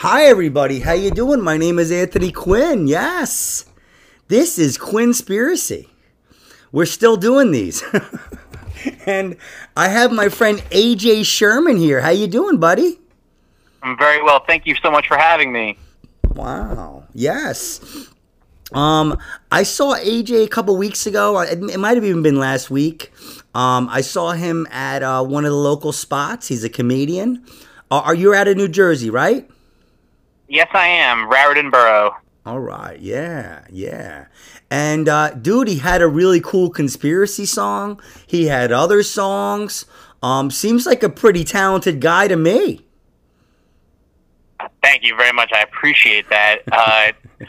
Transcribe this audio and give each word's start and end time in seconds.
Hi 0.00 0.26
everybody, 0.26 0.80
how 0.80 0.92
you 0.92 1.10
doing? 1.10 1.40
My 1.40 1.56
name 1.56 1.78
is 1.78 1.90
Anthony 1.90 2.30
Quinn. 2.30 2.86
Yes. 2.86 3.64
This 4.28 4.58
is 4.58 4.76
Quinspiracy. 4.76 5.88
We're 6.70 6.84
still 6.84 7.16
doing 7.16 7.50
these. 7.50 7.82
and 9.06 9.38
I 9.74 9.88
have 9.88 10.12
my 10.12 10.28
friend 10.28 10.58
AJ 10.70 11.24
Sherman 11.24 11.78
here. 11.78 12.02
How 12.02 12.10
you 12.10 12.26
doing, 12.26 12.58
buddy? 12.58 13.00
I'm 13.82 13.96
very 13.96 14.22
well. 14.22 14.44
Thank 14.46 14.66
you 14.66 14.74
so 14.82 14.90
much 14.90 15.08
for 15.08 15.16
having 15.16 15.50
me. 15.50 15.78
Wow. 16.34 17.04
Yes. 17.14 17.80
Um, 18.74 19.18
I 19.50 19.62
saw 19.62 19.94
AJ 19.94 20.44
a 20.44 20.48
couple 20.48 20.76
weeks 20.76 21.06
ago. 21.06 21.40
It 21.40 21.80
might 21.80 21.94
have 21.94 22.04
even 22.04 22.22
been 22.22 22.38
last 22.38 22.70
week. 22.70 23.14
Um, 23.54 23.88
I 23.90 24.02
saw 24.02 24.32
him 24.32 24.66
at 24.70 25.02
uh, 25.02 25.24
one 25.24 25.46
of 25.46 25.52
the 25.52 25.56
local 25.56 25.92
spots. 25.92 26.48
He's 26.48 26.64
a 26.64 26.68
comedian. 26.68 27.46
Uh, 27.90 28.02
are 28.04 28.14
you 28.14 28.34
out 28.34 28.46
of 28.46 28.58
New 28.58 28.68
Jersey, 28.68 29.08
right? 29.08 29.48
Yes, 30.48 30.68
I 30.72 30.86
am. 30.86 31.28
Raritan 31.28 31.70
Borough. 31.70 32.16
All 32.44 32.60
right. 32.60 33.00
Yeah. 33.00 33.64
Yeah. 33.70 34.26
And 34.70 35.08
uh, 35.08 35.30
dude, 35.30 35.68
he 35.68 35.78
had 35.78 36.00
a 36.00 36.06
really 36.06 36.40
cool 36.40 36.70
conspiracy 36.70 37.44
song. 37.44 38.00
He 38.26 38.46
had 38.46 38.70
other 38.70 39.02
songs. 39.02 39.84
Um, 40.22 40.50
seems 40.50 40.86
like 40.86 41.02
a 41.02 41.08
pretty 41.08 41.44
talented 41.44 42.00
guy 42.00 42.28
to 42.28 42.36
me. 42.36 42.86
Thank 44.82 45.02
you 45.02 45.16
very 45.16 45.32
much. 45.32 45.52
I 45.52 45.62
appreciate 45.62 46.28
that. 46.30 46.62
Uh, 46.70 47.12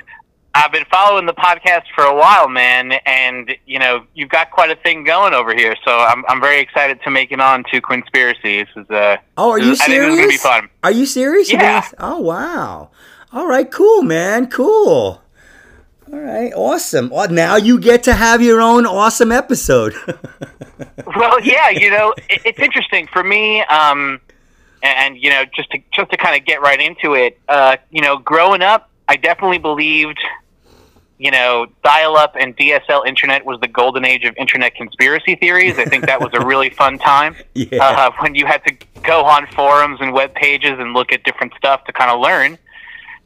I've 0.58 0.72
been 0.72 0.86
following 0.86 1.28
the 1.28 1.36
podcast 1.36 1.84
for 1.94 2.04
a 2.04 2.16
while, 2.16 2.50
man, 2.50 2.94
and 3.06 3.56
you 3.68 3.78
know 3.78 4.08
you've 4.16 4.30
got 4.30 4.50
quite 4.50 4.72
a 4.72 4.76
thing 4.76 5.04
going 5.04 5.36
over 5.36 5.54
here. 5.54 5.76
So 5.86 6.00
I'm 6.00 6.26
I'm 6.28 6.42
very 6.42 6.60
excited 6.60 7.00
to 7.04 7.12
make 7.12 7.32
it 7.32 7.40
on 7.40 7.64
to 7.72 7.80
Quinspiracy. 7.80 8.66
This 8.66 8.68
is 8.76 8.90
uh 8.90 9.18
oh, 9.38 9.52
are 9.52 9.60
you 9.60 9.76
serious? 9.76 9.82
I 9.82 10.08
think 10.08 10.18
gonna 10.18 10.28
be 10.30 10.38
fun. 10.38 10.70
Are 10.84 10.92
you 10.92 11.06
serious? 11.06 11.54
Yeah. 11.54 11.88
oh 12.00 12.22
wow. 12.22 12.90
All 13.32 13.46
right, 13.46 13.70
cool, 13.70 14.02
man, 14.02 14.50
cool. 14.50 15.22
All 16.12 16.20
right, 16.20 16.52
awesome. 16.56 17.10
Well, 17.10 17.30
now 17.30 17.58
you 17.58 17.80
get 17.80 18.02
to 18.04 18.14
have 18.14 18.42
your 18.42 18.60
own 18.60 18.88
awesome 18.88 19.32
episode. 19.32 19.94
well, 21.16 21.40
yeah, 21.42 21.70
you 21.70 21.92
know, 21.92 22.16
it, 22.30 22.42
it's 22.46 22.60
interesting 22.60 23.08
for 23.14 23.24
me. 23.24 23.62
Um, 23.62 24.20
and, 24.82 24.98
and 24.98 25.18
you 25.22 25.30
know, 25.30 25.44
just 25.56 25.70
to 25.70 25.80
just 25.94 26.10
to 26.10 26.18
kind 26.18 26.36
of 26.36 26.48
get 26.48 26.62
right 26.62 26.82
into 26.82 27.14
it, 27.14 27.40
uh, 27.48 27.78
you 27.92 28.02
know, 28.02 28.18
growing 28.18 28.64
up, 28.64 28.90
I 29.08 29.18
definitely 29.18 29.60
believed 29.60 30.18
you 31.20 31.32
know, 31.32 31.66
dial 31.84 32.16
up 32.16 32.36
and 32.40 32.56
DSL 32.56 33.06
internet 33.08 33.44
was 33.44 33.60
the 33.60 33.68
golden 33.68 34.06
age 34.06 34.24
of 34.24 34.36
internet 34.38 34.76
conspiracy 34.76 35.36
theories. 35.36 35.80
I 35.80 35.86
think 35.86 36.06
that 36.06 36.22
was 36.22 36.30
a 36.34 36.46
really 36.46 36.70
fun 36.70 37.00
time 37.00 37.36
yeah. 37.56 37.80
uh, 37.82 38.12
when 38.20 38.36
you 38.36 38.46
had 38.46 38.64
to 38.66 38.78
go 39.02 39.26
on 39.26 39.48
forums 39.48 40.00
and 40.00 40.14
web 40.14 40.36
pages 40.36 40.78
and 40.78 40.94
look 40.94 41.12
at 41.12 41.24
different 41.24 41.54
stuff 41.58 41.84
to 41.86 41.94
kind 41.94 42.12
of 42.12 42.20
learn. 42.20 42.58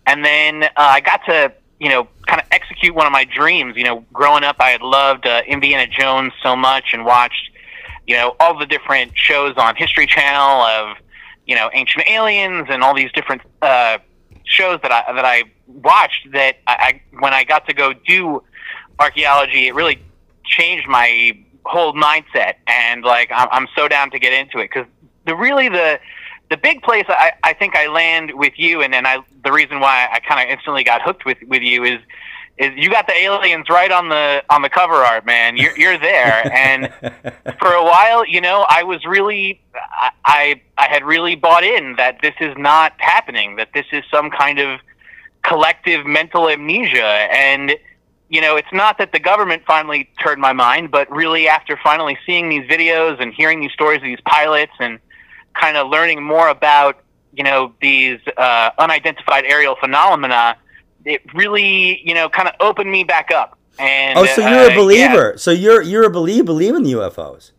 And 0.08 0.24
then 0.24 0.64
uh, 0.64 0.70
I 0.78 1.02
got 1.02 1.26
to, 1.26 1.54
you 1.80 1.90
know, 1.90 2.08
kind 2.28 2.40
of 2.40 2.48
execute 2.52 2.96
one 2.96 3.08
of 3.08 3.12
my 3.12 3.26
dreams. 3.26 3.76
You 3.76 3.84
know, 3.84 4.06
growing 4.14 4.46
up, 4.46 4.56
I 4.60 4.70
had 4.70 4.82
loved 4.82 5.28
uh, 5.28 5.42
Indiana 5.46 5.86
Jones 5.86 6.32
so 6.42 6.56
much 6.56 6.94
and 6.94 7.04
watched, 7.04 7.52
you 8.08 8.16
know, 8.16 8.38
all 8.40 8.58
the 8.58 8.66
different 8.66 9.12
shows 9.16 9.56
on 9.58 9.76
History 9.76 10.08
Channel 10.08 10.62
of, 10.62 10.98
you 11.46 11.56
know, 11.56 11.70
ancient 11.74 12.10
aliens 12.10 12.68
and 12.70 12.84
all 12.84 12.96
these 12.96 13.12
different 13.12 13.42
uh, 13.62 13.98
shows 14.46 14.80
that 14.82 14.92
I 14.92 15.14
that 15.14 15.26
I 15.26 15.44
watched 15.84 16.32
that 16.34 16.58
I, 16.68 17.02
I 17.14 17.18
when 17.20 17.34
I 17.34 17.44
got 17.44 17.68
to 17.68 17.74
go 17.74 17.94
do 17.94 18.44
archaeology, 19.00 19.68
it 19.68 19.76
really 19.76 20.02
changed 20.46 20.88
my 20.88 21.38
whole 21.66 21.94
mindset. 21.94 22.56
And 22.68 23.04
like 23.04 23.32
I'm, 23.34 23.48
I'm 23.52 23.68
so 23.76 23.88
down 23.88 24.12
to 24.12 24.20
get 24.20 24.34
into 24.34 24.60
it 24.60 24.70
because 24.74 24.88
the 25.26 25.36
really 25.36 25.70
the 25.70 26.00
the 26.50 26.58
big 26.58 26.82
place 26.82 27.06
I, 27.08 27.32
I 27.44 27.54
think 27.54 27.76
I 27.76 27.88
land 27.88 28.32
with 28.34 28.54
you, 28.58 28.82
and 28.82 28.94
then 28.94 29.06
I 29.06 29.20
the 29.44 29.52
reason 29.52 29.80
why 29.80 30.08
I 30.12 30.20
kind 30.20 30.42
of 30.42 30.52
instantly 30.54 30.84
got 30.84 31.02
hooked 31.02 31.26
with 31.26 31.38
with 31.48 31.62
you 31.62 31.84
is 31.84 32.00
is 32.58 32.72
you 32.76 32.90
got 32.90 33.08
the 33.08 33.18
aliens 33.18 33.70
right 33.70 33.92
on 33.92 34.10
the 34.10 34.44
on 34.50 34.62
the 34.62 34.70
cover 34.70 34.96
art, 34.96 35.26
man. 35.26 35.58
You're 35.58 35.78
you're 35.78 35.98
there, 35.98 36.52
and 36.54 36.94
for 37.60 37.74
a 37.74 37.84
while, 37.84 38.26
you 38.26 38.42
know, 38.42 38.66
I 38.70 38.84
was 38.84 39.06
really, 39.06 39.62
I 40.26 40.62
I 40.78 40.88
had 40.88 41.04
really 41.04 41.36
bought 41.36 41.64
in 41.64 41.96
that 41.96 42.18
this 42.22 42.36
is 42.40 42.56
not 42.58 42.94
happening, 43.00 43.56
that 43.56 43.70
this 43.74 43.86
is 43.92 44.04
some 44.12 44.30
kind 44.30 44.60
of 44.60 44.80
collective 45.52 46.06
mental 46.06 46.50
amnesia, 46.50 47.28
and 47.32 47.76
you 48.30 48.40
know, 48.40 48.56
it's 48.56 48.72
not 48.72 48.98
that 48.98 49.12
the 49.12 49.20
government 49.20 49.64
finally 49.68 50.10
turned 50.22 50.42
my 50.42 50.54
mind, 50.54 50.90
but 50.90 51.12
really 51.12 51.50
after 51.50 51.78
finally 51.84 52.18
seeing 52.26 52.48
these 52.48 52.66
videos 52.70 53.22
and 53.22 53.34
hearing 53.34 53.60
these 53.60 53.74
stories 53.74 53.98
of 53.98 54.04
these 54.04 54.22
pilots 54.26 54.72
and 54.80 55.00
kind 55.54 55.76
of 55.76 55.90
learning 55.90 56.24
more 56.24 56.48
about 56.48 57.04
you 57.34 57.44
know 57.44 57.74
these 57.82 58.20
uh, 58.38 58.70
unidentified 58.78 59.44
aerial 59.46 59.76
phenomena 59.76 60.58
it 61.06 61.22
really, 61.34 62.02
you 62.08 62.14
know, 62.14 62.30
kind 62.30 62.48
of 62.48 62.56
opened 62.60 62.92
me 62.92 63.04
back 63.04 63.32
up. 63.32 63.58
And 63.80 64.18
oh, 64.18 64.26
so 64.26 64.42
you're 64.42 64.70
uh, 64.70 64.74
a 64.74 64.76
believer. 64.76 65.32
Yeah. 65.32 65.38
So 65.38 65.52
you're 65.52 65.82
you're 65.82 66.06
a 66.06 66.10
believer, 66.10 66.44
believe 66.44 66.76
in 66.76 66.84
UFOs. 66.84 67.52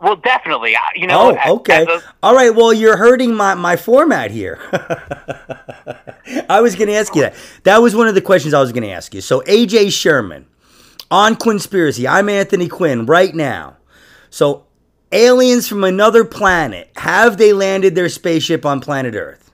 Well, 0.00 0.16
definitely. 0.16 0.76
Uh, 0.76 0.80
you 0.94 1.06
know. 1.06 1.36
Oh, 1.44 1.56
okay. 1.56 1.84
A, 1.84 2.00
All 2.22 2.34
right. 2.34 2.54
Well, 2.54 2.72
you're 2.72 2.96
hurting 2.96 3.34
my 3.34 3.54
my 3.54 3.76
format 3.76 4.30
here. 4.30 4.58
I 6.48 6.60
was 6.60 6.76
going 6.76 6.88
to 6.88 6.94
ask 6.94 7.14
you 7.14 7.22
that. 7.22 7.34
That 7.64 7.78
was 7.78 7.96
one 7.96 8.06
of 8.06 8.14
the 8.14 8.20
questions 8.20 8.54
I 8.54 8.60
was 8.60 8.72
going 8.72 8.84
to 8.84 8.90
ask 8.90 9.14
you. 9.14 9.20
So 9.20 9.40
AJ 9.42 9.92
Sherman 9.92 10.46
on 11.10 11.34
Quinspiracy. 11.34 12.08
I'm 12.08 12.28
Anthony 12.28 12.68
Quinn 12.68 13.06
right 13.06 13.34
now. 13.34 13.76
So 14.30 14.66
aliens 15.10 15.66
from 15.66 15.84
another 15.84 16.24
planet 16.24 16.90
have 16.96 17.38
they 17.38 17.52
landed 17.52 17.94
their 17.94 18.08
spaceship 18.08 18.66
on 18.66 18.80
planet 18.80 19.14
Earth? 19.14 19.48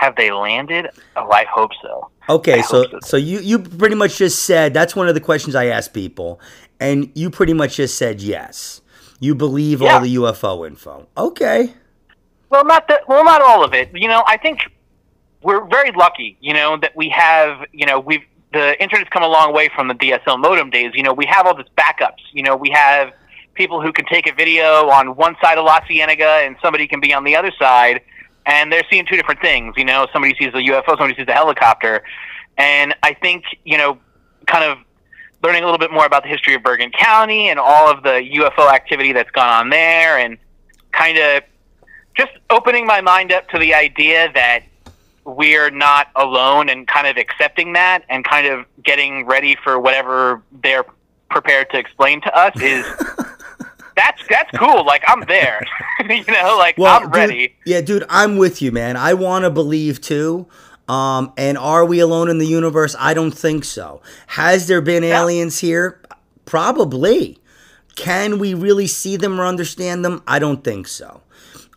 have 0.00 0.16
they 0.16 0.30
landed? 0.32 0.88
Oh, 1.14 1.30
I 1.30 1.44
hope 1.44 1.72
so. 1.82 2.10
Okay, 2.28 2.62
so 2.62 2.84
so. 2.84 2.98
so 3.02 3.16
you 3.18 3.40
you 3.40 3.58
pretty 3.58 3.94
much 3.94 4.16
just 4.16 4.42
said 4.42 4.72
that's 4.72 4.96
one 4.96 5.08
of 5.08 5.14
the 5.14 5.20
questions 5.20 5.54
I 5.54 5.66
ask 5.66 5.92
people, 5.92 6.40
and 6.80 7.12
you 7.14 7.30
pretty 7.30 7.52
much 7.52 7.76
just 7.76 7.96
said 7.96 8.20
yes. 8.20 8.80
You 9.20 9.34
believe 9.34 9.82
yeah. 9.82 9.94
all 9.94 10.00
the 10.00 10.14
UFO 10.16 10.66
info. 10.66 11.06
Okay. 11.16 11.74
Well, 12.48 12.64
not 12.64 12.88
the, 12.88 13.00
well, 13.06 13.24
not 13.24 13.42
all 13.42 13.62
of 13.62 13.74
it. 13.74 13.90
You 13.94 14.08
know, 14.08 14.24
I 14.26 14.36
think 14.38 14.60
we're 15.42 15.64
very 15.66 15.92
lucky. 15.92 16.36
You 16.40 16.54
know 16.54 16.76
that 16.78 16.96
we 16.96 17.08
have. 17.10 17.64
You 17.72 17.86
know, 17.86 18.00
we've 18.00 18.24
the 18.52 18.80
internet's 18.82 19.10
come 19.10 19.22
a 19.22 19.28
long 19.28 19.52
way 19.52 19.68
from 19.74 19.86
the 19.86 19.94
DSL 19.94 20.40
modem 20.40 20.70
days. 20.70 20.92
You 20.94 21.04
know, 21.04 21.12
we 21.12 21.26
have 21.26 21.46
all 21.46 21.54
this 21.54 21.68
backups. 21.78 22.22
You 22.32 22.42
know, 22.42 22.56
we 22.56 22.70
have 22.70 23.12
people 23.54 23.80
who 23.80 23.92
can 23.92 24.06
take 24.06 24.26
a 24.26 24.34
video 24.34 24.88
on 24.88 25.14
one 25.16 25.36
side 25.42 25.58
of 25.58 25.64
La 25.64 25.80
Cienega 25.80 26.44
and 26.44 26.56
somebody 26.62 26.88
can 26.88 26.98
be 26.98 27.12
on 27.12 27.24
the 27.24 27.36
other 27.36 27.52
side 27.58 28.00
and 28.46 28.72
they're 28.72 28.84
seeing 28.90 29.06
two 29.06 29.16
different 29.16 29.40
things. 29.40 29.74
You 29.76 29.84
know, 29.84 30.06
somebody 30.12 30.34
sees 30.38 30.48
a 30.48 30.58
UFO, 30.58 30.88
somebody 30.88 31.14
sees 31.14 31.28
a 31.28 31.32
helicopter, 31.32 32.02
and 32.58 32.94
I 33.02 33.14
think 33.14 33.44
you 33.64 33.78
know, 33.78 33.98
kind 34.46 34.64
of 34.64 34.78
learning 35.42 35.62
a 35.62 35.66
little 35.66 35.78
bit 35.78 35.90
more 35.90 36.06
about 36.06 36.22
the 36.22 36.28
history 36.28 36.54
of 36.54 36.62
Bergen 36.62 36.90
County 36.90 37.48
and 37.48 37.58
all 37.58 37.90
of 37.90 38.02
the 38.02 38.28
UFO 38.34 38.70
activity 38.72 39.12
that's 39.12 39.30
gone 39.30 39.48
on 39.48 39.70
there, 39.70 40.18
and 40.18 40.38
kind 40.92 41.18
of 41.18 41.42
just 42.16 42.32
opening 42.50 42.86
my 42.86 43.00
mind 43.00 43.32
up 43.32 43.48
to 43.50 43.58
the 43.58 43.74
idea 43.74 44.30
that 44.34 44.64
we're 45.24 45.70
not 45.70 46.08
alone, 46.16 46.68
and 46.68 46.88
kind 46.88 47.06
of 47.06 47.16
accepting 47.16 47.72
that, 47.74 48.04
and 48.08 48.24
kind 48.24 48.46
of 48.46 48.66
getting 48.82 49.26
ready 49.26 49.56
for 49.62 49.78
whatever 49.78 50.42
they're 50.62 50.84
prepared 51.30 51.70
to 51.70 51.78
explain 51.78 52.20
to 52.22 52.36
us 52.36 52.60
is 52.60 52.84
that's 53.96 54.22
that's 54.28 54.50
cool. 54.58 54.84
Like 54.84 55.02
I'm 55.06 55.20
there. 55.22 55.66
you 56.08 56.24
know, 56.26 56.56
like 56.58 56.76
well, 56.78 57.02
I'm 57.02 57.10
ready. 57.10 57.48
Dude, 57.48 57.56
yeah, 57.66 57.80
dude, 57.80 58.04
I'm 58.08 58.36
with 58.36 58.62
you, 58.62 58.72
man. 58.72 58.96
I 58.96 59.14
want 59.14 59.44
to 59.44 59.50
believe 59.50 60.00
too. 60.00 60.46
Um, 60.90 61.32
and 61.36 61.56
are 61.56 61.84
we 61.84 62.00
alone 62.00 62.28
in 62.28 62.38
the 62.38 62.46
universe? 62.46 62.96
I 62.98 63.14
don't 63.14 63.30
think 63.30 63.64
so. 63.64 64.02
Has 64.26 64.66
there 64.66 64.80
been 64.80 65.04
yeah. 65.04 65.20
aliens 65.20 65.60
here? 65.60 66.02
Probably. 66.46 67.38
Can 67.94 68.40
we 68.40 68.54
really 68.54 68.88
see 68.88 69.16
them 69.16 69.40
or 69.40 69.46
understand 69.46 70.04
them? 70.04 70.20
I 70.26 70.40
don't 70.40 70.64
think 70.64 70.88
so. 70.88 71.22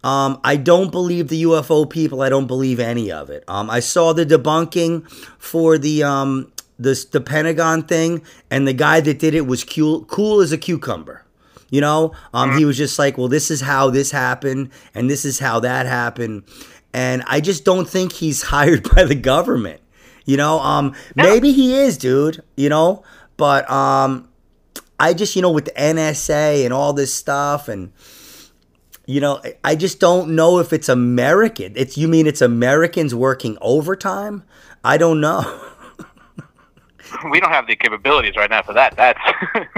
Um, 0.04 0.42
I 0.44 0.56
don't 0.56 0.92
believe 0.92 1.28
the 1.28 1.44
UFO 1.44 1.88
people. 1.88 2.24
I 2.24 2.30
don't 2.30 2.48
believe 2.48 2.80
any 2.80 3.12
of 3.12 3.30
it. 3.30 3.44
Um, 3.48 3.70
I 3.70 3.82
saw 3.82 4.14
the 4.14 4.26
debunking 4.26 5.08
for 5.38 5.78
the 5.78 6.04
um, 6.04 6.52
the 6.80 7.06
the 7.12 7.22
Pentagon 7.22 7.84
thing, 7.84 8.24
and 8.50 8.68
the 8.68 8.74
guy 8.74 9.00
that 9.00 9.20
did 9.20 9.36
it 9.36 9.46
was 9.46 9.64
cool, 9.64 10.06
cool 10.06 10.42
as 10.42 10.52
a 10.52 10.58
cucumber. 10.58 11.24
You 11.70 11.82
know, 11.82 12.14
um, 12.34 12.52
he 12.52 12.58
mm-hmm. 12.58 12.68
was 12.68 12.78
just 12.78 13.00
like, 13.00 13.18
well, 13.18 13.28
this 13.28 13.50
is 13.50 13.62
how 13.62 13.90
this 13.90 14.12
happened, 14.12 14.70
and 14.94 15.10
this 15.10 15.26
is 15.26 15.40
how 15.40 15.60
that 15.62 15.88
happened, 15.88 16.44
and 16.94 17.24
I 17.28 17.42
just 17.42 17.66
don't 17.66 17.90
think 17.90 18.14
he's 18.14 18.42
hired 18.54 18.90
by 18.94 19.04
the 19.04 19.16
government. 19.16 19.82
You 20.26 20.38
know, 20.38 20.60
um, 20.60 20.96
no. 21.16 21.24
maybe 21.24 21.52
he 21.52 21.76
is, 21.76 21.98
dude. 21.98 22.44
You 22.56 22.70
know, 22.70 23.04
but 23.38 23.70
um, 23.70 24.30
I 25.00 25.14
just, 25.14 25.36
you 25.36 25.42
know, 25.42 25.52
with 25.52 25.66
the 25.66 25.72
NSA 25.72 26.64
and 26.64 26.74
all 26.74 26.94
this 26.94 27.14
stuff, 27.14 27.68
and 27.68 27.92
you 29.06 29.20
know, 29.20 29.42
I 29.64 29.76
just 29.76 30.00
don't 30.00 30.36
know 30.36 30.60
if 30.60 30.72
it's 30.72 30.88
American. 30.88 31.74
It's 31.76 31.98
you 31.98 32.08
mean 32.08 32.26
it's 32.26 32.42
Americans 32.42 33.14
working 33.14 33.58
overtime? 33.60 34.44
I 34.84 34.98
don't 34.98 35.20
know. 35.20 35.42
we 37.32 37.40
don't 37.40 37.52
have 37.52 37.68
the 37.68 37.76
capabilities 37.76 38.36
right 38.38 38.50
now 38.50 38.62
for 38.62 38.74
that. 38.74 38.96
That's 38.96 39.20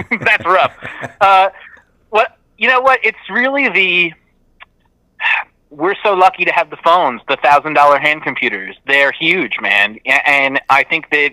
that's 0.21 0.45
rough. 0.45 0.75
Uh, 1.21 1.49
what 2.09 2.37
you 2.57 2.67
know 2.67 2.81
what 2.81 2.99
it's 3.03 3.17
really 3.29 3.69
the 3.69 4.13
we're 5.75 5.95
so 6.03 6.13
lucky 6.13 6.45
to 6.45 6.51
have 6.51 6.69
the 6.69 6.77
phones, 6.77 7.21
the 7.27 7.37
thousand 7.37 7.73
dollar 7.73 7.99
hand 7.99 8.23
computers. 8.23 8.75
They're 8.87 9.11
huge, 9.11 9.59
man, 9.61 9.99
and 10.05 10.61
I 10.69 10.83
think 10.83 11.09
that 11.11 11.31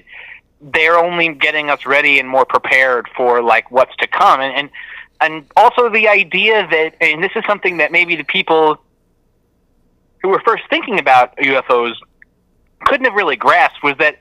they're 0.61 0.99
only 0.99 1.35
getting 1.35 1.71
us 1.71 1.87
ready 1.87 2.19
and 2.19 2.29
more 2.29 2.45
prepared 2.45 3.09
for 3.17 3.43
like 3.43 3.71
what's 3.71 3.95
to 3.97 4.07
come, 4.07 4.41
and 4.41 4.55
and, 4.55 4.71
and 5.21 5.47
also 5.57 5.89
the 5.89 6.09
idea 6.09 6.67
that, 6.69 6.95
and 7.01 7.23
this 7.23 7.33
is 7.37 7.45
something 7.47 7.77
that 7.77 7.93
maybe 7.93 8.17
the 8.17 8.25
people 8.25 8.79
who 10.23 10.29
were 10.29 10.41
first 10.41 10.65
thinking 10.69 10.99
about 10.99 11.37
UFOs 11.37 11.95
couldn't 12.85 13.05
have 13.05 13.15
really 13.15 13.37
grasped 13.37 13.83
was 13.83 13.97
that 13.99 14.19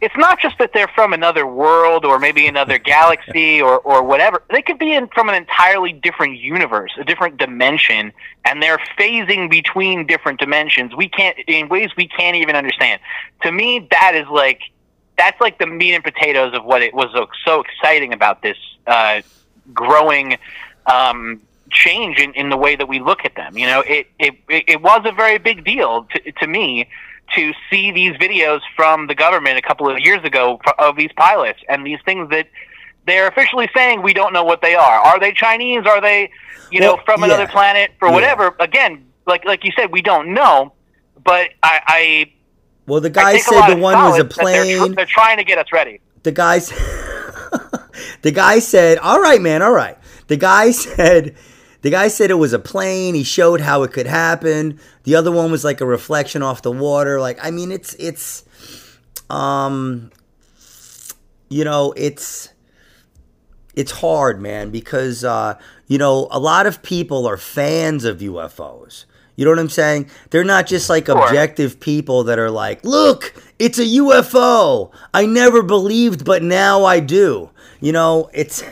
it's 0.00 0.16
not 0.16 0.38
just 0.40 0.58
that 0.58 0.72
they're 0.74 0.88
from 0.88 1.12
another 1.12 1.46
world 1.46 2.04
or 2.04 2.18
maybe 2.18 2.46
another 2.46 2.78
galaxy 2.78 3.62
or, 3.62 3.78
or 3.78 4.02
whatever. 4.02 4.42
They 4.50 4.60
could 4.60 4.78
be 4.78 4.92
in, 4.92 5.08
from 5.08 5.28
an 5.28 5.34
entirely 5.34 5.92
different 5.92 6.38
universe, 6.38 6.92
a 6.98 7.04
different 7.04 7.38
dimension, 7.38 8.12
and 8.44 8.62
they're 8.62 8.80
phasing 8.98 9.50
between 9.50 10.06
different 10.06 10.38
dimensions. 10.38 10.94
We 10.94 11.08
can't 11.08 11.38
in 11.46 11.68
ways 11.68 11.90
we 11.96 12.08
can't 12.08 12.36
even 12.36 12.56
understand. 12.56 13.00
To 13.42 13.52
me, 13.52 13.88
that 13.90 14.14
is 14.14 14.28
like 14.28 14.60
that's 15.16 15.40
like 15.40 15.58
the 15.58 15.66
meat 15.66 15.94
and 15.94 16.04
potatoes 16.04 16.52
of 16.54 16.64
what 16.64 16.82
it 16.82 16.92
was 16.92 17.08
so, 17.46 17.60
exciting 17.60 18.12
about 18.12 18.42
this 18.42 18.58
uh, 18.86 19.22
growing 19.72 20.36
um, 20.84 21.40
change 21.70 22.18
in, 22.18 22.34
in 22.34 22.50
the 22.50 22.56
way 22.56 22.76
that 22.76 22.86
we 22.86 23.00
look 23.00 23.24
at 23.24 23.34
them. 23.34 23.56
You 23.56 23.66
know, 23.66 23.80
it 23.80 24.08
it 24.18 24.34
it 24.48 24.82
was 24.82 25.02
a 25.06 25.12
very 25.12 25.38
big 25.38 25.64
deal 25.64 26.06
to, 26.12 26.32
to 26.32 26.46
me 26.46 26.86
to 27.34 27.52
see 27.70 27.90
these 27.90 28.12
videos 28.16 28.60
from 28.74 29.06
the 29.06 29.14
government 29.14 29.58
a 29.58 29.62
couple 29.62 29.90
of 29.90 29.98
years 29.98 30.22
ago 30.24 30.60
of 30.78 30.96
these 30.96 31.10
pilots 31.16 31.60
and 31.68 31.86
these 31.86 31.98
things 32.04 32.30
that 32.30 32.48
they're 33.06 33.28
officially 33.28 33.68
saying 33.74 34.02
we 34.02 34.12
don't 34.12 34.32
know 34.32 34.44
what 34.44 34.60
they 34.62 34.74
are. 34.74 35.00
Are 35.00 35.18
they 35.18 35.32
Chinese? 35.32 35.86
Are 35.86 36.00
they, 36.00 36.30
you 36.70 36.80
well, 36.80 36.96
know, 36.96 37.02
from 37.04 37.20
yeah. 37.20 37.26
another 37.26 37.46
planet 37.46 37.92
or 38.00 38.12
whatever? 38.12 38.54
Yeah. 38.58 38.64
Again, 38.64 39.06
like 39.26 39.44
like 39.44 39.64
you 39.64 39.72
said, 39.76 39.92
we 39.92 40.02
don't 40.02 40.34
know. 40.34 40.72
But 41.24 41.50
I, 41.62 41.80
I 41.86 42.32
well, 42.86 43.00
the 43.00 43.10
guy 43.10 43.38
said 43.38 43.74
the 43.74 43.76
one 43.76 43.94
was 43.94 44.18
a 44.18 44.24
plane. 44.24 44.66
They're, 44.66 44.86
tr- 44.86 44.94
they're, 44.94 45.06
trying 45.06 45.38
to 45.38 45.44
get 45.44 45.58
us 45.58 45.66
ready. 45.72 46.00
The 46.22 46.32
guys, 46.32 46.68
the 48.22 48.30
guy 48.32 48.60
said, 48.60 48.98
"All 48.98 49.20
right, 49.20 49.40
man, 49.40 49.62
all 49.62 49.72
right." 49.72 49.98
The 50.28 50.36
guy 50.36 50.70
said 50.72 51.36
the 51.82 51.90
guy 51.90 52.08
said 52.08 52.30
it 52.30 52.34
was 52.34 52.52
a 52.52 52.58
plane. 52.58 53.14
He 53.14 53.22
showed 53.22 53.60
how 53.60 53.82
it 53.82 53.92
could 53.92 54.06
happen. 54.06 54.80
The 55.04 55.14
other 55.14 55.30
one 55.30 55.50
was 55.50 55.64
like 55.64 55.80
a 55.80 55.86
reflection 55.86 56.42
off 56.42 56.62
the 56.62 56.72
water. 56.72 57.20
Like 57.20 57.38
I 57.42 57.50
mean, 57.50 57.72
it's 57.72 57.94
it's 57.94 58.44
um 59.30 60.10
you 61.48 61.64
know, 61.64 61.92
it's 61.96 62.50
it's 63.74 63.92
hard, 63.92 64.40
man, 64.40 64.70
because 64.70 65.24
uh 65.24 65.58
you 65.86 65.98
know, 65.98 66.28
a 66.30 66.38
lot 66.38 66.66
of 66.66 66.82
people 66.82 67.26
are 67.26 67.36
fans 67.36 68.04
of 68.04 68.18
UFOs. 68.18 69.04
You 69.36 69.44
know 69.44 69.50
what 69.50 69.60
I'm 69.60 69.68
saying? 69.68 70.10
They're 70.30 70.44
not 70.44 70.66
just 70.66 70.88
like 70.88 71.08
objective 71.08 71.78
people 71.78 72.24
that 72.24 72.38
are 72.38 72.50
like, 72.50 72.82
look, 72.84 73.34
it's 73.58 73.78
a 73.78 73.84
UFO. 73.84 74.90
I 75.12 75.26
never 75.26 75.62
believed, 75.62 76.24
but 76.24 76.42
now 76.42 76.84
I 76.84 77.00
do. 77.00 77.50
You 77.80 77.92
know, 77.92 78.30
it's 78.32 78.64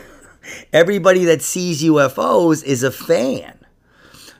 everybody 0.73 1.25
that 1.25 1.41
sees 1.41 1.83
UFOs 1.83 2.63
is 2.63 2.83
a 2.83 2.91
fan. 2.91 3.59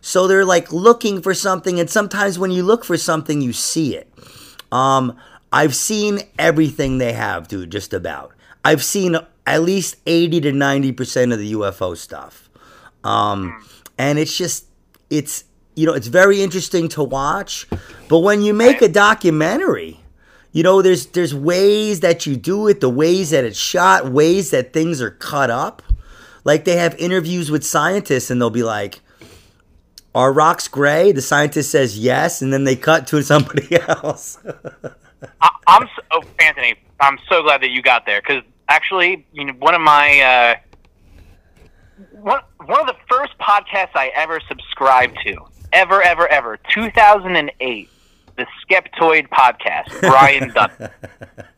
So 0.01 0.27
they're 0.27 0.45
like 0.45 0.71
looking 0.71 1.21
for 1.21 1.33
something, 1.33 1.79
and 1.79 1.89
sometimes 1.89 2.37
when 2.37 2.51
you 2.51 2.63
look 2.63 2.85
for 2.85 2.97
something, 2.97 3.41
you 3.41 3.53
see 3.53 3.95
it. 3.95 4.11
Um, 4.71 5.17
I've 5.51 5.75
seen 5.75 6.19
everything 6.37 6.97
they 6.97 7.13
have, 7.13 7.47
dude, 7.47 7.71
just 7.71 7.93
about. 7.93 8.33
I've 8.63 8.83
seen 8.83 9.17
at 9.45 9.61
least 9.61 9.95
80 10.05 10.41
to 10.41 10.51
90% 10.51 11.33
of 11.33 11.39
the 11.39 11.53
UFO 11.53 11.95
stuff. 11.95 12.49
Um, 13.03 13.63
and 13.97 14.19
it's 14.19 14.37
just, 14.37 14.65
it's, 15.09 15.45
you 15.75 15.85
know, 15.85 15.93
it's 15.93 16.07
very 16.07 16.41
interesting 16.41 16.87
to 16.89 17.03
watch. 17.03 17.67
But 18.09 18.19
when 18.19 18.41
you 18.41 18.53
make 18.53 18.81
a 18.81 18.89
documentary, 18.89 19.99
you 20.51 20.63
know, 20.63 20.81
there's 20.81 21.07
there's 21.07 21.35
ways 21.35 21.99
that 21.99 22.25
you 22.25 22.37
do 22.37 22.67
it, 22.67 22.79
the 22.79 22.89
ways 22.89 23.31
that 23.31 23.43
it's 23.43 23.57
shot, 23.57 24.09
ways 24.11 24.51
that 24.51 24.71
things 24.71 25.01
are 25.01 25.11
cut 25.11 25.49
up. 25.49 25.81
Like 26.45 26.63
they 26.63 26.77
have 26.77 26.95
interviews 26.95 27.51
with 27.51 27.65
scientists 27.65 28.31
and 28.31 28.39
they'll 28.39 28.49
be 28.49 28.63
like, 28.63 29.01
are 30.13 30.31
rocks 30.31 30.69
gray? 30.69 31.11
The 31.11 31.21
scientist 31.21 31.69
says 31.71 31.99
yes, 31.99 32.41
and 32.41 32.53
then 32.53 32.63
they 32.63 32.77
cut 32.77 33.07
to 33.07 33.21
somebody 33.23 33.77
else. 33.81 34.39
I, 35.41 35.49
am 35.67 35.89
so, 35.93 36.01
oh, 36.11 36.23
Anthony. 36.39 36.75
I'm 37.01 37.19
so 37.27 37.43
glad 37.43 37.61
that 37.61 37.71
you 37.71 37.81
got 37.81 38.05
there 38.05 38.21
because 38.21 38.41
actually, 38.69 39.25
you 39.33 39.43
know, 39.43 39.53
one 39.59 39.75
of 39.75 39.81
my 39.81 40.21
uh, 40.21 40.55
one 42.11 42.39
one 42.65 42.79
of 42.79 42.87
the 42.87 42.95
first 43.09 43.37
podcasts 43.37 43.95
I 43.95 44.11
ever 44.15 44.39
subscribed 44.47 45.17
to, 45.25 45.35
ever, 45.73 46.01
ever, 46.01 46.27
ever, 46.29 46.57
2008, 46.69 47.89
the 48.37 48.45
Skeptoid 48.63 49.27
podcast, 49.29 49.99
Brian 49.99 50.49
Dunn. 50.53 50.71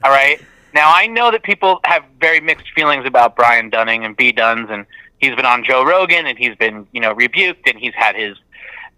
All 0.04 0.12
right. 0.12 0.42
Now 0.78 0.94
I 0.94 1.08
know 1.08 1.32
that 1.32 1.42
people 1.42 1.80
have 1.86 2.04
very 2.22 2.40
mixed 2.40 2.68
feelings 2.76 3.04
about 3.08 3.36
Brian 3.36 3.72
Dunning 3.72 4.06
and 4.06 4.16
B 4.16 4.32
Duns, 4.32 4.70
and 4.70 4.86
he's 5.18 5.36
been 5.36 5.44
on 5.44 5.64
Joe 5.64 5.84
Rogan, 5.84 6.28
and 6.28 6.38
he's 6.38 6.56
been 6.56 6.86
you 6.92 7.02
know 7.02 7.14
rebuked, 7.14 7.68
and 7.68 7.80
he's 7.80 7.96
had 7.96 8.16
his 8.16 8.38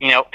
you 0.01 0.11
know 0.11 0.25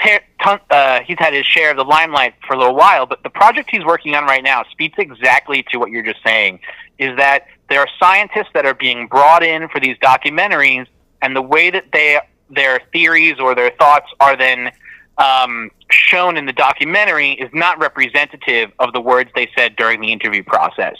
uh, 0.71 1.01
he's 1.01 1.19
had 1.19 1.33
his 1.33 1.45
share 1.45 1.69
of 1.69 1.77
the 1.77 1.83
limelight 1.83 2.33
for 2.47 2.55
a 2.55 2.57
little 2.57 2.73
while. 2.73 3.05
But 3.05 3.21
the 3.21 3.29
project 3.29 3.69
he's 3.69 3.85
working 3.85 4.15
on 4.15 4.23
right 4.23 4.43
now 4.43 4.63
speaks 4.71 4.97
exactly 4.97 5.63
to 5.71 5.77
what 5.77 5.91
you're 5.91 6.01
just 6.01 6.23
saying: 6.25 6.61
is 6.97 7.15
that 7.17 7.45
there 7.69 7.79
are 7.79 7.89
scientists 7.99 8.49
that 8.55 8.65
are 8.65 8.73
being 8.73 9.05
brought 9.05 9.43
in 9.43 9.69
for 9.69 9.79
these 9.79 9.97
documentaries, 9.99 10.87
and 11.21 11.35
the 11.35 11.43
way 11.43 11.69
that 11.69 11.91
they 11.93 12.19
their 12.49 12.81
theories 12.91 13.39
or 13.39 13.53
their 13.53 13.69
thoughts 13.77 14.11
are 14.19 14.35
then 14.35 14.71
um, 15.19 15.69
shown 15.91 16.37
in 16.37 16.47
the 16.47 16.53
documentary 16.53 17.33
is 17.33 17.51
not 17.53 17.77
representative 17.77 18.71
of 18.79 18.93
the 18.93 18.99
words 18.99 19.29
they 19.35 19.47
said 19.55 19.75
during 19.75 20.01
the 20.01 20.11
interview 20.11 20.41
process. 20.41 20.95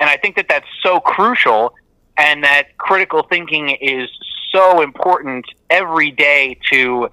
And 0.00 0.10
I 0.10 0.16
think 0.16 0.36
that 0.36 0.46
that's 0.48 0.66
so 0.82 1.00
crucial 1.00 1.74
and 2.18 2.44
that 2.44 2.76
critical 2.78 3.22
thinking 3.22 3.70
is 3.70 4.08
so 4.50 4.80
important 4.82 5.46
every 5.70 6.10
day 6.10 6.58
to 6.72 7.08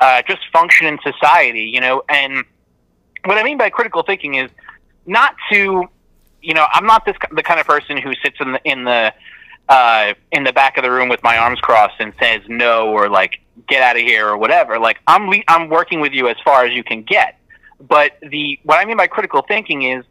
uh, 0.00 0.22
just 0.22 0.40
function 0.52 0.86
in 0.86 0.98
society, 1.02 1.62
you 1.62 1.80
know. 1.80 2.02
And 2.08 2.44
what 3.24 3.38
I 3.38 3.44
mean 3.44 3.58
by 3.58 3.70
critical 3.70 4.02
thinking 4.02 4.34
is 4.34 4.50
not 5.06 5.34
to, 5.52 5.84
you 6.42 6.54
know, 6.54 6.66
I'm 6.72 6.86
not 6.86 7.04
this 7.04 7.16
the 7.32 7.42
kind 7.42 7.60
of 7.60 7.66
person 7.66 7.96
who 7.98 8.12
sits 8.22 8.36
in 8.40 8.52
the 8.52 8.60
in 8.64 8.84
the 8.84 9.12
uh, 9.68 10.14
in 10.32 10.44
the 10.44 10.52
back 10.52 10.76
of 10.76 10.84
the 10.84 10.90
room 10.90 11.08
with 11.08 11.22
my 11.22 11.36
arms 11.36 11.60
crossed 11.60 12.00
and 12.00 12.12
says 12.20 12.40
no 12.48 12.90
or 12.90 13.08
like 13.08 13.40
get 13.68 13.82
out 13.82 13.96
of 13.96 14.02
here 14.02 14.28
or 14.28 14.36
whatever. 14.36 14.78
Like 14.78 14.98
I'm 15.06 15.30
I'm 15.46 15.68
working 15.68 16.00
with 16.00 16.12
you 16.12 16.28
as 16.28 16.36
far 16.44 16.64
as 16.64 16.72
you 16.72 16.84
can 16.84 17.02
get. 17.02 17.38
But 17.80 18.18
the 18.22 18.58
what 18.64 18.78
I 18.78 18.84
mean 18.84 18.96
by 18.96 19.06
critical 19.06 19.42
thinking 19.42 19.82
is 19.82 20.04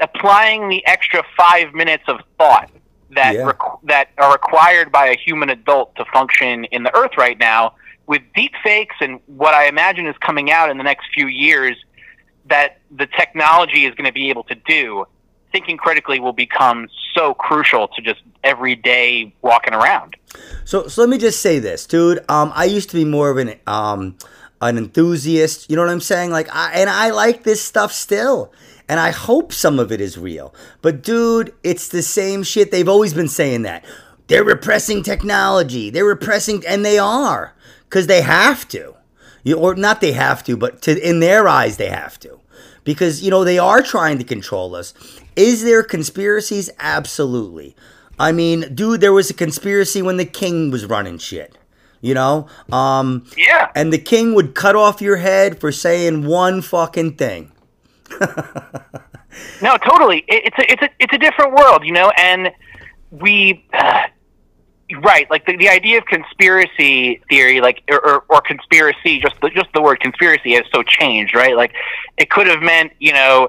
applying 0.00 0.68
the 0.68 0.84
extra 0.86 1.22
five 1.36 1.74
minutes 1.74 2.04
of 2.08 2.20
thought 2.38 2.70
that 3.10 3.34
yeah. 3.34 3.52
that 3.84 4.10
are 4.18 4.32
required 4.32 4.92
by 4.92 5.06
a 5.08 5.16
human 5.16 5.50
adult 5.50 5.94
to 5.96 6.04
function 6.06 6.64
in 6.66 6.82
the 6.84 6.96
earth 6.96 7.12
right 7.16 7.38
now 7.38 7.74
with 8.06 8.22
deep 8.34 8.52
fakes 8.62 8.96
and 9.00 9.20
what 9.26 9.54
I 9.54 9.66
imagine 9.66 10.06
is 10.06 10.16
coming 10.18 10.50
out 10.50 10.70
in 10.70 10.78
the 10.78 10.84
next 10.84 11.06
few 11.12 11.26
years 11.26 11.76
that 12.46 12.78
the 12.90 13.06
technology 13.06 13.84
is 13.84 13.94
going 13.94 14.06
to 14.06 14.12
be 14.12 14.30
able 14.30 14.44
to 14.44 14.54
do 14.54 15.06
thinking 15.52 15.76
critically 15.76 16.20
will 16.20 16.32
become 16.32 16.88
so 17.14 17.34
crucial 17.34 17.88
to 17.88 18.02
just 18.02 18.22
every 18.44 18.76
day 18.76 19.34
walking 19.42 19.74
around. 19.74 20.16
So, 20.64 20.86
so 20.88 21.02
let 21.02 21.10
me 21.10 21.18
just 21.18 21.40
say 21.40 21.58
this, 21.58 21.86
dude. 21.86 22.18
Um, 22.30 22.52
I 22.54 22.64
used 22.64 22.90
to 22.90 22.96
be 22.96 23.04
more 23.04 23.30
of 23.30 23.36
an 23.36 23.54
um, 23.66 24.16
an 24.60 24.78
enthusiast. 24.78 25.68
You 25.70 25.76
know 25.76 25.82
what 25.82 25.90
I'm 25.90 26.00
saying? 26.00 26.30
Like, 26.30 26.48
I, 26.54 26.72
and 26.74 26.90
I 26.90 27.10
like 27.10 27.42
this 27.42 27.62
stuff 27.62 27.92
still, 27.92 28.52
and 28.90 28.98
I 28.98 29.12
hope 29.12 29.52
some 29.52 29.78
of 29.78 29.92
it 29.92 30.00
is 30.00 30.18
real. 30.18 30.52
But, 30.82 31.00
dude, 31.00 31.54
it's 31.62 31.88
the 31.88 32.02
same 32.02 32.42
shit. 32.42 32.72
They've 32.72 32.88
always 32.88 33.14
been 33.14 33.28
saying 33.28 33.62
that 33.62 33.84
they're 34.26 34.42
repressing 34.42 35.04
technology. 35.04 35.90
They're 35.90 36.04
repressing, 36.04 36.66
and 36.66 36.84
they 36.84 36.98
are 36.98 37.54
because 37.84 38.08
they 38.08 38.22
have 38.22 38.66
to. 38.70 38.96
You, 39.44 39.58
or 39.58 39.76
not 39.76 40.00
they 40.00 40.10
have 40.12 40.42
to, 40.44 40.56
but 40.56 40.82
to 40.82 41.08
in 41.08 41.20
their 41.20 41.46
eyes 41.46 41.76
they 41.76 41.88
have 41.88 42.18
to 42.20 42.40
because 42.82 43.22
you 43.22 43.30
know 43.30 43.44
they 43.44 43.58
are 43.58 43.80
trying 43.80 44.18
to 44.18 44.24
control 44.24 44.74
us. 44.74 44.92
Is 45.36 45.62
there 45.62 45.82
conspiracies? 45.82 46.68
Absolutely. 46.78 47.76
I 48.18 48.32
mean, 48.32 48.74
dude, 48.74 49.00
there 49.00 49.12
was 49.12 49.30
a 49.30 49.34
conspiracy 49.34 50.02
when 50.02 50.16
the 50.16 50.24
king 50.24 50.70
was 50.70 50.84
running 50.84 51.18
shit. 51.18 51.56
You 52.00 52.14
know? 52.14 52.48
Um 52.72 53.24
Yeah. 53.36 53.70
And 53.74 53.92
the 53.92 53.98
king 53.98 54.34
would 54.34 54.54
cut 54.54 54.76
off 54.76 55.00
your 55.00 55.16
head 55.16 55.60
for 55.60 55.70
saying 55.72 56.26
one 56.26 56.60
fucking 56.60 57.14
thing. 57.14 57.52
no, 59.62 59.76
totally. 59.76 60.24
It, 60.28 60.44
it's 60.46 60.58
a 60.58 60.72
it's 60.72 60.82
a 60.82 60.90
it's 60.98 61.12
a 61.12 61.18
different 61.18 61.54
world, 61.54 61.84
you 61.84 61.92
know, 61.92 62.10
and 62.16 62.52
we 63.10 63.64
uh, 63.72 64.02
right 65.02 65.30
like 65.30 65.46
the, 65.46 65.56
the 65.56 65.68
idea 65.68 65.98
of 65.98 66.04
conspiracy 66.06 67.22
theory 67.28 67.60
like 67.60 67.82
or, 67.88 68.04
or, 68.04 68.24
or 68.28 68.40
conspiracy 68.40 69.20
just 69.20 69.36
the, 69.40 69.48
just 69.50 69.72
the 69.72 69.80
word 69.80 70.00
conspiracy 70.00 70.54
has 70.54 70.64
so 70.74 70.82
changed 70.82 71.34
right? 71.34 71.56
Like 71.56 71.72
it 72.16 72.28
could 72.28 72.48
have 72.48 72.60
meant 72.60 72.92
you 72.98 73.12
know 73.12 73.48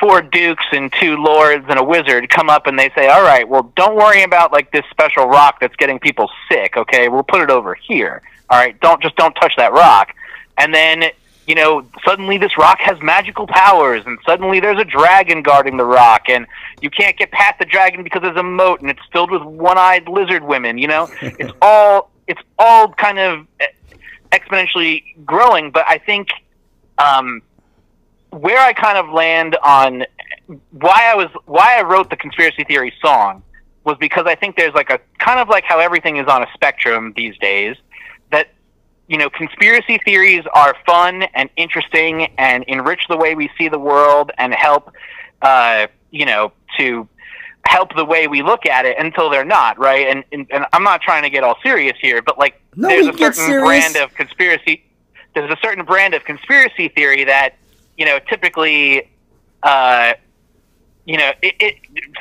four 0.00 0.22
dukes 0.22 0.64
and 0.72 0.90
two 0.98 1.16
lords 1.16 1.66
and 1.68 1.78
a 1.78 1.84
wizard 1.84 2.30
come 2.30 2.48
up 2.48 2.66
and 2.66 2.78
they 2.78 2.90
say 2.94 3.08
all 3.08 3.22
right 3.22 3.46
well 3.46 3.70
don't 3.76 3.96
worry 3.96 4.22
about 4.22 4.50
like 4.50 4.72
this 4.72 4.84
special 4.90 5.26
rock 5.26 5.60
that's 5.60 5.76
getting 5.76 5.98
people 5.98 6.30
sick 6.50 6.76
okay? 6.78 7.10
We'll 7.10 7.22
put 7.22 7.42
it 7.42 7.50
over 7.50 7.74
here 7.74 8.22
all 8.52 8.58
right? 8.58 8.78
Don't 8.80 9.02
just 9.02 9.16
don't 9.16 9.32
touch 9.34 9.54
that 9.56 9.72
rock. 9.72 10.14
And 10.58 10.74
then 10.74 11.04
you 11.46 11.54
know, 11.54 11.84
suddenly 12.04 12.38
this 12.38 12.56
rock 12.56 12.78
has 12.80 13.00
magical 13.02 13.46
powers, 13.46 14.02
and 14.06 14.18
suddenly 14.24 14.60
there's 14.60 14.78
a 14.78 14.84
dragon 14.84 15.42
guarding 15.42 15.76
the 15.76 15.84
rock, 15.84 16.28
and 16.28 16.46
you 16.80 16.90
can't 16.90 17.16
get 17.16 17.32
past 17.32 17.58
the 17.58 17.64
dragon 17.64 18.04
because 18.04 18.22
there's 18.22 18.36
a 18.36 18.42
moat, 18.42 18.80
and 18.80 18.90
it's 18.90 19.00
filled 19.12 19.30
with 19.30 19.42
one-eyed 19.42 20.08
lizard 20.08 20.44
women. 20.44 20.78
You 20.78 20.88
know, 20.88 21.08
it's 21.20 21.52
all 21.60 22.10
it's 22.28 22.40
all 22.58 22.92
kind 22.92 23.18
of 23.18 23.46
exponentially 24.30 25.02
growing. 25.26 25.72
But 25.72 25.84
I 25.88 25.98
think 25.98 26.28
um, 26.98 27.42
where 28.30 28.60
I 28.60 28.72
kind 28.72 28.98
of 28.98 29.08
land 29.10 29.56
on 29.62 30.04
why 30.70 31.10
I 31.12 31.14
was 31.16 31.28
why 31.46 31.76
I 31.78 31.82
wrote 31.82 32.10
the 32.10 32.16
conspiracy 32.16 32.64
theory 32.64 32.92
song 33.00 33.42
was 33.84 33.96
because 33.98 34.26
I 34.26 34.36
think 34.36 34.56
there's 34.56 34.74
like 34.74 34.90
a 34.90 35.00
kind 35.18 35.40
of 35.40 35.48
like 35.48 35.64
how 35.64 35.80
everything 35.80 36.16
is 36.18 36.28
on 36.28 36.42
a 36.42 36.46
spectrum 36.54 37.12
these 37.16 37.36
days 37.38 37.76
you 39.12 39.18
know 39.18 39.28
conspiracy 39.28 39.98
theories 40.06 40.42
are 40.54 40.74
fun 40.86 41.24
and 41.34 41.50
interesting 41.56 42.32
and 42.38 42.64
enrich 42.66 43.02
the 43.10 43.16
way 43.16 43.34
we 43.34 43.50
see 43.58 43.68
the 43.68 43.78
world 43.78 44.30
and 44.38 44.54
help 44.54 44.90
uh, 45.42 45.86
you 46.10 46.24
know 46.24 46.50
to 46.78 47.06
help 47.66 47.94
the 47.94 48.06
way 48.06 48.26
we 48.26 48.42
look 48.42 48.64
at 48.64 48.86
it 48.86 48.96
until 48.98 49.28
they're 49.28 49.44
not 49.44 49.78
right 49.78 50.06
and 50.08 50.24
and, 50.32 50.46
and 50.50 50.64
I'm 50.72 50.82
not 50.82 51.02
trying 51.02 51.24
to 51.24 51.30
get 51.30 51.44
all 51.44 51.58
serious 51.62 51.96
here 52.00 52.22
but 52.22 52.38
like 52.38 52.58
No, 52.74 52.88
there's 52.88 53.06
a 53.06 53.12
certain 53.18 53.60
brand 53.60 53.96
of 53.96 54.14
conspiracy 54.14 54.82
there's 55.34 55.50
a 55.50 55.58
certain 55.62 55.84
brand 55.84 56.14
of 56.14 56.24
conspiracy 56.24 56.88
theory 56.88 57.24
that 57.24 57.56
you 57.98 58.06
know 58.06 58.18
typically 58.30 59.10
uh, 59.62 60.14
you 61.04 61.18
know 61.18 61.32
it, 61.42 61.54
it 61.60 61.76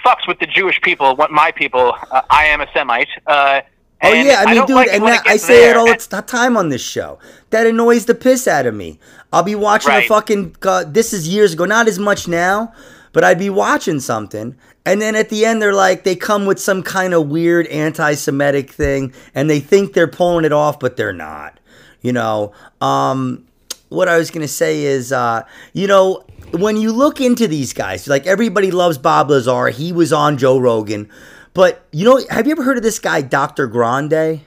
fucks 0.05 0.27
with 0.27 0.39
the 0.39 0.47
Jewish 0.47 0.79
people, 0.81 1.15
what 1.15 1.31
my 1.31 1.51
people. 1.51 1.93
Uh, 2.11 2.21
I 2.29 2.45
am 2.45 2.61
a 2.61 2.67
Semite. 2.73 3.09
Uh, 3.27 3.61
Oh 4.03 4.11
and 4.11 4.27
yeah, 4.27 4.37
I 4.39 4.45
mean, 4.45 4.55
don't 4.55 4.67
dude, 4.67 4.75
like 4.75 4.89
and 4.91 5.03
that, 5.03 5.27
I 5.27 5.37
say 5.37 5.61
there. 5.61 5.71
it 5.71 5.77
all 5.77 5.85
the 5.85 6.23
time 6.25 6.57
on 6.57 6.69
this 6.69 6.81
show. 6.81 7.19
That 7.51 7.67
annoys 7.67 8.05
the 8.05 8.15
piss 8.15 8.47
out 8.47 8.65
of 8.65 8.73
me. 8.73 8.99
I'll 9.31 9.43
be 9.43 9.55
watching 9.55 9.91
a 9.91 10.07
fucking. 10.07 10.55
Uh, 10.63 10.85
this 10.85 11.13
is 11.13 11.27
years 11.27 11.53
ago, 11.53 11.65
not 11.65 11.87
as 11.87 11.99
much 11.99 12.27
now, 12.27 12.73
but 13.13 13.23
I'd 13.23 13.37
be 13.37 13.51
watching 13.51 13.99
something, 13.99 14.55
and 14.85 15.01
then 15.01 15.15
at 15.15 15.29
the 15.29 15.45
end 15.45 15.61
they're 15.61 15.73
like, 15.73 16.03
they 16.03 16.15
come 16.15 16.47
with 16.47 16.59
some 16.59 16.81
kind 16.81 17.13
of 17.13 17.27
weird 17.27 17.67
anti-Semitic 17.67 18.71
thing, 18.71 19.13
and 19.35 19.49
they 19.49 19.59
think 19.59 19.93
they're 19.93 20.07
pulling 20.07 20.45
it 20.45 20.53
off, 20.53 20.79
but 20.79 20.97
they're 20.97 21.13
not. 21.13 21.59
You 22.01 22.13
know, 22.13 22.53
um, 22.81 23.45
what 23.89 24.07
I 24.07 24.17
was 24.17 24.31
gonna 24.31 24.47
say 24.47 24.83
is, 24.83 25.11
uh, 25.11 25.43
you 25.73 25.85
know, 25.85 26.23
when 26.57 26.75
you 26.75 26.91
look 26.91 27.21
into 27.21 27.47
these 27.47 27.71
guys, 27.73 28.07
like 28.07 28.25
everybody 28.25 28.71
loves 28.71 28.97
Bob 28.97 29.29
Lazar. 29.29 29.69
He 29.69 29.91
was 29.91 30.11
on 30.11 30.39
Joe 30.39 30.57
Rogan, 30.57 31.09
but 31.53 31.85
you 31.91 32.05
know, 32.05 32.19
have 32.29 32.45
you 32.47 32.51
ever 32.51 32.63
heard 32.63 32.77
of 32.77 32.83
this 32.83 32.99
guy, 32.99 33.21
Dr. 33.21 33.67
Grande? 33.67 34.41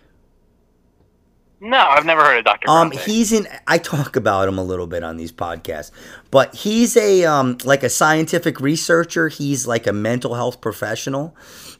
no, 1.60 1.78
I've 1.78 2.04
never 2.04 2.22
heard 2.22 2.38
of 2.38 2.44
Dr. 2.44 2.68
Um, 2.68 2.90
Grande. 2.90 3.04
he's 3.06 3.32
in. 3.32 3.48
I 3.66 3.78
talk 3.78 4.16
about 4.16 4.48
him 4.48 4.58
a 4.58 4.62
little 4.62 4.86
bit 4.86 5.02
on 5.02 5.16
these 5.16 5.32
podcasts, 5.32 5.90
but 6.30 6.54
he's 6.54 6.96
a 6.96 7.24
um 7.24 7.56
like 7.64 7.82
a 7.82 7.88
scientific 7.88 8.60
researcher. 8.60 9.28
He's 9.28 9.66
like 9.66 9.86
a 9.86 9.92
mental 9.92 10.34
health 10.34 10.60
professional, 10.60 11.34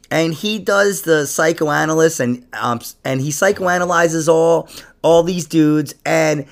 and 0.09 0.33
he 0.33 0.57
does 0.57 1.03
the 1.03 1.27
psychoanalyst 1.27 2.19
and 2.19 2.45
um 2.53 2.79
and 3.03 3.21
he 3.21 3.29
psychoanalyzes 3.29 4.27
all 4.27 4.69
all 5.03 5.21
these 5.21 5.45
dudes, 5.45 5.93
and 6.03 6.47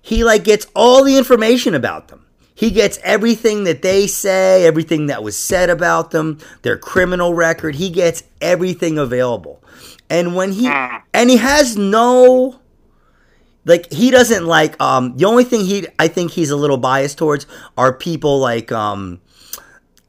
he 0.00 0.24
like 0.24 0.44
gets 0.44 0.66
all 0.74 1.04
the 1.04 1.18
information 1.18 1.74
about 1.74 2.08
them. 2.08 2.24
He 2.58 2.72
gets 2.72 2.98
everything 3.04 3.62
that 3.64 3.82
they 3.82 4.08
say, 4.08 4.66
everything 4.66 5.06
that 5.06 5.22
was 5.22 5.38
said 5.38 5.70
about 5.70 6.10
them, 6.10 6.38
their 6.62 6.76
criminal 6.76 7.32
record. 7.32 7.76
He 7.76 7.88
gets 7.88 8.24
everything 8.40 8.98
available. 8.98 9.62
And 10.10 10.34
when 10.34 10.50
he 10.50 10.66
and 10.66 11.30
he 11.30 11.36
has 11.36 11.76
no 11.76 12.58
like 13.64 13.92
he 13.92 14.10
doesn't 14.10 14.44
like 14.44 14.80
um 14.82 15.16
the 15.16 15.24
only 15.24 15.44
thing 15.44 15.66
he 15.66 15.86
I 16.00 16.08
think 16.08 16.32
he's 16.32 16.50
a 16.50 16.56
little 16.56 16.78
biased 16.78 17.16
towards 17.16 17.46
are 17.76 17.92
people 17.92 18.40
like 18.40 18.72
um 18.72 19.20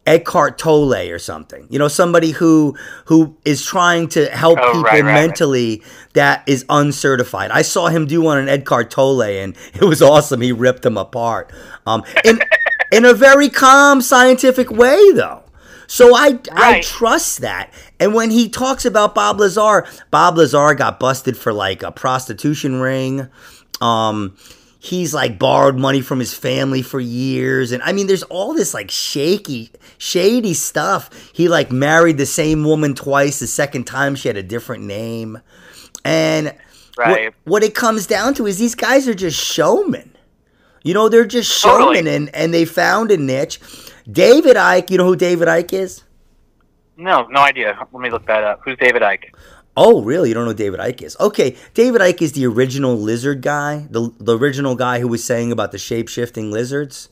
Eckhart 0.10 0.58
Tolle 0.58 1.10
or 1.12 1.20
something. 1.20 1.68
You 1.70 1.80
know, 1.80 1.88
somebody 1.88 2.32
who 2.32 2.76
who 3.06 3.38
is 3.46 3.64
trying 3.66 4.08
to 4.10 4.26
help 4.28 4.60
Oh, 4.62 4.66
people 4.68 4.84
right, 4.84 4.94
right, 5.04 5.04
right. 5.06 5.14
mentally 5.14 5.84
that 6.14 6.44
is 6.48 6.66
uncertified. 6.68 7.52
I 7.52 7.62
saw 7.62 7.88
him 7.88 8.08
do 8.08 8.22
one 8.22 8.38
on 8.40 8.50
Eckhart 8.50 8.90
Tolle 8.92 9.22
and 9.22 9.56
it 9.76 9.84
was 9.84 10.02
awesome. 10.02 10.42
He 10.42 10.52
ripped 10.52 10.82
them 10.82 10.98
apart. 10.98 11.54
Um 11.86 12.04
in 12.26 12.40
in 12.92 13.06
a 13.06 13.14
very 13.14 13.50
calm 13.50 14.02
scientific 14.02 14.72
way 14.72 15.12
though. 15.14 15.44
So 15.88 16.16
I 16.16 16.40
I 16.52 16.82
trust 16.82 17.42
that. 17.42 17.72
And 18.00 18.14
when 18.14 18.32
he 18.32 18.50
talks 18.50 18.86
about 18.86 19.16
Bob 19.16 19.40
Lazar, 19.40 19.86
Bob 20.12 20.38
Lazar 20.38 20.74
got 20.76 21.00
busted 21.00 21.38
for 21.38 21.54
like 21.54 21.84
a 21.84 21.92
prostitution 21.92 22.80
ring. 22.82 23.28
Um 23.82 24.36
he's 24.82 25.14
like 25.14 25.38
borrowed 25.38 25.76
money 25.78 26.00
from 26.02 26.20
his 26.20 26.34
family 26.34 26.82
for 26.82 27.00
years 27.02 27.72
and 27.74 27.84
I 27.84 27.92
mean 27.92 28.08
there's 28.08 28.24
all 28.24 28.54
this 28.54 28.74
like 28.74 28.90
shaky 28.90 29.72
shady 29.98 30.54
stuff. 30.54 31.10
He 31.34 31.48
like 31.50 31.72
married 31.72 32.18
the 32.18 32.26
same 32.26 32.64
woman 32.64 32.96
twice. 32.96 33.40
The 33.40 33.48
second 33.48 33.84
time 33.86 34.16
she 34.16 34.30
had 34.30 34.38
a 34.38 34.44
different 34.44 34.84
name. 34.84 35.40
And 36.06 36.56
Right. 36.98 37.26
what, 37.26 37.34
what 37.46 37.64
it 37.64 37.76
comes 37.76 38.08
down 38.08 38.34
to 38.36 38.46
is 38.48 38.58
these 38.58 38.76
guys 38.76 39.08
are 39.08 39.14
just 39.14 39.40
showmen. 39.40 40.16
You 40.84 40.94
know, 40.94 41.08
they're 41.10 41.26
just 41.26 41.62
Totally. 41.62 41.98
showmen 41.98 42.08
and, 42.14 42.36
and 42.36 42.54
they 42.54 42.66
found 42.66 43.12
a 43.12 43.18
niche. 43.18 43.60
David 44.10 44.56
Icke, 44.58 44.90
you 44.92 44.98
know 44.98 45.06
who 45.06 45.16
David 45.16 45.48
Icke 45.48 45.74
is? 45.74 46.04
no, 46.98 47.26
no 47.28 47.40
idea. 47.42 47.78
Let 47.94 48.02
me 48.02 48.10
look 48.10 48.26
that 48.28 48.44
up. 48.44 48.60
Who's 48.66 48.78
David 48.78 49.02
Icke? 49.02 49.32
Oh, 49.78 50.02
really? 50.02 50.30
You 50.30 50.34
don't 50.36 50.44
know 50.46 50.52
who 50.52 50.58
David 50.58 50.80
Icke 50.80 51.04
is? 51.04 51.16
Okay, 51.20 51.56
David 51.74 52.02
Icke 52.02 52.22
is 52.22 52.34
the 52.34 52.46
original 52.46 52.98
lizard 52.98 53.42
guy, 53.42 53.88
the 53.90 54.12
the 54.20 54.38
original 54.38 54.76
guy 54.76 55.00
who 55.00 55.08
was 55.08 55.24
saying 55.24 55.52
about 55.52 55.72
the 55.72 55.78
shape 55.78 56.10
shifting 56.10 56.52
lizards. 56.52 57.10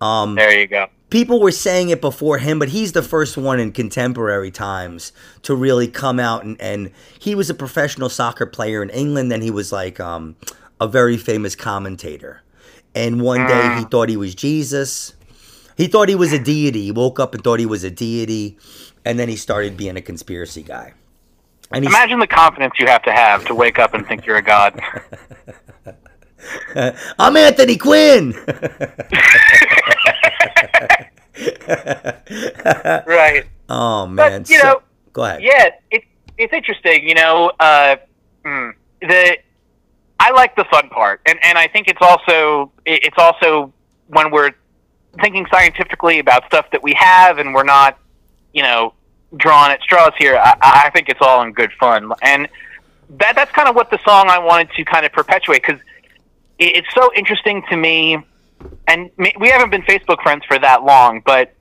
Um, 0.00 0.34
There 0.34 0.58
you 0.60 0.66
go. 0.66 0.86
people 1.10 1.40
were 1.40 1.50
saying 1.52 1.88
it 1.90 2.00
before 2.00 2.38
him, 2.38 2.58
but 2.58 2.68
he's 2.70 2.92
the 2.92 3.02
first 3.02 3.36
one 3.36 3.58
in 3.60 3.72
contemporary 3.72 4.50
times 4.50 5.12
to 5.42 5.54
really 5.54 5.88
come 5.88 6.20
out 6.20 6.44
and, 6.44 6.60
and 6.60 6.90
he 7.18 7.34
was 7.34 7.48
a 7.50 7.54
professional 7.54 8.08
soccer 8.10 8.44
player 8.46 8.82
in 8.82 8.90
England. 8.90 9.30
Then 9.32 9.40
he 9.42 9.50
was 9.50 9.72
like 9.72 9.98
um, 10.00 10.36
a 10.80 10.86
very 10.86 11.16
famous 11.16 11.54
commentator. 11.54 12.42
And 12.94 13.20
one 13.22 13.46
day 13.46 13.76
he 13.78 13.84
thought 13.84 14.08
he 14.08 14.16
was 14.16 14.34
Jesus. 14.34 15.14
He 15.76 15.86
thought 15.86 16.08
he 16.08 16.14
was 16.14 16.32
a 16.32 16.38
deity. 16.38 16.84
He 16.84 16.92
woke 16.92 17.20
up 17.20 17.34
and 17.34 17.42
thought 17.44 17.58
he 17.60 17.66
was 17.66 17.84
a 17.84 17.90
deity, 17.90 18.56
and 19.04 19.18
then 19.18 19.28
he 19.28 19.36
started 19.36 19.76
being 19.76 19.96
a 19.96 20.00
conspiracy 20.00 20.62
guy. 20.62 20.94
Imagine 21.72 22.18
the 22.20 22.26
confidence 22.26 22.74
you 22.78 22.86
have 22.86 23.02
to 23.02 23.12
have 23.12 23.44
to 23.46 23.54
wake 23.54 23.78
up 23.78 23.94
and 23.94 24.06
think 24.06 24.24
you're 24.26 24.36
a 24.36 24.42
god. 24.42 24.80
I'm 27.18 27.36
Anthony 27.36 27.76
Quinn. 27.76 28.32
right. 33.06 33.44
oh 33.68 34.06
man, 34.06 34.42
But, 34.42 34.50
you 34.50 34.58
So- 34.58 34.64
know, 34.66 34.82
go 35.12 35.24
ahead. 35.24 35.42
Yeah, 35.42 35.70
it, 35.90 36.04
it's 36.38 36.52
interesting. 36.52 37.08
You 37.08 37.14
know, 37.14 37.50
uh, 37.58 37.96
mm, 38.44 38.72
the 39.00 39.38
I 40.20 40.30
like 40.30 40.56
the 40.56 40.64
fun 40.70 40.88
part, 40.88 41.20
and 41.26 41.38
and 41.42 41.58
I 41.58 41.66
think 41.68 41.88
it's 41.88 42.00
also 42.00 42.70
it's 42.84 43.18
also 43.18 43.72
when 44.08 44.30
we're 44.30 44.52
thinking 45.20 45.46
scientifically 45.52 46.18
about 46.20 46.46
stuff 46.46 46.66
that 46.72 46.82
we 46.82 46.94
have, 46.94 47.38
and 47.38 47.54
we're 47.54 47.64
not, 47.64 47.98
you 48.52 48.62
know, 48.62 48.94
drawing 49.36 49.72
at 49.72 49.80
straws 49.82 50.12
here. 50.18 50.36
I, 50.36 50.56
I 50.62 50.90
think 50.90 51.08
it's 51.08 51.20
all 51.20 51.42
in 51.42 51.52
good 51.52 51.72
fun, 51.78 52.12
and 52.22 52.48
that 53.18 53.34
that's 53.34 53.52
kind 53.52 53.68
of 53.68 53.74
what 53.74 53.90
the 53.90 53.98
song 54.04 54.28
I 54.28 54.38
wanted 54.38 54.70
to 54.76 54.84
kind 54.84 55.06
of 55.06 55.12
perpetuate 55.12 55.62
because 55.66 55.80
it, 56.58 56.76
it's 56.76 56.94
so 56.94 57.10
interesting 57.14 57.62
to 57.70 57.76
me. 57.76 58.18
And 58.88 59.10
we 59.18 59.48
haven't 59.48 59.70
been 59.70 59.82
Facebook 59.82 60.22
friends 60.22 60.44
for 60.46 60.58
that 60.58 60.82
long, 60.82 61.22
but 61.26 61.52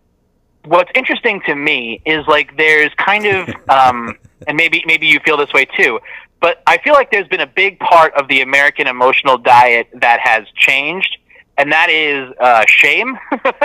what's 0.66 0.92
interesting 0.96 1.42
to 1.46 1.56
me 1.56 2.02
is 2.06 2.26
like 2.28 2.56
there's 2.58 2.94
kind 2.96 3.26
of 3.26 3.50
um, 3.70 4.18
and 4.48 4.58
maybe 4.58 4.84
maybe 4.86 5.08
you 5.08 5.20
feel 5.20 5.38
this 5.38 5.52
way 5.54 5.66
too 5.78 6.00
but 6.42 6.62
i 6.68 6.78
feel 6.80 6.94
like 6.94 7.12
there's 7.12 7.28
been 7.28 7.42
a 7.42 7.48
big 7.48 7.80
part 7.80 8.14
of 8.16 8.28
the 8.28 8.42
american 8.42 8.88
emotional 8.88 9.38
diet 9.38 9.88
that 9.94 10.20
has 10.20 10.46
changed 10.56 11.18
and 11.58 11.72
that 11.72 11.90
is 11.90 12.34
uh, 12.40 12.64
shame 12.68 13.18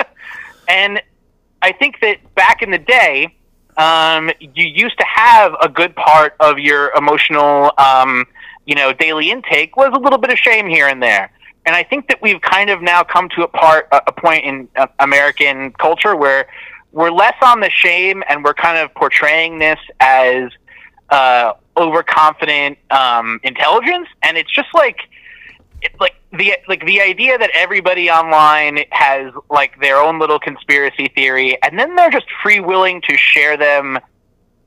and 0.69 1.03
i 1.63 1.73
think 1.73 1.97
that 2.01 2.17
back 2.35 2.63
in 2.63 2.71
the 2.71 2.79
day 2.79 3.35
um, 3.81 4.31
you 4.41 4.67
used 4.67 4.99
to 4.99 5.05
have 5.07 5.55
a 5.63 5.69
good 5.69 5.97
part 5.97 6.35
of 6.39 6.59
your 6.59 6.93
emotional 6.97 7.73
um, 7.79 8.27
you 8.67 8.75
know 8.75 8.93
daily 8.93 9.31
intake 9.31 9.77
was 9.77 9.91
a 9.95 9.99
little 9.99 10.19
bit 10.19 10.31
of 10.31 10.39
shame 10.39 10.69
here 10.69 10.87
and 10.87 11.03
there. 11.03 11.33
And 11.67 11.75
I 11.77 11.83
think 11.83 12.09
that 12.09 12.21
we've 12.23 12.41
kind 12.41 12.71
of 12.71 12.81
now 12.81 13.03
come 13.03 13.29
to 13.31 13.43
a 13.43 13.49
part, 13.49 13.87
a 13.93 14.13
point 14.13 14.45
in 14.45 14.69
uh, 14.77 14.87
American 14.99 15.73
culture 15.73 16.17
where 16.17 16.49
we're 16.93 17.11
less 17.11 17.37
on 17.43 17.61
the 17.61 17.71
shame, 17.71 18.23
and 18.29 18.43
we're 18.43 18.55
kind 18.55 18.79
of 18.79 18.93
portraying 18.95 19.59
this 19.59 19.79
as 20.01 20.51
uh, 21.11 21.53
overconfident 21.77 22.79
um, 22.91 23.41
intelligence, 23.43 24.09
and 24.23 24.37
it's 24.39 24.51
just 24.51 24.69
like, 24.75 25.01
it's 25.83 26.01
like 26.01 26.15
the 26.33 26.55
like 26.69 26.85
the 26.87 27.01
idea 27.01 27.39
that 27.39 27.51
everybody 27.55 28.11
online 28.11 28.85
has 28.91 29.33
like 29.49 29.81
their 29.81 29.97
own 29.97 30.19
little 30.19 30.39
conspiracy 30.39 31.09
theory, 31.09 31.61
and 31.63 31.79
then 31.79 31.97
they're 31.97 32.11
just 32.11 32.27
free 32.43 32.61
willing 32.61 33.03
to 33.09 33.17
share 33.17 33.57
them 33.57 33.99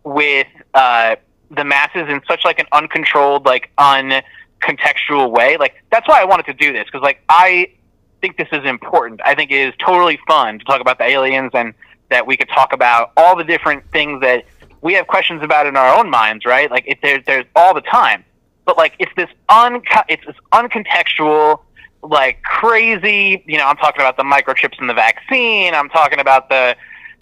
with 0.04 0.48
uh, 0.74 1.16
the 1.52 1.64
masses 1.64 2.10
in 2.10 2.22
such 2.28 2.44
like 2.44 2.60
an 2.60 2.66
uncontrolled, 2.74 3.46
like 3.46 3.72
uncontextual 3.78 5.32
way. 5.32 5.58
Like 5.58 5.76
that's 5.92 6.08
why 6.08 6.22
I 6.22 6.26
wanted 6.26 6.46
to 6.48 6.54
do 6.54 6.74
this 6.74 6.86
because 6.86 7.02
like 7.02 7.24
I 7.30 7.72
think 8.20 8.38
this 8.38 8.50
is 8.52 8.66
important. 8.66 9.22
I 9.24 9.36
think 9.36 9.52
it 9.52 9.68
is 9.68 9.74
totally 9.80 10.20
fun 10.28 10.60
to 10.60 10.66
talk 10.66 10.82
about 10.82 10.98
the 10.98 11.06
aliens 11.06 11.52
and 11.54 11.74
that 12.10 12.28
we 12.28 12.36
could 12.36 12.50
talk 12.50 12.74
about 12.74 13.12
all 13.16 13.38
the 13.38 13.44
different 13.44 13.90
things 13.92 14.22
that 14.22 14.46
we 14.82 14.94
have 14.94 15.08
questions 15.08 15.42
about 15.42 15.66
in 15.66 15.78
our 15.78 15.98
own 15.98 16.10
minds, 16.10 16.46
right? 16.46 16.70
Like 16.70 16.84
if 16.88 17.00
there's 17.02 17.24
there's 17.26 17.46
all 17.56 17.74
the 17.74 17.82
time, 17.82 18.26
but 18.66 18.78
like 18.78 18.96
it's 19.00 19.12
this 19.16 19.30
un 19.50 19.82
it's 20.08 20.26
this 20.26 20.36
uncontextual, 20.52 21.62
like 22.02 22.42
crazy. 22.44 23.44
You 23.46 23.58
know, 23.58 23.68
I'm 23.68 23.78
talking 23.78 24.02
about 24.02 24.18
the 24.18 24.24
microchips 24.24 24.80
in 24.80 24.88
the 24.88 24.94
vaccine. 24.94 25.74
I'm 25.74 25.90
talking 25.90 26.20
about 26.20 26.50
the, 26.50 26.76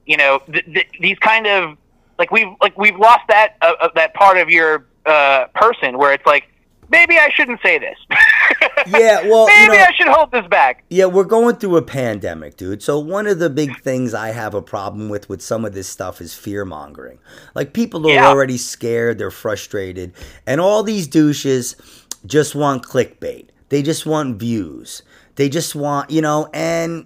you 0.06 0.18
know, 0.18 0.42
th- 0.52 0.66
th- 0.66 0.90
these 1.00 1.18
kind 1.20 1.48
of 1.48 1.78
like 2.18 2.32
we've 2.32 2.54
like 2.62 2.78
we've 2.78 2.98
lost 2.98 3.28
that 3.30 3.56
uh, 3.62 3.90
that 3.96 4.14
part 4.14 4.38
of 4.38 4.50
your 4.50 4.86
uh, 5.06 5.48
person 5.56 5.98
where 5.98 6.14
it's 6.14 6.26
like 6.26 6.48
maybe 6.90 7.18
I 7.18 7.30
shouldn't 7.30 7.62
say 7.62 7.80
this. 7.80 7.98
yeah, 8.88 9.28
well, 9.28 9.48
maybe 9.48 9.74
you 9.74 9.80
know, 9.80 9.86
I 9.86 9.92
should 9.98 10.08
hold 10.08 10.32
this 10.32 10.46
back. 10.48 10.84
Yeah, 10.90 11.06
we're 11.06 11.24
going 11.24 11.56
through 11.56 11.78
a 11.78 11.82
pandemic, 11.82 12.58
dude. 12.58 12.82
So 12.82 13.00
one 13.00 13.28
of 13.28 13.40
the 13.40 13.50
big 13.50 13.80
things 13.82 14.14
I 14.14 14.30
have 14.30 14.54
a 14.54 14.62
problem 14.62 15.10
with 15.10 15.30
with 15.30 15.42
some 15.42 15.66
of 15.66 15.74
this 15.74 15.88
stuff 15.88 16.22
is 16.22 16.34
fear 16.34 16.66
mongering. 16.66 17.20
Like 17.56 17.74
people 17.74 18.08
are 18.08 18.14
Yeah. 18.14 18.28
already 18.28 18.58
scared, 18.58 19.18
they're 19.18 19.32
frustrated, 19.32 20.14
and 20.48 20.60
all 20.62 20.84
these 20.84 21.08
douches 21.08 21.76
just 22.26 22.56
want 22.56 22.84
clickbait. 22.84 23.48
They 23.70 23.82
just 23.82 24.06
want 24.06 24.38
views. 24.38 25.02
They 25.36 25.48
just 25.48 25.76
want, 25.76 26.10
you 26.12 26.22
know, 26.22 26.50
and 26.54 27.06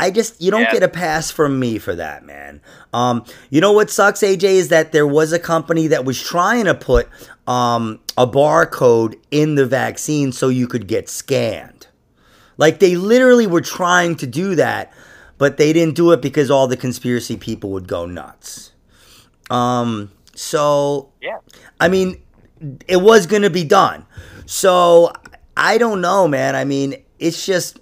I 0.00 0.10
just 0.10 0.40
you 0.40 0.50
don't 0.50 0.62
Yeah. 0.62 0.72
get 0.72 0.82
a 0.82 0.88
pass 0.88 1.30
from 1.30 1.58
me 1.60 1.78
for 1.78 1.94
that, 1.94 2.24
man. 2.24 2.60
Um, 2.92 3.24
you 3.50 3.60
know 3.60 3.72
what 3.72 3.90
sucks, 3.90 4.20
AJ, 4.22 4.44
is 4.44 4.68
that 4.68 4.92
there 4.92 5.06
was 5.06 5.32
a 5.32 5.38
company 5.38 5.86
that 5.88 6.04
was 6.04 6.20
trying 6.20 6.64
to 6.64 6.74
put 6.74 7.08
um, 7.46 8.00
a 8.16 8.26
barcode 8.26 9.16
in 9.30 9.56
the 9.56 9.66
vaccine 9.66 10.32
so 10.32 10.48
you 10.48 10.66
could 10.66 10.86
get 10.86 11.08
scanned. 11.08 11.86
Like 12.56 12.78
they 12.78 12.96
literally 12.96 13.46
were 13.46 13.60
trying 13.60 14.16
to 14.16 14.26
do 14.26 14.54
that, 14.56 14.92
but 15.38 15.56
they 15.56 15.72
didn't 15.72 15.94
do 15.96 16.12
it 16.12 16.20
because 16.22 16.50
all 16.50 16.66
the 16.66 16.76
conspiracy 16.76 17.36
people 17.36 17.70
would 17.70 17.88
go 17.88 18.06
nuts. 18.06 18.72
Um, 19.50 20.10
so 20.34 21.10
Yeah. 21.20 21.38
I 21.80 21.88
mean, 21.88 22.20
it 22.86 22.98
was 22.98 23.26
going 23.26 23.42
to 23.42 23.50
be 23.50 23.64
done. 23.64 24.06
So 24.46 25.12
I 25.56 25.78
don't 25.78 26.00
know, 26.00 26.28
man. 26.28 26.54
I 26.56 26.64
mean, 26.64 26.96
it's 27.18 27.44
just 27.46 27.78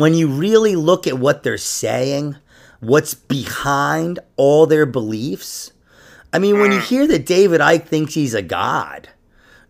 when 0.00 0.14
you 0.14 0.28
really 0.28 0.76
look 0.76 1.06
at 1.06 1.18
what 1.18 1.42
they're 1.42 1.58
saying, 1.58 2.36
what's 2.80 3.14
behind 3.14 4.18
all 4.36 4.66
their 4.66 4.86
beliefs. 4.86 5.72
I 6.32 6.38
mean, 6.38 6.58
when 6.60 6.72
you 6.72 6.80
hear 6.80 7.06
that 7.06 7.26
David 7.26 7.60
Icke 7.60 7.86
thinks 7.86 8.14
he's 8.14 8.34
a 8.34 8.42
god, 8.42 9.08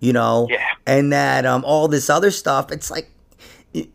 you 0.00 0.12
know, 0.12 0.46
Yeah. 0.50 0.58
and 0.86 1.12
that 1.12 1.46
um, 1.46 1.64
all 1.64 1.88
this 1.88 2.10
other 2.10 2.30
stuff, 2.30 2.72
it's 2.72 2.90
like, 2.90 3.10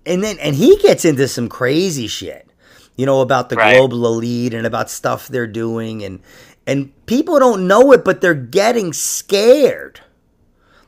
and 0.06 0.24
then 0.24 0.38
and 0.40 0.56
he 0.56 0.78
gets 0.78 1.04
into 1.04 1.28
some 1.28 1.50
crazy 1.50 2.08
shit, 2.08 2.48
you 2.96 3.06
know, 3.06 3.22
about 3.22 3.50
the 3.50 3.56
Right. 3.58 3.76
global 3.76 4.06
elite 4.08 4.54
and 4.54 4.66
about 4.66 4.90
stuff 4.90 5.28
they're 5.28 5.48
doing, 5.48 6.04
and 6.04 6.20
and 6.66 6.92
people 7.06 7.40
don't 7.40 7.68
know 7.68 7.92
it, 7.92 8.06
but 8.06 8.22
they're 8.22 8.34
getting 8.34 8.94
scared, 8.94 10.00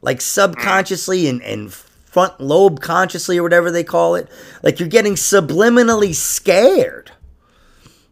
like 0.02 0.22
subconsciously 0.22 1.28
and 1.28 1.42
and 1.44 1.76
front 2.16 2.40
lobe 2.40 2.80
consciously 2.80 3.38
or 3.38 3.44
whatever 3.44 3.70
they 3.70 3.84
call 3.84 4.16
it. 4.16 4.30
Like 4.64 4.80
you're 4.80 4.88
getting 4.88 5.16
subliminally 5.16 6.16
scared. 6.16 7.12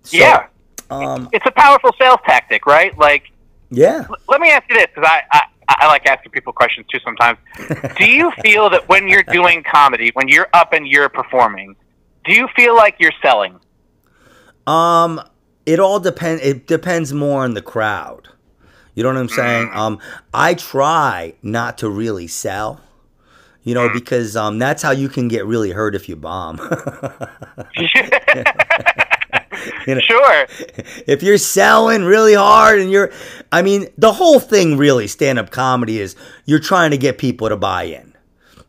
So, 0.01 0.17
yeah. 0.17 0.47
Um. 0.91 1.29
It's 1.31 1.45
a 1.45 1.51
powerful 1.51 1.91
sales 1.97 2.19
tactic, 2.25 2.65
right? 2.65 2.95
Like 2.97 3.31
Yeah. 3.69 4.05
let 4.27 4.41
me 4.41 4.51
ask 4.51 4.69
you 4.69 4.75
this 4.75 4.87
because 4.93 5.09
I, 5.09 5.21
I 5.31 5.41
I 5.69 5.87
like 5.87 6.05
asking 6.05 6.33
people 6.33 6.51
questions 6.51 6.85
too 6.91 6.99
sometimes. 6.99 7.39
do 7.97 8.05
you 8.05 8.29
feel 8.43 8.69
that 8.71 8.89
when 8.89 9.07
you're 9.07 9.23
doing 9.23 9.63
comedy, 9.63 10.11
when 10.15 10.27
you're 10.27 10.49
up 10.51 10.73
and 10.73 10.85
you're 10.85 11.07
performing, 11.07 11.73
do 12.25 12.33
you 12.33 12.49
feel 12.57 12.75
like 12.75 12.97
you're 12.99 13.13
selling? 13.21 13.57
Um, 14.67 15.21
it 15.65 15.79
all 15.79 16.01
depends. 16.01 16.43
It 16.43 16.67
depends 16.67 17.13
more 17.13 17.45
on 17.45 17.53
the 17.53 17.61
crowd. 17.61 18.27
You 18.95 19.03
know 19.03 19.09
what 19.13 19.17
I'm 19.17 19.29
saying? 19.29 19.69
Um, 19.73 19.99
I 20.33 20.55
try 20.55 21.35
not 21.41 21.77
to 21.77 21.89
really 21.89 22.27
sell. 22.27 22.81
You 23.63 23.73
know, 23.73 23.89
because 23.89 24.35
um, 24.35 24.59
that's 24.59 24.81
how 24.81 24.91
you 24.91 25.07
can 25.07 25.29
get 25.29 25.45
really 25.45 25.71
hurt 25.71 25.95
if 25.95 26.09
you 26.09 26.15
bomb. 26.15 26.59
You 29.87 29.95
know? 29.95 30.01
Sure. 30.01 30.45
if 31.07 31.23
you're 31.23 31.37
selling 31.37 32.03
really 32.03 32.33
hard 32.33 32.79
and 32.79 32.91
you're, 32.91 33.11
I 33.51 33.61
mean, 33.61 33.87
the 33.97 34.11
whole 34.11 34.39
thing 34.39 34.77
really 34.77 35.07
stand 35.07 35.39
up 35.39 35.51
comedy 35.51 35.99
is 35.99 36.15
you're 36.45 36.59
trying 36.59 36.91
to 36.91 36.97
get 36.97 37.17
people 37.17 37.49
to 37.49 37.57
buy 37.57 37.83
in. 37.83 38.13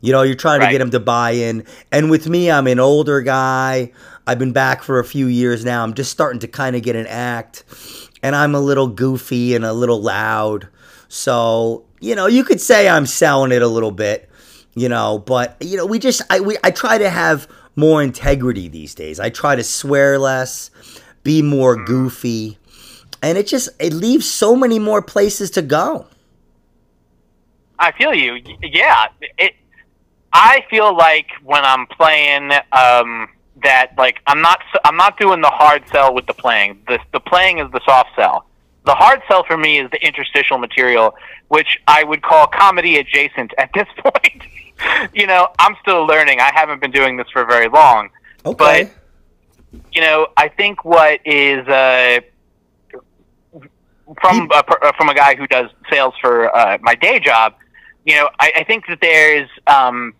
You 0.01 0.11
know, 0.11 0.21
you're 0.21 0.35
trying 0.35 0.61
to 0.61 0.69
get 0.69 0.79
them 0.79 0.91
to 0.91 0.99
buy 0.99 1.31
in. 1.31 1.65
And 1.91 2.11
with 2.11 2.29
me, 2.29 2.51
I'm 2.51 2.67
an 2.67 2.79
older 2.79 3.21
guy. 3.21 3.91
I've 4.27 4.37
been 4.37 4.53
back 4.53 4.83
for 4.83 4.99
a 4.99 5.03
few 5.03 5.27
years 5.27 5.65
now. 5.65 5.83
I'm 5.83 5.93
just 5.93 6.11
starting 6.11 6.39
to 6.41 6.47
kind 6.47 6.75
of 6.75 6.83
get 6.83 6.95
an 6.95 7.07
act. 7.07 7.63
And 8.21 8.35
I'm 8.35 8.53
a 8.53 8.59
little 8.59 8.87
goofy 8.87 9.55
and 9.55 9.65
a 9.65 9.73
little 9.73 10.01
loud. 10.01 10.67
So, 11.07 11.85
you 12.01 12.15
know, 12.15 12.27
you 12.27 12.43
could 12.43 12.61
say 12.61 12.87
I'm 12.87 13.05
selling 13.05 13.51
it 13.51 13.61
a 13.61 13.67
little 13.67 13.91
bit, 13.91 14.29
you 14.75 14.89
know, 14.89 15.19
but, 15.19 15.57
you 15.61 15.77
know, 15.77 15.85
we 15.85 15.99
just, 15.99 16.21
I, 16.29 16.39
we, 16.39 16.57
I 16.63 16.71
try 16.71 16.97
to 16.97 17.09
have 17.09 17.47
more 17.75 18.03
integrity 18.03 18.67
these 18.67 18.93
days. 18.93 19.19
I 19.19 19.29
try 19.29 19.55
to 19.55 19.63
swear 19.63 20.19
less, 20.19 20.69
be 21.23 21.41
more 21.41 21.75
goofy. 21.75 22.57
And 23.21 23.37
it 23.37 23.47
just, 23.47 23.69
it 23.79 23.93
leaves 23.93 24.29
so 24.29 24.55
many 24.55 24.77
more 24.77 25.01
places 25.01 25.49
to 25.51 25.61
go. 25.61 26.07
I 27.79 27.91
feel 27.91 28.13
you. 28.13 28.39
Yeah. 28.61 29.07
It. 29.37 29.55
I 30.31 30.65
feel 30.69 30.95
like 30.95 31.27
when 31.43 31.63
I'm 31.63 31.87
playing, 31.87 32.51
um, 32.71 33.29
that 33.63 33.91
like 33.97 34.19
I'm 34.27 34.41
not 34.41 34.61
I'm 34.83 34.97
not 34.97 35.17
doing 35.19 35.41
the 35.41 35.49
hard 35.49 35.87
sell 35.89 36.13
with 36.13 36.25
the 36.25 36.33
playing. 36.33 36.81
The 36.87 36.99
the 37.13 37.19
playing 37.19 37.59
is 37.59 37.71
the 37.71 37.81
soft 37.85 38.09
sell. 38.15 38.45
The 38.85 38.93
hard 38.93 39.21
sell 39.27 39.43
for 39.43 39.57
me 39.57 39.79
is 39.79 39.89
the 39.91 40.05
interstitial 40.05 40.57
material, 40.57 41.15
which 41.47 41.79
I 41.87 42.03
would 42.03 42.21
call 42.21 42.47
comedy 42.47 42.97
adjacent 42.97 43.53
at 43.57 43.71
this 43.73 43.87
point. 43.97 44.43
you 45.13 45.27
know, 45.27 45.49
I'm 45.59 45.75
still 45.81 46.05
learning. 46.05 46.39
I 46.39 46.51
haven't 46.53 46.81
been 46.81 46.91
doing 46.91 47.17
this 47.17 47.27
for 47.31 47.45
very 47.45 47.67
long. 47.67 48.09
Okay. 48.45 48.89
you 49.91 50.01
know, 50.01 50.27
I 50.37 50.49
think 50.49 50.85
what 50.85 51.19
is 51.25 51.67
uh, 51.67 52.19
from 54.21 54.49
uh, 54.53 54.63
from 54.97 55.09
a 55.09 55.15
guy 55.15 55.35
who 55.35 55.47
does 55.47 55.69
sales 55.89 56.13
for 56.21 56.55
uh, 56.55 56.77
my 56.81 56.95
day 56.95 57.19
job. 57.19 57.55
You 58.05 58.15
know, 58.15 58.29
I, 58.39 58.51
I 58.57 58.63
think 58.63 58.85
that 58.87 58.99
there's 59.01 59.49
um, 59.65 60.13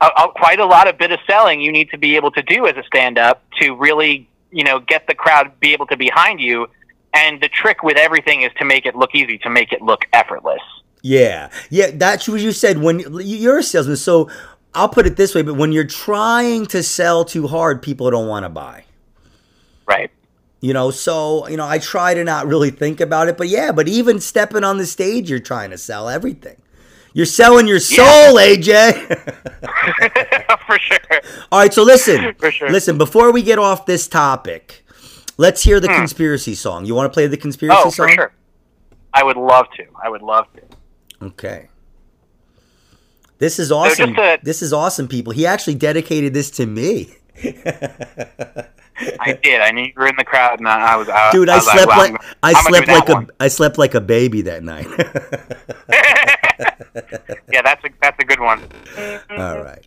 a, 0.00 0.06
a, 0.06 0.28
quite 0.34 0.58
a 0.58 0.64
lot 0.64 0.88
of 0.88 0.96
bit 0.96 1.12
of 1.12 1.20
selling 1.26 1.60
you 1.60 1.70
need 1.70 1.90
to 1.90 1.98
be 1.98 2.16
able 2.16 2.30
to 2.30 2.42
do 2.42 2.66
as 2.66 2.76
a 2.76 2.82
stand-up 2.84 3.44
to 3.60 3.74
really, 3.74 4.26
you 4.50 4.64
know, 4.64 4.80
get 4.80 5.06
the 5.06 5.14
crowd 5.14 5.60
be 5.60 5.72
able 5.72 5.86
to 5.86 5.96
behind 5.96 6.40
you. 6.40 6.66
And 7.12 7.40
the 7.40 7.48
trick 7.48 7.82
with 7.82 7.96
everything 7.96 8.42
is 8.42 8.52
to 8.58 8.64
make 8.64 8.86
it 8.86 8.94
look 8.94 9.14
easy, 9.14 9.36
to 9.38 9.50
make 9.50 9.72
it 9.72 9.82
look 9.82 10.06
effortless. 10.12 10.62
Yeah, 11.02 11.50
yeah, 11.70 11.90
that's 11.94 12.28
what 12.28 12.40
you 12.40 12.52
said. 12.52 12.78
When 12.78 13.00
you're 13.20 13.58
a 13.58 13.62
salesman, 13.62 13.96
so 13.96 14.28
I'll 14.74 14.88
put 14.88 15.06
it 15.06 15.16
this 15.16 15.34
way: 15.34 15.42
but 15.42 15.54
when 15.54 15.72
you're 15.72 15.84
trying 15.84 16.66
to 16.66 16.82
sell 16.82 17.24
too 17.24 17.46
hard, 17.46 17.80
people 17.82 18.10
don't 18.10 18.28
want 18.28 18.44
to 18.44 18.48
buy. 18.50 18.84
Right. 19.86 20.10
You 20.60 20.74
know, 20.74 20.90
so 20.90 21.48
you 21.48 21.56
know, 21.56 21.66
I 21.66 21.78
try 21.78 22.12
to 22.12 22.22
not 22.22 22.46
really 22.46 22.70
think 22.70 23.00
about 23.00 23.28
it, 23.28 23.38
but 23.38 23.48
yeah, 23.48 23.72
but 23.72 23.88
even 23.88 24.20
stepping 24.20 24.62
on 24.62 24.76
the 24.76 24.84
stage, 24.86 25.30
you're 25.30 25.38
trying 25.38 25.70
to 25.70 25.78
sell 25.78 26.08
everything. 26.08 26.56
You're 27.14 27.26
selling 27.26 27.66
your 27.66 27.80
soul, 27.80 28.36
AJ. 28.36 28.92
for 30.66 30.78
sure. 30.78 30.98
All 31.50 31.58
right, 31.60 31.72
so 31.74 31.82
listen, 31.82 32.34
For 32.38 32.52
sure. 32.52 32.70
listen. 32.70 32.98
Before 32.98 33.32
we 33.32 33.42
get 33.42 33.58
off 33.58 33.84
this 33.86 34.06
topic, 34.06 34.84
let's 35.36 35.62
hear 35.62 35.80
the 35.80 35.88
conspiracy 35.88 36.54
song. 36.54 36.84
You 36.84 36.94
want 36.94 37.10
to 37.10 37.14
play 37.14 37.26
the 37.26 37.36
conspiracy 37.36 37.80
Hmm. 37.80 37.88
Oh, 37.88 37.90
song? 37.90 38.08
for 38.08 38.12
sure. 38.14 38.32
I 39.12 39.24
would 39.24 39.36
love 39.36 39.66
to. 39.76 39.84
I 40.00 40.08
would 40.08 40.22
love 40.22 40.46
to. 40.54 40.62
Okay. 41.22 41.68
This 43.38 43.58
is 43.58 43.72
awesome. 43.72 44.14
just 44.14 44.18
a- 44.18 44.44
this 44.44 44.62
is 44.62 44.72
awesome, 44.72 45.08
people. 45.08 45.32
He 45.32 45.46
actually 45.46 45.74
dedicated 45.74 46.34
this 46.34 46.50
to 46.52 46.66
me. 46.66 47.14
I 49.18 49.32
did. 49.42 49.60
I 49.62 49.70
knew 49.70 49.84
you 49.84 49.92
were 49.96 50.06
in 50.08 50.16
the 50.16 50.24
crowd, 50.24 50.58
and 50.58 50.68
I 50.68 50.92
I 50.92 50.96
was. 50.96 51.08
I, 51.08 51.32
Dude, 51.32 51.48
I, 51.48 51.56
was 51.56 51.70
slept 51.70 51.86
well, 51.88 51.98
like 51.98 52.12
I'm- 52.12 52.34
I 52.42 52.52
slept 52.52 52.88
like 52.88 53.06
that 53.06 53.08
a 53.08 53.12
one. 53.14 53.30
I 53.40 53.48
slept 53.48 53.78
like 53.78 53.94
a 53.94 54.00
baby 54.00 54.42
that 54.42 54.62
night. 54.62 54.86
yeah, 57.50 57.62
that's 57.62 57.82
a 57.84 57.88
that's 58.02 58.18
a 58.20 58.24
good 58.24 58.40
one. 58.40 58.62
All 59.38 59.62
right. 59.62 59.86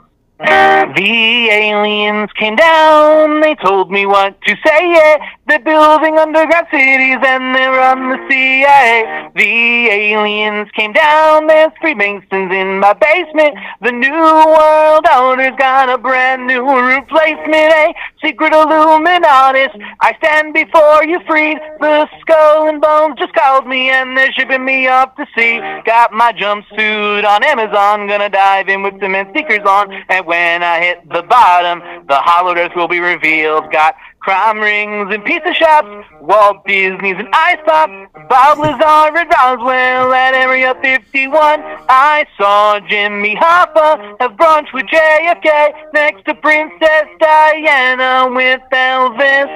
The 0.40 1.48
aliens 1.50 2.30
came 2.32 2.56
down, 2.56 3.40
they 3.40 3.54
told 3.56 3.90
me 3.90 4.06
what 4.06 4.40
to 4.42 4.56
say, 4.66 4.92
yeah. 4.92 5.16
They're 5.46 5.58
building 5.58 6.16
underground 6.16 6.68
cities 6.70 7.18
and 7.22 7.54
they're 7.54 7.80
on 7.80 8.10
the 8.10 8.18
CIA. 8.28 9.30
The 9.34 9.88
aliens 9.88 10.70
came 10.72 10.92
down, 10.92 11.46
there's 11.46 11.72
Freemasons 11.80 12.52
in 12.52 12.78
my 12.78 12.94
basement. 12.94 13.56
The 13.82 13.92
New 13.92 14.12
World 14.12 15.06
Order's 15.14 15.56
got 15.58 15.90
a 15.90 15.98
brand 15.98 16.46
new 16.46 16.62
replacement. 16.62 17.72
A 17.72 17.94
secret 18.24 18.52
Illuminatis. 18.52 19.70
I 20.00 20.14
stand 20.18 20.54
before 20.54 21.04
you 21.04 21.20
freed. 21.26 21.58
The 21.80 22.08
skull 22.20 22.68
and 22.68 22.80
bones 22.80 23.16
just 23.18 23.34
called 23.34 23.66
me 23.66 23.90
and 23.90 24.16
they're 24.16 24.32
shipping 24.32 24.64
me 24.64 24.86
off 24.88 25.16
to 25.16 25.26
sea. 25.36 25.58
Got 25.84 26.12
my 26.12 26.32
jumpsuit 26.32 27.24
on 27.24 27.44
Amazon, 27.44 28.06
gonna 28.06 28.28
dive 28.28 28.68
in 28.68 28.82
with 28.82 29.00
cement 29.00 29.30
sneakers 29.32 29.66
on. 29.66 29.92
And 30.08 30.26
when 30.30 30.62
I 30.62 30.78
hit 30.78 31.08
the 31.08 31.22
bottom, 31.22 31.82
the 32.06 32.14
hollow 32.14 32.54
earth 32.54 32.70
will 32.76 32.86
be 32.86 33.00
revealed. 33.00 33.72
Got 33.72 33.96
crime 34.20 34.60
rings 34.60 35.12
and 35.12 35.24
pizza 35.24 35.52
shops, 35.52 36.06
Walt 36.20 36.64
Disney's 36.64 37.16
and 37.18 37.28
ice 37.32 37.58
pop, 37.66 37.90
Bob 38.28 38.58
Lazar 38.58 39.16
and 39.18 39.28
Roswell 39.28 40.12
at 40.12 40.34
Area 40.34 40.76
51. 40.80 41.60
I 41.88 42.26
saw 42.38 42.78
Jimmy 42.78 43.34
Hoffa 43.34 44.16
have 44.20 44.32
brunch 44.38 44.72
with 44.72 44.86
JFK 44.86 45.72
next 45.94 46.24
to 46.26 46.34
Princess 46.36 47.08
Diana 47.18 48.30
with 48.32 48.60
Elvis 48.70 49.50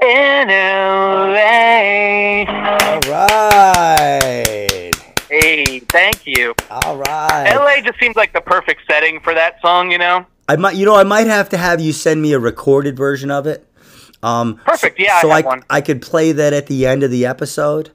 in 0.00 0.48
LA. 0.48 1.68
All 2.48 3.00
right. 3.12 4.87
Hey, 5.30 5.80
thank 5.80 6.26
you. 6.26 6.54
All 6.70 6.96
right. 6.96 7.52
LA 7.54 7.80
just 7.82 7.98
seems 8.00 8.16
like 8.16 8.32
the 8.32 8.40
perfect 8.40 8.82
setting 8.90 9.20
for 9.20 9.34
that 9.34 9.60
song, 9.60 9.90
you 9.90 9.98
know? 9.98 10.24
I 10.48 10.56
might, 10.56 10.76
you 10.76 10.86
know, 10.86 10.96
I 10.96 11.04
might 11.04 11.26
have 11.26 11.50
to 11.50 11.58
have 11.58 11.80
you 11.80 11.92
send 11.92 12.22
me 12.22 12.32
a 12.32 12.38
recorded 12.38 12.96
version 12.96 13.30
of 13.30 13.46
it. 13.46 13.66
Um, 14.22 14.56
Perfect. 14.64 14.98
Yeah, 14.98 15.20
so 15.20 15.30
I 15.30 15.38
I, 15.38 15.40
one. 15.42 15.64
I 15.70 15.80
could 15.80 16.02
play 16.02 16.32
that 16.32 16.52
at 16.52 16.66
the 16.66 16.86
end 16.86 17.02
of 17.04 17.10
the 17.12 17.26
episode, 17.26 17.90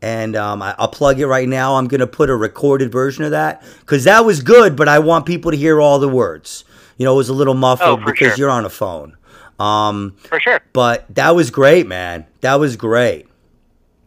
and 0.00 0.34
um, 0.34 0.62
I, 0.62 0.74
I'll 0.78 0.88
plug 0.88 1.20
it 1.20 1.26
right 1.26 1.46
now. 1.46 1.74
I'm 1.76 1.86
gonna 1.86 2.06
put 2.06 2.30
a 2.30 2.36
recorded 2.36 2.90
version 2.90 3.24
of 3.24 3.32
that 3.32 3.62
because 3.80 4.04
that 4.04 4.24
was 4.24 4.40
good, 4.40 4.74
but 4.74 4.88
I 4.88 5.00
want 5.00 5.26
people 5.26 5.50
to 5.50 5.56
hear 5.56 5.78
all 5.80 5.98
the 5.98 6.08
words. 6.08 6.64
You 6.96 7.04
know, 7.04 7.12
it 7.12 7.16
was 7.18 7.28
a 7.28 7.34
little 7.34 7.52
muffled 7.52 8.00
Oh, 8.00 8.04
because 8.06 8.28
sure. 8.28 8.36
you're 8.38 8.50
on 8.50 8.64
a 8.64 8.70
phone. 8.70 9.18
Um, 9.58 10.16
For 10.18 10.40
sure. 10.40 10.62
but 10.72 11.04
that 11.14 11.34
was 11.36 11.50
great, 11.50 11.86
man. 11.86 12.24
That 12.40 12.54
was 12.54 12.76
great. 12.76 13.26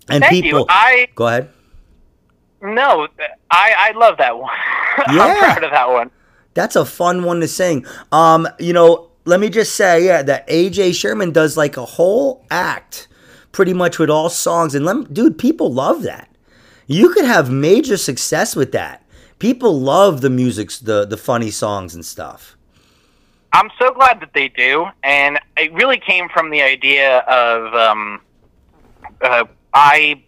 And 0.10 0.24
Thank 0.24 0.44
people, 0.44 0.62
you. 0.62 0.66
I 0.70 1.08
go 1.14 1.28
ahead. 1.28 1.50
No, 2.62 3.08
I 3.52 3.74
I 3.78 3.92
love 3.98 4.18
that 4.18 4.38
one. 4.38 4.52
Yeah. 5.14 5.24
I'm 5.24 5.38
proud 5.38 5.64
of 5.64 5.72
that 5.72 5.90
one. 5.90 6.12
That's 6.56 6.76
a 6.76 6.84
fun 6.84 7.24
one 7.24 7.40
to 7.40 7.48
sing. 7.48 7.86
Um, 8.12 8.50
you 8.60 8.74
know, 8.74 9.12
let 9.24 9.40
me 9.40 9.50
just 9.50 9.76
say, 9.76 10.06
yeah, 10.06 10.22
that 10.24 10.46
AJ 10.50 10.96
Sherman 10.96 11.32
does 11.32 11.56
like 11.56 11.78
a 11.78 11.86
whole 11.86 12.46
act, 12.52 13.08
pretty 13.54 13.74
much 13.74 13.98
with 13.98 14.10
all 14.10 14.30
songs, 14.30 14.76
and 14.76 14.84
let 14.84 14.98
me, 14.98 15.06
dude, 15.06 15.38
people 15.38 15.72
love 15.72 16.02
that. 16.04 16.30
You 16.86 17.14
could 17.14 17.24
have 17.24 17.50
major 17.50 17.96
success 17.96 18.56
with 18.58 18.72
that. 18.74 19.06
People 19.38 19.80
love 19.80 20.20
the 20.20 20.30
music, 20.30 20.72
the 20.82 21.06
the 21.06 21.18
funny 21.18 21.52
songs 21.52 21.96
and 21.96 22.04
stuff. 22.04 22.58
I'm 23.54 23.70
so 23.80 23.94
glad 23.94 24.20
that 24.20 24.34
they 24.34 24.50
do, 24.50 24.88
and 25.04 25.40
it 25.58 25.74
really 25.74 26.00
came 26.00 26.28
from 26.30 26.50
the 26.50 26.62
idea 26.62 27.20
of 27.20 27.74
um, 27.74 28.22
uh, 29.22 29.46
I 29.74 30.24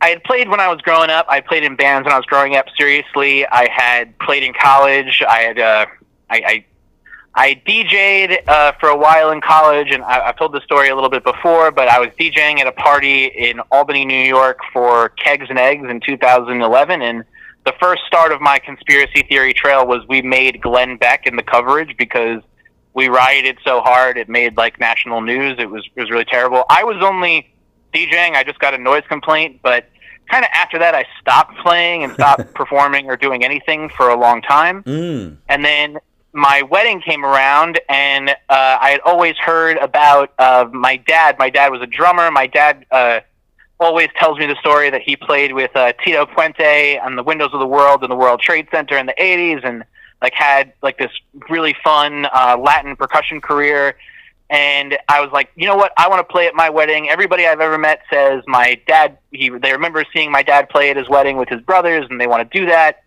I 0.00 0.08
had 0.08 0.24
played 0.24 0.48
when 0.48 0.60
I 0.60 0.68
was 0.68 0.80
growing 0.82 1.10
up. 1.10 1.26
I 1.28 1.40
played 1.40 1.64
in 1.64 1.74
bands 1.76 2.06
when 2.06 2.12
I 2.12 2.16
was 2.16 2.26
growing 2.26 2.54
up. 2.56 2.66
Seriously, 2.78 3.46
I 3.46 3.68
had 3.70 4.18
played 4.18 4.42
in 4.42 4.52
college. 4.52 5.22
I 5.26 5.38
had 5.38 5.58
uh, 5.58 5.86
I, 6.28 6.42
I 6.46 6.64
I 7.38 7.62
DJ'd 7.66 8.48
uh, 8.48 8.72
for 8.80 8.88
a 8.88 8.96
while 8.96 9.30
in 9.30 9.40
college, 9.40 9.90
and 9.90 10.02
I, 10.02 10.28
I've 10.28 10.36
told 10.36 10.54
this 10.54 10.64
story 10.64 10.88
a 10.88 10.94
little 10.94 11.10
bit 11.10 11.24
before. 11.24 11.70
But 11.70 11.88
I 11.88 11.98
was 11.98 12.08
DJing 12.18 12.60
at 12.60 12.66
a 12.66 12.72
party 12.72 13.26
in 13.26 13.60
Albany, 13.70 14.04
New 14.04 14.22
York, 14.22 14.58
for 14.72 15.10
Kegs 15.10 15.46
and 15.48 15.58
Eggs 15.58 15.88
in 15.88 16.00
2011, 16.00 17.02
and 17.02 17.24
the 17.64 17.74
first 17.80 18.02
start 18.06 18.32
of 18.32 18.40
my 18.40 18.58
conspiracy 18.58 19.22
theory 19.28 19.52
trail 19.52 19.86
was 19.86 20.06
we 20.08 20.22
made 20.22 20.62
Glenn 20.62 20.96
Beck 20.96 21.26
in 21.26 21.36
the 21.36 21.42
coverage 21.42 21.96
because 21.96 22.40
we 22.94 23.08
rioted 23.08 23.58
so 23.64 23.80
hard 23.80 24.16
it 24.16 24.28
made 24.28 24.56
like 24.56 24.78
national 24.78 25.20
news. 25.20 25.56
It 25.58 25.70
was 25.70 25.84
it 25.96 26.00
was 26.00 26.10
really 26.10 26.24
terrible. 26.24 26.64
I 26.70 26.84
was 26.84 27.02
only 27.02 27.52
DJing. 27.92 28.34
I 28.34 28.44
just 28.44 28.58
got 28.58 28.74
a 28.74 28.78
noise 28.78 29.04
complaint, 29.08 29.60
but 29.62 29.88
kind 30.30 30.44
of 30.44 30.50
after 30.54 30.78
that, 30.78 30.94
I 30.94 31.04
stopped 31.20 31.56
playing 31.58 32.04
and 32.04 32.12
stopped 32.12 32.54
performing 32.54 33.06
or 33.06 33.16
doing 33.16 33.44
anything 33.44 33.88
for 33.88 34.08
a 34.08 34.16
long 34.16 34.42
time. 34.42 34.82
Mm. 34.84 35.36
And 35.48 35.64
then 35.64 35.98
my 36.32 36.62
wedding 36.62 37.00
came 37.00 37.24
around, 37.24 37.80
and 37.88 38.30
uh, 38.30 38.34
I 38.80 38.90
had 38.90 39.00
always 39.00 39.36
heard 39.38 39.78
about 39.78 40.32
uh, 40.38 40.68
my 40.70 40.96
dad. 40.96 41.38
My 41.38 41.48
dad 41.48 41.72
was 41.72 41.80
a 41.80 41.86
drummer. 41.86 42.30
My 42.30 42.46
dad 42.46 42.84
uh, 42.90 43.20
always 43.80 44.08
tells 44.16 44.38
me 44.38 44.46
the 44.46 44.56
story 44.56 44.90
that 44.90 45.00
he 45.00 45.16
played 45.16 45.54
with 45.54 45.74
uh, 45.74 45.92
Tito 46.04 46.26
Puente 46.26 47.00
on 47.02 47.16
the 47.16 47.22
Windows 47.22 47.50
of 47.54 47.60
the 47.60 47.66
World 47.66 48.02
and 48.02 48.10
the 48.10 48.16
World 48.16 48.40
Trade 48.40 48.68
Center 48.70 48.98
in 48.98 49.06
the 49.06 49.14
'80s, 49.18 49.64
and 49.64 49.82
like 50.20 50.34
had 50.34 50.74
like 50.82 50.98
this 50.98 51.10
really 51.48 51.74
fun 51.82 52.26
uh, 52.26 52.56
Latin 52.60 52.96
percussion 52.96 53.40
career. 53.40 53.96
And 54.48 54.96
I 55.08 55.20
was 55.20 55.32
like, 55.32 55.50
you 55.56 55.66
know 55.66 55.76
what? 55.76 55.92
I 55.96 56.08
want 56.08 56.26
to 56.26 56.32
play 56.32 56.46
at 56.46 56.54
my 56.54 56.70
wedding. 56.70 57.08
Everybody 57.08 57.46
I've 57.46 57.60
ever 57.60 57.78
met 57.78 58.02
says 58.08 58.44
my 58.46 58.80
dad. 58.86 59.18
He 59.32 59.48
they 59.48 59.72
remember 59.72 60.04
seeing 60.12 60.30
my 60.30 60.42
dad 60.42 60.68
play 60.68 60.90
at 60.90 60.96
his 60.96 61.08
wedding 61.08 61.36
with 61.36 61.48
his 61.48 61.60
brothers, 61.62 62.06
and 62.08 62.20
they 62.20 62.28
want 62.28 62.48
to 62.48 62.58
do 62.58 62.66
that. 62.66 63.02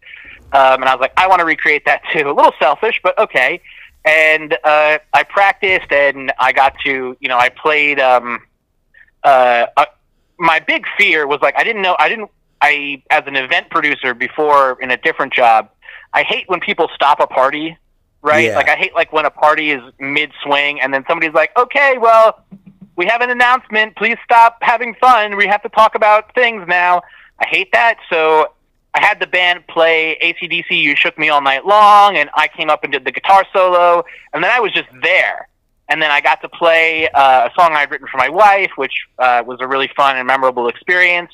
Um, 0.52 0.82
and 0.82 0.86
I 0.86 0.96
was 0.96 1.00
like, 1.00 1.14
I 1.16 1.28
want 1.28 1.40
to 1.40 1.46
recreate 1.46 1.86
that 1.86 2.02
too. 2.12 2.30
A 2.30 2.34
little 2.34 2.54
selfish, 2.60 3.00
but 3.02 3.18
okay. 3.18 3.62
And 4.04 4.54
uh, 4.64 5.00
I 5.14 5.24
practiced, 5.24 5.92
and 5.92 6.34
I 6.40 6.52
got 6.52 6.74
to, 6.84 7.16
you 7.20 7.30
know, 7.30 7.38
I 7.38 7.50
played. 7.50 8.00
Um, 8.00 8.40
uh, 9.24 9.68
uh, 9.78 9.86
my 10.38 10.60
big 10.60 10.86
fear 10.98 11.28
was 11.28 11.40
like 11.42 11.56
I 11.58 11.64
didn't 11.64 11.82
know. 11.82 11.96
I 12.00 12.10
didn't. 12.10 12.32
I 12.62 13.02
as 13.10 13.24
an 13.28 13.38
event 13.38 13.70
producer 13.70 14.14
before 14.14 14.78
in 14.82 14.92
a 14.92 14.98
different 14.98 15.34
job. 15.34 15.70
I 16.14 16.24
hate 16.24 16.50
when 16.50 16.60
people 16.60 16.90
stop 16.94 17.20
a 17.20 17.28
party. 17.28 17.78
Right? 18.22 18.46
Yeah. 18.46 18.56
Like 18.56 18.70
I 18.70 18.76
hate 18.76 18.94
like 18.94 19.14
when 19.14 19.26
a 19.26 19.30
party 19.30 19.72
is 19.72 19.82
mid 20.00 20.32
swing 20.44 20.82
and 20.82 20.94
then 20.94 21.06
somebody's 21.08 21.34
like, 21.34 21.56
"Okay, 21.58 21.98
well, 21.98 22.44
we 22.96 23.06
have 23.06 23.22
an 23.22 23.30
announcement. 23.30 23.96
Please 23.96 24.18
stop 24.24 24.58
having 24.62 24.94
fun. 24.96 25.38
We 25.38 25.48
have 25.48 25.62
to 25.64 25.70
talk 25.70 25.96
about 25.96 26.34
things 26.36 26.68
now." 26.68 27.02
I 27.40 27.48
hate 27.48 27.72
that. 27.72 27.98
So 28.10 28.54
I 28.94 29.06
had 29.06 29.20
the 29.20 29.28
band 29.28 29.68
play 29.68 30.18
ACDC 30.22 30.72
You 30.72 30.96
Shook 30.96 31.18
Me 31.18 31.30
All 31.30 31.42
Night 31.42 31.66
Long, 31.66 32.18
and 32.18 32.30
I 32.34 32.48
came 32.50 32.70
up 32.70 32.84
and 32.84 32.92
did 32.92 33.06
the 33.06 33.12
guitar 33.12 33.46
solo, 33.54 34.04
and 34.34 34.44
then 34.44 34.52
I 34.52 34.60
was 34.60 34.74
just 34.74 34.90
there. 35.02 35.48
And 35.88 36.02
then 36.02 36.12
I 36.12 36.22
got 36.22 36.42
to 36.42 36.50
play 36.50 37.10
uh, 37.10 37.50
a 37.50 37.52
song 37.56 37.74
I'd 37.74 37.90
written 37.90 38.08
for 38.12 38.18
my 38.18 38.30
wife, 38.30 38.72
which 38.76 39.08
uh, 39.18 39.44
was 39.46 39.58
a 39.60 39.68
really 39.68 39.90
fun 39.96 40.18
and 40.18 40.28
memorable 40.28 40.68
experience. 40.68 41.32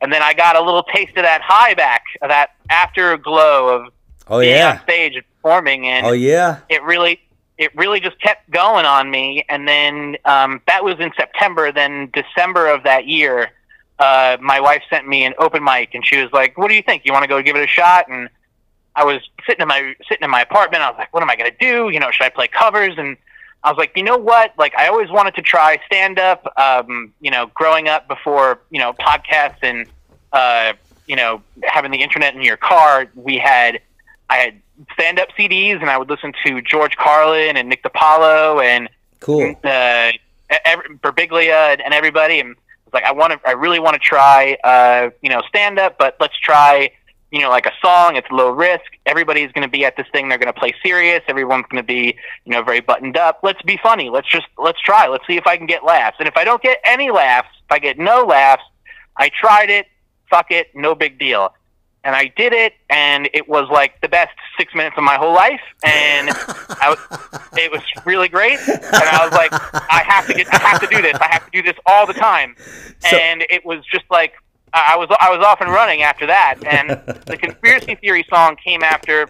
And 0.00 0.12
then 0.12 0.22
I 0.22 0.34
got 0.34 0.56
a 0.56 0.60
little 0.60 0.82
taste 0.82 1.16
of 1.16 1.22
that 1.22 1.40
high 1.42 1.74
back, 1.74 2.02
of 2.20 2.28
that 2.28 2.50
afterglow 2.68 3.68
of 3.68 3.92
Oh 4.28 4.40
being 4.40 4.56
yeah. 4.56 4.78
on 4.78 4.82
stage 4.82 5.22
performing, 5.42 5.86
and 5.86 6.06
Oh 6.06 6.12
yeah. 6.12 6.60
it 6.68 6.82
really 6.82 7.20
it 7.58 7.74
really 7.76 8.00
just 8.00 8.18
kept 8.20 8.50
going 8.50 8.86
on 8.86 9.10
me. 9.10 9.44
And 9.48 9.68
then 9.68 10.16
um, 10.24 10.60
that 10.66 10.82
was 10.84 10.98
in 11.00 11.12
september. 11.16 11.70
Then 11.72 12.10
december 12.12 12.68
of 12.68 12.82
that 12.84 13.06
year 13.06 13.50
uh, 13.98 14.36
my 14.40 14.58
wife 14.60 14.82
sent 14.90 15.06
me 15.06 15.24
an 15.24 15.34
open 15.38 15.62
mic 15.62 15.94
and 15.94 16.04
she 16.06 16.16
was 16.22 16.32
like 16.32 16.56
what 16.58 16.68
do 16.68 16.74
you 16.74 16.82
think? 16.82 17.04
You 17.04 17.12
want 17.12 17.24
to 17.24 17.28
go 17.28 17.42
give 17.42 17.56
it 17.56 17.62
a 17.62 17.68
shot? 17.68 18.08
And 18.08 18.28
i 18.94 19.04
was 19.04 19.22
sitting 19.46 19.62
in 19.62 19.68
my 19.68 19.94
sitting 20.08 20.24
in 20.24 20.30
my 20.30 20.42
apartment. 20.42 20.82
I 20.82 20.90
was 20.90 20.98
like 20.98 21.12
what 21.12 21.22
am 21.22 21.30
i 21.30 21.36
going 21.36 21.50
to 21.50 21.56
do? 21.58 21.90
You 21.90 22.00
know 22.00 22.10
should 22.10 22.24
i 22.24 22.30
play 22.30 22.48
covers? 22.48 22.94
And 22.96 23.16
i 23.64 23.70
was 23.70 23.78
like 23.78 23.92
you 23.96 24.02
know 24.02 24.16
what? 24.16 24.54
Like 24.58 24.74
i 24.76 24.88
always 24.88 25.10
wanted 25.10 25.34
to 25.34 25.42
try 25.42 25.78
stand 25.86 26.18
up 26.18 26.46
um, 26.56 27.12
you 27.20 27.30
know 27.30 27.50
growing 27.54 27.88
up 27.88 28.08
before 28.08 28.60
you 28.70 28.78
know 28.78 28.92
podcasts 28.94 29.62
and 29.62 29.86
uh, 30.32 30.72
you 31.06 31.16
know 31.16 31.42
having 31.64 31.90
the 31.90 31.98
internet 32.02 32.34
in 32.34 32.42
your 32.42 32.56
car. 32.56 33.06
We 33.14 33.36
had 33.36 33.80
I 34.30 34.36
had 34.38 34.54
stand 34.92 35.18
up 35.18 35.28
CDs 35.38 35.80
and 35.80 35.90
I 35.90 35.98
would 35.98 36.10
listen 36.10 36.32
to 36.46 36.60
George 36.62 36.96
Carlin 36.96 37.56
and 37.56 37.68
Nick 37.68 37.82
DiPaolo 37.82 38.62
and 38.62 38.88
Cool. 39.20 39.54
uh, 39.64 40.12
every, 40.64 40.96
Birbiglia 40.98 41.72
and, 41.72 41.80
and 41.80 41.94
everybody. 41.94 42.40
And 42.40 42.50
I 42.50 42.54
was 42.86 42.92
like, 42.94 43.04
I 43.04 43.12
want 43.12 43.32
to, 43.32 43.40
I 43.48 43.52
really 43.52 43.78
want 43.80 43.94
to 43.94 44.00
try, 44.00 44.56
uh, 44.64 45.10
you 45.22 45.30
know, 45.30 45.42
stand 45.48 45.78
up, 45.78 45.98
but 45.98 46.16
let's 46.20 46.38
try, 46.38 46.90
you 47.30 47.40
know, 47.40 47.48
like 47.48 47.66
a 47.66 47.72
song. 47.80 48.16
It's 48.16 48.30
low 48.30 48.50
risk. 48.50 48.84
Everybody's 49.06 49.52
going 49.52 49.62
to 49.66 49.70
be 49.70 49.84
at 49.84 49.96
this 49.96 50.06
thing. 50.12 50.28
They're 50.28 50.38
going 50.38 50.52
to 50.52 50.58
play 50.58 50.74
serious. 50.84 51.22
Everyone's 51.28 51.66
going 51.70 51.82
to 51.82 51.86
be, 51.86 52.16
you 52.44 52.52
know, 52.52 52.62
very 52.62 52.80
buttoned 52.80 53.16
up. 53.16 53.40
Let's 53.42 53.62
be 53.62 53.78
funny. 53.82 54.10
Let's 54.10 54.28
just, 54.28 54.46
let's 54.58 54.80
try. 54.80 55.06
Let's 55.08 55.26
see 55.26 55.36
if 55.36 55.46
I 55.46 55.56
can 55.56 55.66
get 55.66 55.84
laughs. 55.84 56.16
And 56.18 56.28
if 56.28 56.36
I 56.36 56.44
don't 56.44 56.62
get 56.62 56.78
any 56.84 57.10
laughs, 57.10 57.48
if 57.64 57.72
I 57.72 57.78
get 57.78 57.98
no 57.98 58.24
laughs, 58.24 58.62
I 59.16 59.30
tried 59.40 59.70
it. 59.70 59.86
Fuck 60.28 60.50
it. 60.50 60.74
No 60.74 60.94
big 60.94 61.18
deal 61.18 61.52
and 62.04 62.16
I 62.16 62.32
did 62.36 62.52
it, 62.52 62.74
and 62.90 63.28
it 63.32 63.48
was 63.48 63.68
like 63.70 64.00
the 64.00 64.08
best 64.08 64.32
six 64.58 64.74
minutes 64.74 64.96
of 64.98 65.04
my 65.04 65.16
whole 65.16 65.34
life, 65.34 65.60
and 65.84 66.30
I 66.30 66.88
was, 66.90 67.48
it 67.58 67.70
was 67.70 67.80
really 68.04 68.28
great, 68.28 68.58
and 68.68 68.80
I 68.94 69.20
was 69.24 69.32
like, 69.32 69.52
I 69.52 70.02
have 70.06 70.26
to 70.26 70.34
get, 70.34 70.52
I 70.52 70.58
have 70.58 70.80
to 70.80 70.86
do 70.88 71.00
this, 71.02 71.14
I 71.20 71.28
have 71.30 71.44
to 71.44 71.50
do 71.52 71.62
this 71.62 71.76
all 71.86 72.06
the 72.06 72.14
time, 72.14 72.56
So- 73.00 73.16
and 73.16 73.44
it 73.50 73.64
was 73.64 73.84
just 73.86 74.04
like 74.10 74.34
I 74.74 74.96
was, 74.96 75.08
I 75.20 75.30
was 75.30 75.44
off 75.44 75.60
and 75.60 75.70
running 75.70 76.02
after 76.02 76.26
that, 76.26 76.56
and 76.66 76.90
the 77.26 77.36
conspiracy 77.36 77.94
theory 77.96 78.24
song 78.30 78.56
came 78.56 78.82
after 78.82 79.28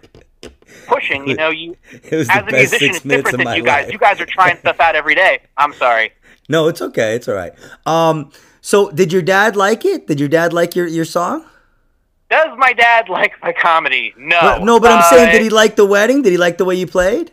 pushing. 0.87 1.27
You 1.27 1.35
know, 1.35 1.49
you 1.49 1.75
It 1.91 2.11
was 2.15 2.29
as 2.29 2.43
a 2.43 2.45
musician, 2.51 2.89
it's 2.91 2.99
different 3.01 3.37
than 3.43 3.55
you 3.57 3.63
guys. 3.63 3.83
life. 3.85 3.91
You 3.93 3.99
guys 3.99 4.19
are 4.21 4.25
trying 4.25 4.57
stuff 4.59 4.79
out 4.79 4.95
every 4.95 5.15
day. 5.15 5.39
I'm 5.57 5.73
sorry. 5.73 6.11
No, 6.49 6.67
it's 6.67 6.81
okay. 6.81 7.15
It's 7.15 7.27
all 7.27 7.35
right. 7.35 7.53
Um, 7.85 8.31
so 8.61 8.89
did 8.91 9.11
your 9.11 9.21
dad 9.21 9.55
like 9.57 9.83
it? 9.85 10.07
Did 10.07 10.19
your 10.19 10.29
dad 10.29 10.53
like 10.53 10.75
your 10.75 10.87
your 10.87 11.05
song? 11.05 11.45
Does 12.33 12.57
my 12.57 12.73
dad 12.73 13.09
like 13.09 13.33
my 13.43 13.53
comedy? 13.53 14.11
No. 14.17 14.39
But- 14.41 14.63
no, 14.63 14.79
but 14.79 14.91
I'm 14.91 15.03
saying, 15.03 15.29
Uh, 15.29 15.31
did 15.33 15.41
he 15.43 15.49
like 15.49 15.75
the 15.75 15.85
wedding? 15.85 16.23
Did 16.23 16.31
he 16.31 16.37
like 16.37 16.57
the 16.57 16.65
way 16.65 16.73
you 16.75 16.87
played? 16.87 17.31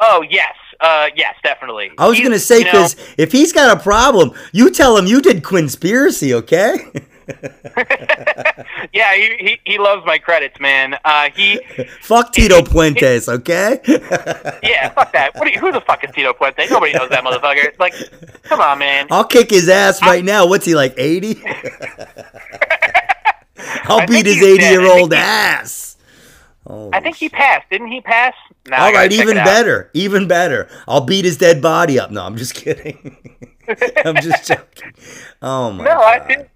Oh 0.00 0.24
yes, 0.28 0.54
uh, 0.80 1.08
yes, 1.14 1.34
definitely. 1.42 1.90
I 1.98 2.08
was 2.08 2.16
He's- 2.16 2.26
gonna 2.26 2.38
say 2.38 2.58
you 2.60 2.64
know, 2.64 2.70
because 2.72 2.96
if 3.18 3.32
he's 3.32 3.52
got 3.52 3.76
a 3.76 3.80
problem, 3.82 4.32
you 4.52 4.70
tell 4.70 4.96
him 4.96 5.06
you 5.06 5.20
did 5.20 5.42
Quinspiracy, 5.42 6.32
okay? 6.32 6.72
yeah, 8.92 9.14
he, 9.14 9.36
he 9.46 9.60
he 9.72 9.78
loves 9.78 10.04
my 10.06 10.18
credits, 10.18 10.58
man. 10.60 10.96
Uh, 11.04 11.28
he 11.36 11.60
Fuck 12.02 12.32
Tito 12.32 12.60
Puentes, 12.62 13.28
okay? 13.28 13.80
yeah, 14.62 14.88
fuck 14.90 15.12
that. 15.12 15.34
What? 15.34 15.46
Are 15.46 15.50
you, 15.50 15.58
who 15.60 15.70
the 15.72 15.80
fuck 15.82 16.02
is 16.04 16.10
Tito 16.14 16.32
Puente? 16.32 16.68
Nobody 16.70 16.92
knows 16.92 17.08
that 17.10 17.24
motherfucker. 17.24 17.78
Like, 17.78 17.94
come 18.42 18.60
on, 18.60 18.78
man. 18.78 19.06
I'll 19.10 19.24
kick 19.24 19.50
his 19.50 19.68
ass 19.68 20.00
right 20.02 20.24
now. 20.24 20.46
What's 20.46 20.64
he 20.66 20.74
like, 20.74 20.94
eighty? 20.98 21.42
I'll 23.84 24.00
I 24.00 24.06
beat 24.06 24.26
his 24.26 24.36
he's 24.36 24.42
dead. 24.44 24.60
I 24.60 24.64
eighty-year-old 24.72 25.12
he- 25.12 25.18
ass. 25.18 25.96
Oh, 26.66 26.88
I 26.94 27.00
think 27.00 27.16
he 27.16 27.28
passed. 27.28 27.68
Didn't 27.70 27.88
he 27.88 28.00
pass? 28.00 28.32
No, 28.68 28.76
I 28.76 28.86
All 28.86 28.92
right, 28.94 29.12
even 29.12 29.34
better, 29.36 29.90
even 29.92 30.26
better. 30.26 30.66
I'll 30.88 31.02
beat 31.04 31.26
his 31.26 31.36
dead 31.36 31.60
body 31.60 31.98
up. 32.00 32.10
No, 32.10 32.22
I'm 32.24 32.36
just 32.36 32.54
kidding. 32.54 33.16
I'm 34.04 34.16
just 34.16 34.48
joking. 34.48 34.92
Oh 35.42 35.72
my 35.72 35.84
No, 35.84 36.00
I 36.00 36.18
god. 36.20 36.26
think 36.26 36.48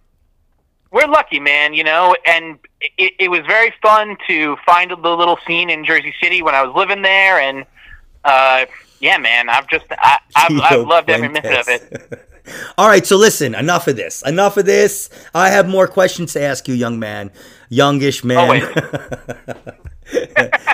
we're 0.91 1.07
lucky, 1.07 1.41
man. 1.41 1.75
You 1.75 1.85
know, 1.85 2.17
and 2.27 2.59
it, 2.97 3.13
it 3.19 3.31
was 3.31 3.41
very 3.47 3.75
fun 3.83 4.17
to 4.29 4.57
find 4.65 4.91
the 4.91 4.97
little 4.97 5.39
scene 5.47 5.69
in 5.69 5.85
Jersey 5.85 6.15
City 6.23 6.41
when 6.43 6.55
I 6.55 6.63
was 6.63 6.75
living 6.75 7.03
there, 7.03 7.39
and 7.41 7.67
uh, 8.25 8.65
yeah, 9.01 9.19
man, 9.19 9.51
I've 9.51 9.69
just 9.69 9.85
I, 9.91 10.19
I've, 10.35 10.61
I've 10.63 10.87
loved 10.87 11.11
every 11.11 11.29
minute 11.29 11.53
of 11.53 11.69
it. 11.69 12.25
All 12.77 12.89
right, 12.89 13.07
so 13.07 13.17
listen, 13.17 13.55
enough 13.55 13.89
of 13.89 13.97
this. 13.97 14.23
Enough 14.23 14.57
of 14.57 14.67
this. 14.67 15.11
I 15.35 15.51
have 15.51 15.69
more 15.69 15.87
questions 15.87 16.33
to 16.35 16.43
ask 16.43 16.69
you, 16.69 16.75
young 16.75 16.99
man, 16.99 17.31
youngish 17.69 18.25
oh, 18.25 18.29
man. 18.29 18.49
wait. 18.49 18.63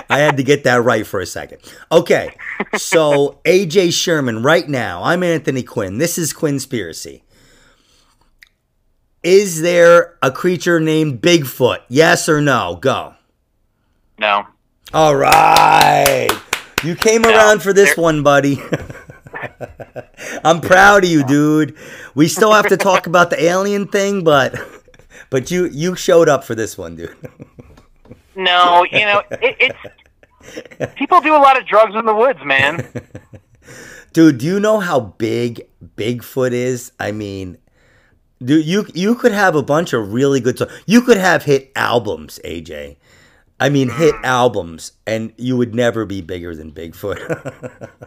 I 0.09 0.19
had 0.19 0.37
to 0.37 0.43
get 0.43 0.63
that 0.63 0.83
right 0.83 1.05
for 1.05 1.19
a 1.19 1.25
second. 1.25 1.59
Okay, 1.91 2.35
so 2.77 3.39
AJ 3.43 3.93
Sherman, 3.93 4.43
right 4.43 4.67
now, 4.67 5.03
I'm 5.03 5.23
Anthony 5.23 5.63
Quinn. 5.63 5.97
This 5.97 6.17
is 6.17 6.33
Quinspiracy. 6.33 7.21
Is 9.23 9.61
there 9.61 10.17
a 10.21 10.31
creature 10.31 10.79
named 10.79 11.19
Bigfoot? 11.21 11.79
Yes 11.89 12.29
or 12.29 12.41
no? 12.41 12.77
Go. 12.79 13.15
No, 14.19 14.45
All 14.93 15.15
right. 15.15 16.29
You 16.83 16.95
came 16.95 17.25
around 17.25 17.61
for 17.63 17.73
this 17.73 17.95
there- 17.95 18.03
one, 18.03 18.23
buddy. 18.23 18.61
I'm 20.43 20.61
proud 20.61 21.03
of 21.03 21.09
you, 21.09 21.23
dude. 21.25 21.75
We 22.13 22.27
still 22.27 22.53
have 22.53 22.67
to 22.67 22.77
talk 22.77 23.07
about 23.07 23.29
the 23.29 23.41
alien 23.41 23.87
thing, 23.87 24.23
but 24.23 24.55
but 25.29 25.51
you 25.51 25.65
you 25.65 25.95
showed 25.95 26.29
up 26.29 26.43
for 26.43 26.55
this 26.55 26.77
one, 26.77 26.95
dude. 26.95 27.15
no, 28.35 28.85
you 28.91 29.05
know, 29.05 29.21
it, 29.31 29.55
it's 29.59 30.95
people 30.95 31.21
do 31.21 31.35
a 31.35 31.37
lot 31.37 31.59
of 31.59 31.67
drugs 31.67 31.95
in 31.95 32.05
the 32.05 32.15
woods, 32.15 32.39
man. 32.43 32.87
Dude, 34.13 34.37
do 34.37 34.45
you 34.45 34.61
know 34.61 34.79
how 34.79 35.01
big 35.01 35.67
Bigfoot 35.97 36.53
is? 36.53 36.93
I 37.01 37.11
mean, 37.11 37.57
dude, 38.41 38.65
you 38.65 38.87
you 38.93 39.15
could 39.15 39.33
have 39.33 39.55
a 39.55 39.61
bunch 39.61 39.91
of 39.91 40.13
really 40.13 40.39
good 40.39 40.57
songs. 40.57 40.71
You 40.85 41.01
could 41.01 41.17
have 41.17 41.43
hit 41.43 41.71
albums, 41.75 42.39
AJ. 42.45 42.95
I 43.59 43.69
mean, 43.69 43.89
hit 43.89 44.15
albums, 44.23 44.91
and 45.07 45.31
you 45.37 45.55
would 45.55 45.73
never 45.73 46.05
be 46.05 46.21
bigger 46.21 46.55
than 46.55 46.71
Bigfoot. 46.71 47.89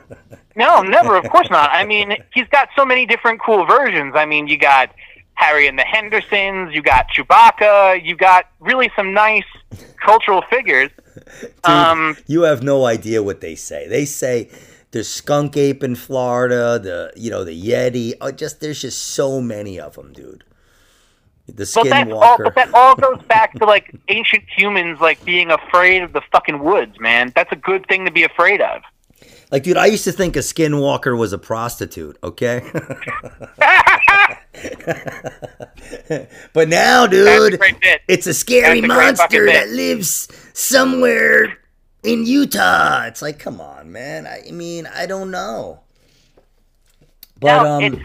No, 0.56 0.82
never. 0.82 1.14
Of 1.16 1.30
course 1.30 1.48
not. 1.50 1.70
I 1.70 1.84
mean, 1.84 2.16
he's 2.34 2.48
got 2.48 2.68
so 2.74 2.84
many 2.84 3.06
different 3.06 3.40
cool 3.40 3.64
versions. 3.64 4.14
I 4.16 4.26
mean, 4.26 4.48
you 4.48 4.58
got 4.58 4.92
Harry 5.34 5.68
and 5.68 5.78
the 5.78 5.84
Hendersons, 5.84 6.74
you 6.74 6.82
got 6.82 7.06
Chewbacca, 7.11 8.04
you 8.04 8.16
got 8.16 8.46
really 8.58 8.90
some 8.96 9.12
nice 9.14 9.44
cultural 10.04 10.42
figures. 10.50 10.90
Dude, 11.40 11.52
Um, 11.62 12.16
you 12.26 12.42
have 12.42 12.64
no 12.64 12.87
idea 12.87 13.22
what 13.22 13.40
they 13.40 13.54
say. 13.54 13.87
They 13.87 14.04
say 14.04 14.50
there's 14.90 15.08
skunk 15.08 15.56
ape 15.56 15.84
in 15.84 15.94
Florida, 15.94 16.80
the 16.80 17.12
you 17.14 17.30
know 17.30 17.44
the 17.44 17.52
yeti. 17.61 18.14
Oh, 18.20 18.32
just 18.32 18.61
there's 18.61 18.82
just 18.82 19.00
so 19.00 19.40
many 19.40 19.78
of 19.78 19.94
them, 19.94 20.12
dude. 20.12 20.42
The 21.54 21.70
but 21.74 21.88
that's 21.88 22.12
all. 22.12 22.37
But 22.38 22.54
that 22.54 22.74
all 22.74 22.94
goes 22.94 23.22
back 23.28 23.54
to 23.58 23.64
like 23.64 23.94
ancient 24.08 24.44
humans, 24.54 25.00
like 25.00 25.24
being 25.24 25.50
afraid 25.50 26.02
of 26.02 26.12
the 26.12 26.20
fucking 26.32 26.58
woods, 26.58 27.00
man. 27.00 27.32
That's 27.34 27.50
a 27.52 27.56
good 27.56 27.87
thing 27.88 28.04
to 28.04 28.11
be 28.11 28.24
afraid 28.24 28.61
of. 28.61 28.82
Like, 29.50 29.62
dude, 29.62 29.78
I 29.78 29.87
used 29.87 30.04
to 30.04 30.12
think 30.12 30.37
a 30.37 30.40
skinwalker 30.40 31.16
was 31.16 31.32
a 31.32 31.38
prostitute. 31.38 32.18
Okay. 32.22 32.61
but 36.52 36.68
now, 36.68 37.04
a 37.04 37.08
dude, 37.08 37.58
it's 38.08 38.26
a 38.26 38.34
scary 38.34 38.80
a 38.80 38.87
monster 38.87 39.46
that 39.46 39.70
lives 39.70 40.28
somewhere 40.52 41.56
in 42.02 42.26
Utah. 42.26 43.04
It's 43.04 43.22
like, 43.22 43.38
come 43.38 43.58
on, 43.58 43.90
man. 43.90 44.26
I 44.26 44.50
mean, 44.50 44.87
I 44.87 45.06
don't 45.06 45.30
know. 45.30 45.80
But 47.40 47.62
No, 47.62 47.87
um. 47.87 48.04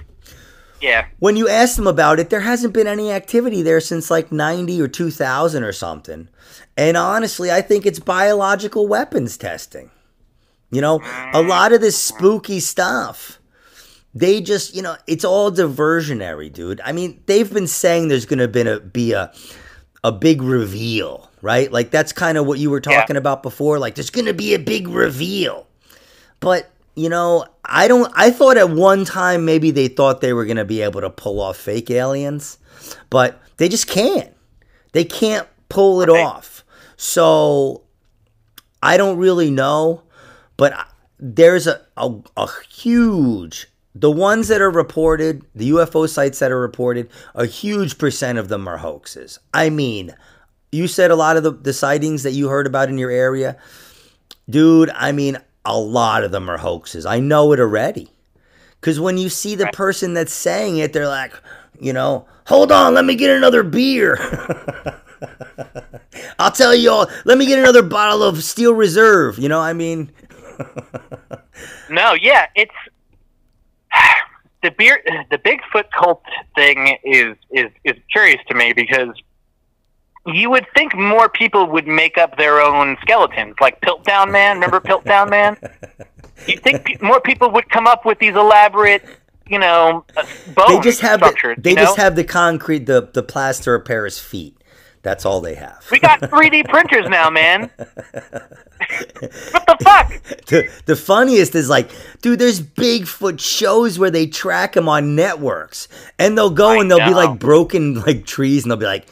Yeah. 0.84 1.06
when 1.19 1.38
you 1.38 1.48
ask 1.48 1.78
them 1.78 1.88
about 1.88 2.19
it, 2.19 2.30
there 2.30 2.41
hasn't 2.41 2.74
been 2.74 2.88
any 2.88 3.10
activity 3.10 3.62
there 3.62 3.80
since 3.80 4.12
like 4.12 4.32
90 4.34 4.82
or 4.82 4.89
2000 4.89 5.63
or 5.63 5.72
something. 5.72 6.28
And 6.76 6.98
honestly, 6.98 7.50
I 7.52 7.62
think 7.62 7.86
it's 7.86 8.00
biological 8.00 8.86
weapons 8.88 9.38
testing. 9.38 9.91
You 10.72 10.82
know, 10.82 10.96
a 10.98 11.41
mm. 11.41 11.48
lot 11.48 11.72
of 11.72 11.82
this 11.82 11.98
spooky 11.98 12.60
stuff, 12.60 13.39
they 14.13 14.41
just, 14.41 14.76
you 14.76 14.82
know, 14.82 14.98
it's 15.08 15.24
all 15.24 15.52
diversionary, 15.52 16.52
dude. 16.52 16.82
I 16.84 16.91
mean, 16.91 17.22
they've 17.28 17.52
been 17.52 17.67
saying 17.67 18.10
there's 18.10 18.26
going 18.26 18.39
to 18.39 18.48
be 18.48 18.62
a, 18.62 18.80
be 18.80 19.12
a, 19.13 19.32
a 20.04 20.12
big 20.12 20.41
reveal, 20.41 21.30
right? 21.41 21.72
Like 21.72 21.91
that's 21.91 22.12
kind 22.12 22.38
of 22.38 22.46
what 22.46 22.60
you 22.60 22.69
were 22.69 22.82
Yeah. 22.86 22.98
talking 23.00 23.15
about 23.15 23.41
before. 23.41 23.80
Like 23.80 23.96
there's 23.96 24.10
going 24.10 24.26
to 24.26 24.34
be 24.34 24.54
a 24.54 24.60
big 24.60 24.88
reveal. 24.89 25.67
But 26.39 26.69
you 26.95 27.10
know, 27.10 27.45
I 27.65 27.88
don't. 27.88 28.12
I 28.15 28.29
thought 28.32 28.58
at 28.58 28.69
one 28.69 29.06
time 29.06 29.45
maybe 29.45 29.71
they 29.71 29.88
thought 29.88 30.21
they 30.21 30.34
were 30.34 30.45
going 30.45 30.58
to 30.58 30.65
be 30.65 30.82
able 30.82 31.01
to 31.01 31.10
pull 31.10 31.39
off 31.41 31.58
fake 31.58 31.89
aliens, 31.89 32.58
but 33.10 33.41
they 33.58 33.69
just 33.69 33.88
can't. 33.88 34.32
They 34.91 35.03
can't 35.03 35.47
pull 35.69 36.01
it 36.01 36.10
Right. 36.10 36.23
off. 36.23 36.63
So 36.97 37.82
I 38.82 38.97
don't 38.97 39.17
really 39.17 39.49
know, 39.49 40.03
but 40.58 40.73
there's 41.19 41.67
a, 41.67 41.82
a 41.97 42.13
a 42.38 42.47
huge. 42.69 43.67
The 43.95 44.12
ones 44.12 44.47
that 44.47 44.60
are 44.62 44.71
reported, 44.71 45.43
the 45.53 45.69
UFO 45.69 46.10
sites 46.10 46.39
that 46.39 46.51
are 46.51 46.60
reported, 46.60 47.10
a 47.36 47.45
huge 47.45 47.97
percent 47.99 48.39
of 48.39 48.47
them 48.47 48.67
are 48.67 48.77
hoaxes. 48.77 49.39
I 49.53 49.69
mean, 49.69 50.15
you 50.71 50.88
said 50.88 51.12
a 51.12 51.15
lot 51.15 51.38
of 51.38 51.43
the, 51.43 51.51
the 51.51 51.73
sightings 51.73 52.23
that 52.23 52.32
you 52.32 52.47
heard 52.49 52.65
about 52.65 52.89
in 52.89 52.97
your 52.97 53.12
area 53.12 53.58
dude, 54.49 54.89
I 54.89 55.12
mean, 55.13 55.38
a 55.65 55.78
lot 55.78 56.23
of 56.23 56.32
them 56.32 56.49
are 56.49 56.58
hoaxes. 56.58 57.06
I 57.06 57.19
know 57.19 57.52
it 57.54 57.60
already. 57.60 58.10
Because 58.80 58.99
when 58.99 59.17
you 59.17 59.30
see 59.30 59.56
the 59.56 59.67
person 59.67 60.13
that's 60.13 60.34
saying 60.34 60.78
it, 60.78 60.91
they're 60.91 61.08
like, 61.08 61.32
you 61.80 61.93
know, 61.93 62.28
hold 62.45 62.71
on, 62.71 62.93
let 62.93 63.06
me 63.06 63.15
get 63.15 63.36
another 63.36 63.63
beer. 63.63 64.17
I'll 66.39 66.52
tell 66.52 66.76
you 66.76 66.91
all, 66.91 67.08
let 67.23 67.38
me 67.38 67.45
get 67.45 67.60
another 67.60 67.82
bottle 67.82 68.23
of 68.23 68.43
Steel 68.43 68.73
Reserve. 68.73 69.39
You 69.39 69.47
know, 69.47 69.62
I 69.62 69.71
mean, 69.71 70.12
No, 71.89 72.13
yeah, 72.13 72.47
it's 72.56 72.73
the 74.63 74.71
beer. 74.71 75.02
The 75.30 75.38
Bigfoot 75.38 75.86
cult 75.97 76.23
thing 76.56 76.97
is 77.04 77.38
is 77.52 77.71
is 77.84 77.97
curious 78.12 78.41
to 78.47 78.56
me 78.56 78.73
because 78.73 79.10
you 80.25 80.49
would 80.49 80.65
think 80.75 80.95
more 80.95 81.29
people 81.29 81.67
would 81.67 81.88
make 81.88 82.17
up 82.17 82.38
their 82.38 82.62
own 82.62 82.97
skeletons, 83.01 83.55
like 83.59 83.81
Piltdown 83.81 84.31
Man. 84.31 84.55
Remember 84.55 84.79
Piltdown 84.79 85.29
Man? 85.29 85.57
You 86.47 86.57
think 86.57 86.83
pe- 86.83 86.97
more 86.99 87.21
people 87.21 87.51
would 87.51 87.69
come 87.69 87.88
up 87.88 88.05
with 88.05 88.19
these 88.19 88.36
elaborate, 88.36 89.05
you 89.47 89.59
know, 89.59 90.03
uh, 90.17 90.25
bone 90.55 90.65
they 90.67 90.79
just 90.81 90.99
have 91.01 91.19
the, 91.19 91.55
they 91.57 91.75
just 91.75 91.95
know? 91.97 92.03
have 92.03 92.15
the 92.15 92.23
concrete, 92.23 92.86
the 92.86 93.07
the 93.13 93.23
plaster 93.23 93.75
of 93.75 93.86
Paris 93.86 94.19
feet. 94.19 94.57
That's 95.03 95.25
all 95.25 95.41
they 95.41 95.55
have. 95.55 95.86
We 95.91 95.99
got 95.99 96.19
3D 96.21 96.67
printers 96.69 97.07
now, 97.07 97.29
man. 97.29 97.69
what 97.77 99.65
the 99.67 99.77
fuck? 99.83 100.09
the, 100.47 100.69
the 100.86 100.95
funniest 100.95 101.55
is 101.55 101.69
like, 101.69 101.91
dude, 102.21 102.39
there's 102.39 102.62
Bigfoot 102.62 103.39
shows 103.39 103.99
where 103.99 104.09
they 104.09 104.27
track 104.27 104.75
him 104.75 104.89
on 104.89 105.15
networks, 105.15 105.88
and 106.17 106.38
they'll 106.38 106.49
go 106.49 106.71
I 106.71 106.77
and 106.77 106.89
they'll 106.89 107.07
be 107.07 107.13
like 107.13 107.38
broken 107.39 107.95
like 108.01 108.25
trees, 108.25 108.63
and 108.63 108.71
they'll 108.71 108.77
be 108.77 108.86
like, 108.86 109.07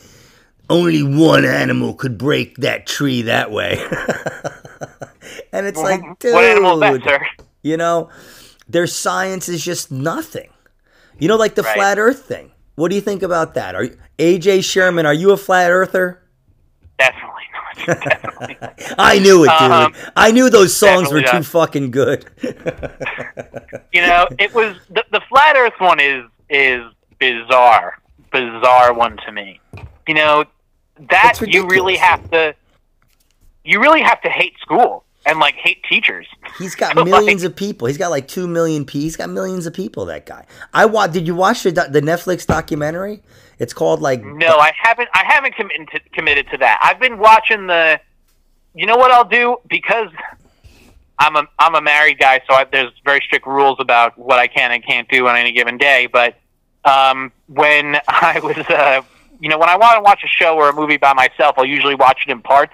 only 0.69 1.03
one 1.03 1.45
animal 1.45 1.93
could 1.93 2.17
break 2.17 2.57
that 2.57 2.85
tree 2.87 3.23
that 3.23 3.51
way, 3.51 3.77
and 5.53 5.65
it's 5.65 5.79
like, 5.79 6.01
dude, 6.19 6.33
what 6.33 6.43
animal 6.43 6.77
that, 6.79 7.03
sir? 7.03 7.19
you 7.63 7.77
know, 7.77 8.09
their 8.67 8.87
science 8.87 9.49
is 9.49 9.63
just 9.63 9.91
nothing. 9.91 10.49
You 11.19 11.27
know, 11.27 11.35
like 11.37 11.55
the 11.55 11.61
Right. 11.63 11.75
flat 11.75 11.99
Earth 11.99 12.25
thing. 12.25 12.51
What 12.75 12.89
do 12.89 12.95
you 12.95 13.01
think 13.01 13.21
about 13.21 13.53
that? 13.55 13.75
Are 13.75 13.83
you, 13.83 13.97
AJ 14.17 14.63
Sherman? 14.63 15.05
Are 15.05 15.13
you 15.13 15.31
a 15.31 15.37
flat 15.37 15.69
earther? 15.69 16.23
Definitely 16.97 17.43
not. 17.53 17.99
definitely. 18.03 18.57
I 18.97 19.19
knew 19.19 19.43
it, 19.43 19.51
dude. 19.59 19.71
Um, 19.71 19.93
I 20.15 20.31
knew 20.31 20.49
those 20.49 20.75
songs 20.75 21.11
were 21.11 21.21
too 21.21 21.43
fucking 21.43 21.91
good. 21.91 22.25
You 23.93 24.01
know, 24.01 24.25
it 24.39 24.53
was 24.53 24.77
the, 24.89 25.03
the 25.11 25.21
flat 25.29 25.55
Earth 25.57 25.73
one 25.79 25.99
is 25.99 26.23
is 26.49 26.81
bizarre, 27.19 27.99
bizarre 28.31 28.93
one 28.93 29.17
to 29.25 29.31
me. 29.33 29.59
You 30.11 30.15
know, 30.15 30.43
that 31.09 31.39
you 31.39 31.65
really 31.67 31.95
have 31.95 32.29
to, 32.31 32.53
you 33.63 33.79
really 33.79 34.01
have 34.01 34.21
to 34.23 34.29
hate 34.29 34.59
school 34.59 35.05
and 35.25 35.39
like 35.39 35.55
hate 35.55 35.81
teachers. 35.85 36.27
He's 36.57 36.75
got 36.75 36.93
So, 36.97 37.05
millions 37.05 37.43
like- 37.43 37.51
of 37.51 37.55
people. 37.55 37.87
He's 37.87 37.97
got 37.97 38.11
like 38.11 38.27
two 38.27 38.45
million 38.45 38.83
p. 38.83 38.99
He's 38.99 39.15
got 39.15 39.29
millions 39.29 39.65
of 39.67 39.73
people. 39.73 40.03
That 40.07 40.25
guy. 40.25 40.45
I 40.73 40.85
wa- 40.85 41.07
Did 41.07 41.25
you 41.27 41.33
watch 41.33 41.63
the 41.63 41.71
the 41.71 42.01
Netflix 42.01 42.45
documentary? 42.45 43.23
It's 43.57 43.71
called 43.71 44.01
like 44.01 44.21
No, 44.21 44.57
I 44.57 44.73
haven't. 44.77 45.07
I 45.13 45.23
haven't 45.25 45.55
committed 45.55 45.87
to, 45.93 45.99
committed 46.11 46.49
to 46.51 46.57
that. 46.57 46.81
I've 46.83 46.99
been 46.99 47.17
watching 47.17 47.67
the. 47.67 48.01
You 48.75 48.85
know 48.85 48.97
what 48.97 49.11
I'll 49.11 49.23
do 49.23 49.59
because 49.69 50.09
I'm 51.19 51.37
a 51.37 51.47
I'm 51.57 51.75
a 51.75 51.81
married 51.81 52.19
guy, 52.19 52.41
so 52.49 52.53
I, 52.53 52.65
there's 52.65 52.91
very 53.05 53.21
strict 53.25 53.47
rules 53.47 53.77
about 53.79 54.17
what 54.17 54.39
I 54.39 54.47
can 54.47 54.73
and 54.73 54.85
can't 54.85 55.07
do 55.07 55.29
on 55.29 55.37
any 55.37 55.53
given 55.53 55.77
day. 55.77 56.09
But 56.11 56.35
um, 56.83 57.31
when 57.47 57.95
I 58.09 58.41
was, 58.43 58.57
uh, 58.57 59.03
you 59.41 59.49
know, 59.49 59.57
when 59.57 59.67
I 59.69 59.75
want 59.75 59.95
to 59.97 60.01
watch 60.01 60.21
a 60.23 60.27
show 60.27 60.55
or 60.55 60.69
a 60.69 60.73
movie 60.73 60.97
by 60.97 61.13
myself, 61.13 61.55
I'll 61.57 61.65
usually 61.65 61.95
watch 61.95 62.23
it 62.27 62.31
in 62.31 62.41
parts. 62.41 62.73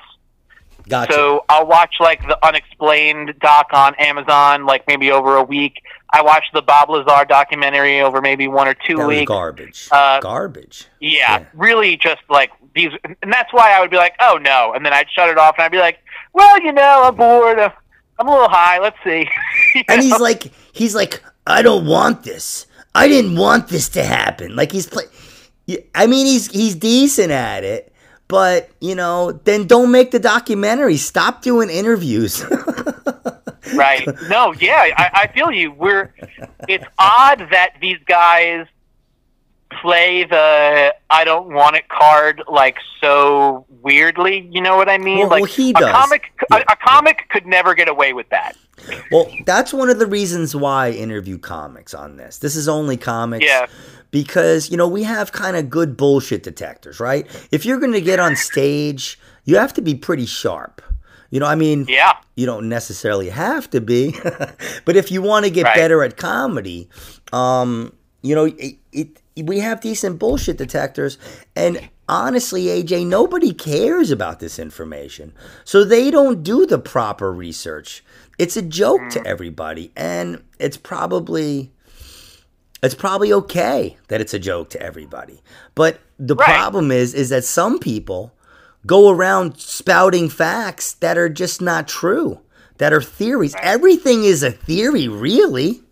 Gotcha. 0.88 1.12
So 1.13 1.43
I'll 1.49 1.65
watch 1.67 1.95
like 1.99 2.21
the 2.27 2.38
unexplained 2.45 3.34
doc 3.41 3.67
on 3.73 3.93
Amazon, 3.95 4.65
like 4.65 4.88
maybe 4.88 5.12
over 5.12 5.36
a 5.36 5.43
week. 5.43 5.82
I 6.13 6.21
watched 6.21 6.53
the 6.53 6.62
Bob 6.62 6.89
Lazar 6.89 7.25
documentary 7.25 7.99
over 7.99 8.21
maybe 8.21 8.47
one 8.47 8.67
or 8.69 8.73
two 8.73 8.95
that 8.97 9.08
weeks. 9.08 9.27
garbage. 9.27 9.89
Uh, 9.91 10.21
garbage. 10.21 10.86
Yeah, 11.01 11.39
Yeah. 11.39 11.45
really 11.53 11.97
just 11.97 12.21
like 12.30 12.51
these, 12.73 12.91
and 13.21 13.34
that's 13.34 13.51
why 13.51 13.73
I 13.75 13.82
would 13.82 13.89
be 13.91 13.97
like, 13.97 14.13
oh 14.21 14.38
no, 14.41 14.71
and 14.73 14.86
then 14.86 14.93
I'd 14.93 15.10
shut 15.10 15.27
it 15.30 15.38
off 15.38 15.56
and 15.58 15.65
I'd 15.65 15.71
be 15.71 15.80
like, 15.80 15.99
well, 16.34 16.62
you 16.62 16.71
know, 16.71 17.03
I'm 17.06 17.15
bored. 17.15 17.60
I'm 17.60 18.27
a 18.27 18.32
little 18.32 18.49
high. 18.49 18.80
Let's 18.80 18.97
see. 19.03 19.27
And 19.89 20.01
he's 20.01 20.19
like, 20.19 20.51
he's 20.71 20.95
like, 20.95 21.21
I 21.45 21.62
don't 21.62 21.86
want 21.86 22.23
this. 22.23 22.65
I 22.95 23.08
didn't 23.08 23.36
want 23.38 23.67
this 23.67 23.89
to 23.89 24.03
happen. 24.03 24.56
Like 24.56 24.71
he's 24.71 24.88
play. 24.88 25.03
Yeah, 25.67 25.80
I 25.93 26.08
mean, 26.08 26.25
he's 26.25 26.47
he's 26.47 26.75
decent 26.75 27.32
at 27.32 27.63
it, 27.63 27.93
but 28.27 28.69
you 28.82 28.95
know, 28.95 29.34
then 29.43 29.67
don't 29.67 29.91
make 29.91 30.12
the 30.12 30.19
documentary. 30.19 30.97
Stop 30.97 31.41
doing 31.41 31.69
interviews. 31.69 32.43
right? 33.75 34.08
No, 34.30 34.53
yeah, 34.53 34.88
I, 34.97 35.10
I 35.13 35.27
feel 35.34 35.51
you. 35.51 35.71
We're. 35.71 36.13
It's 36.67 36.86
odd 36.97 37.47
that 37.51 37.73
these 37.82 37.97
guys 38.08 38.65
play 39.82 40.23
the 40.23 40.95
"I 41.10 41.23
don't 41.25 41.53
want 41.53 41.75
it" 41.75 41.89
card 41.89 42.41
like 42.47 42.77
so 43.01 43.65
weirdly. 43.82 44.47
You 44.51 44.62
know 44.62 44.77
what 44.77 44.89
I 44.89 44.97
mean? 44.97 45.19
Well- 45.19 45.30
like 45.30 45.41
well, 45.43 45.51
he 45.51 45.71
a 45.71 45.73
does. 45.73 45.91
comic, 45.91 46.32
Yeah. 46.51 46.58
a, 46.60 46.73
a 46.73 46.75
comic 46.77 47.27
could 47.30 47.45
never 47.45 47.75
get 47.75 47.88
away 47.89 48.13
with 48.13 48.30
that. 48.30 48.56
well, 49.12 49.30
that's 49.45 49.73
one 49.73 49.89
of 49.89 49.99
the 49.99 50.06
reasons 50.08 50.56
why 50.56 50.88
I 50.88 50.91
interview 50.91 51.38
comics 51.38 51.93
on 51.93 52.15
this. 52.17 52.38
This 52.38 52.56
is 52.56 52.67
only 52.69 52.95
comics. 52.95 53.43
Yeah. 53.45 53.65
Because, 54.12 54.70
you 54.72 54.78
know, 54.78 54.88
we 54.88 55.04
have 55.04 55.32
kind 55.32 55.58
of 55.58 55.70
good 55.70 55.98
bullshit 55.98 56.43
detectors, 56.43 57.00
right? 57.00 57.28
If 57.52 57.65
you're 57.65 57.80
going 57.80 57.91
to 57.93 58.02
get 58.02 58.20
on 58.20 58.36
stage, 58.36 59.20
you 59.43 59.58
have 59.58 59.74
to 59.74 59.82
be 59.82 59.96
pretty 59.96 60.26
sharp. 60.26 60.82
You 61.30 61.41
know, 61.41 61.46
I 61.46 61.56
mean, 61.56 61.86
Yeah, 61.89 62.13
you 62.36 62.46
don't 62.46 62.70
necessarily 62.70 63.30
have 63.30 63.70
to 63.72 63.82
be, 63.82 64.15
but 64.86 64.96
if 64.96 65.12
you 65.12 65.22
want 65.22 65.46
to 65.46 65.52
get 65.52 65.65
Right. 65.65 65.76
better 65.76 66.02
at 66.04 66.15
comedy, 66.15 66.89
um, 67.34 67.91
you 68.22 68.34
know, 68.34 68.46
it, 68.46 68.78
it 68.93 69.22
we 69.43 69.60
have 69.60 69.82
decent 69.82 70.17
bullshit 70.20 70.58
detectors, 70.58 71.17
and 71.56 71.89
honestly, 72.10 72.65
AJ, 72.67 73.06
nobody 73.06 73.54
cares 73.54 74.10
about 74.10 74.39
this 74.39 74.58
information, 74.58 75.34
so 75.65 75.84
they 75.84 76.10
don't 76.10 76.43
do 76.43 76.65
the 76.65 76.80
proper 76.80 77.32
research. 77.32 78.04
It's 78.39 78.56
a 78.56 78.62
joke 78.62 79.02
Mm. 79.02 79.10
to 79.12 79.28
everybody, 79.28 79.91
and 79.98 80.41
it's 80.60 80.78
probably 80.78 81.72
it's 82.84 82.96
probably 82.96 83.34
okay 83.34 83.98
that 84.08 84.22
it's 84.22 84.34
a 84.34 84.40
joke 84.40 84.70
to 84.72 84.82
everybody. 84.82 85.42
But 85.76 86.00
the 86.20 86.36
Right. 86.36 86.46
problem 86.48 86.92
is 86.92 87.13
is 87.13 87.30
that 87.30 87.44
some 87.44 87.80
people 87.80 88.34
go 88.86 89.10
around 89.10 89.58
spouting 89.60 90.30
facts 90.30 90.94
that 90.94 91.18
are 91.18 91.30
just 91.30 91.62
not 91.62 91.88
true, 91.88 92.40
that 92.78 92.94
are 92.94 93.02
theories. 93.02 93.56
Everything 93.62 94.24
is 94.24 94.44
a 94.44 94.52
theory, 94.52 95.08
really. 95.08 95.84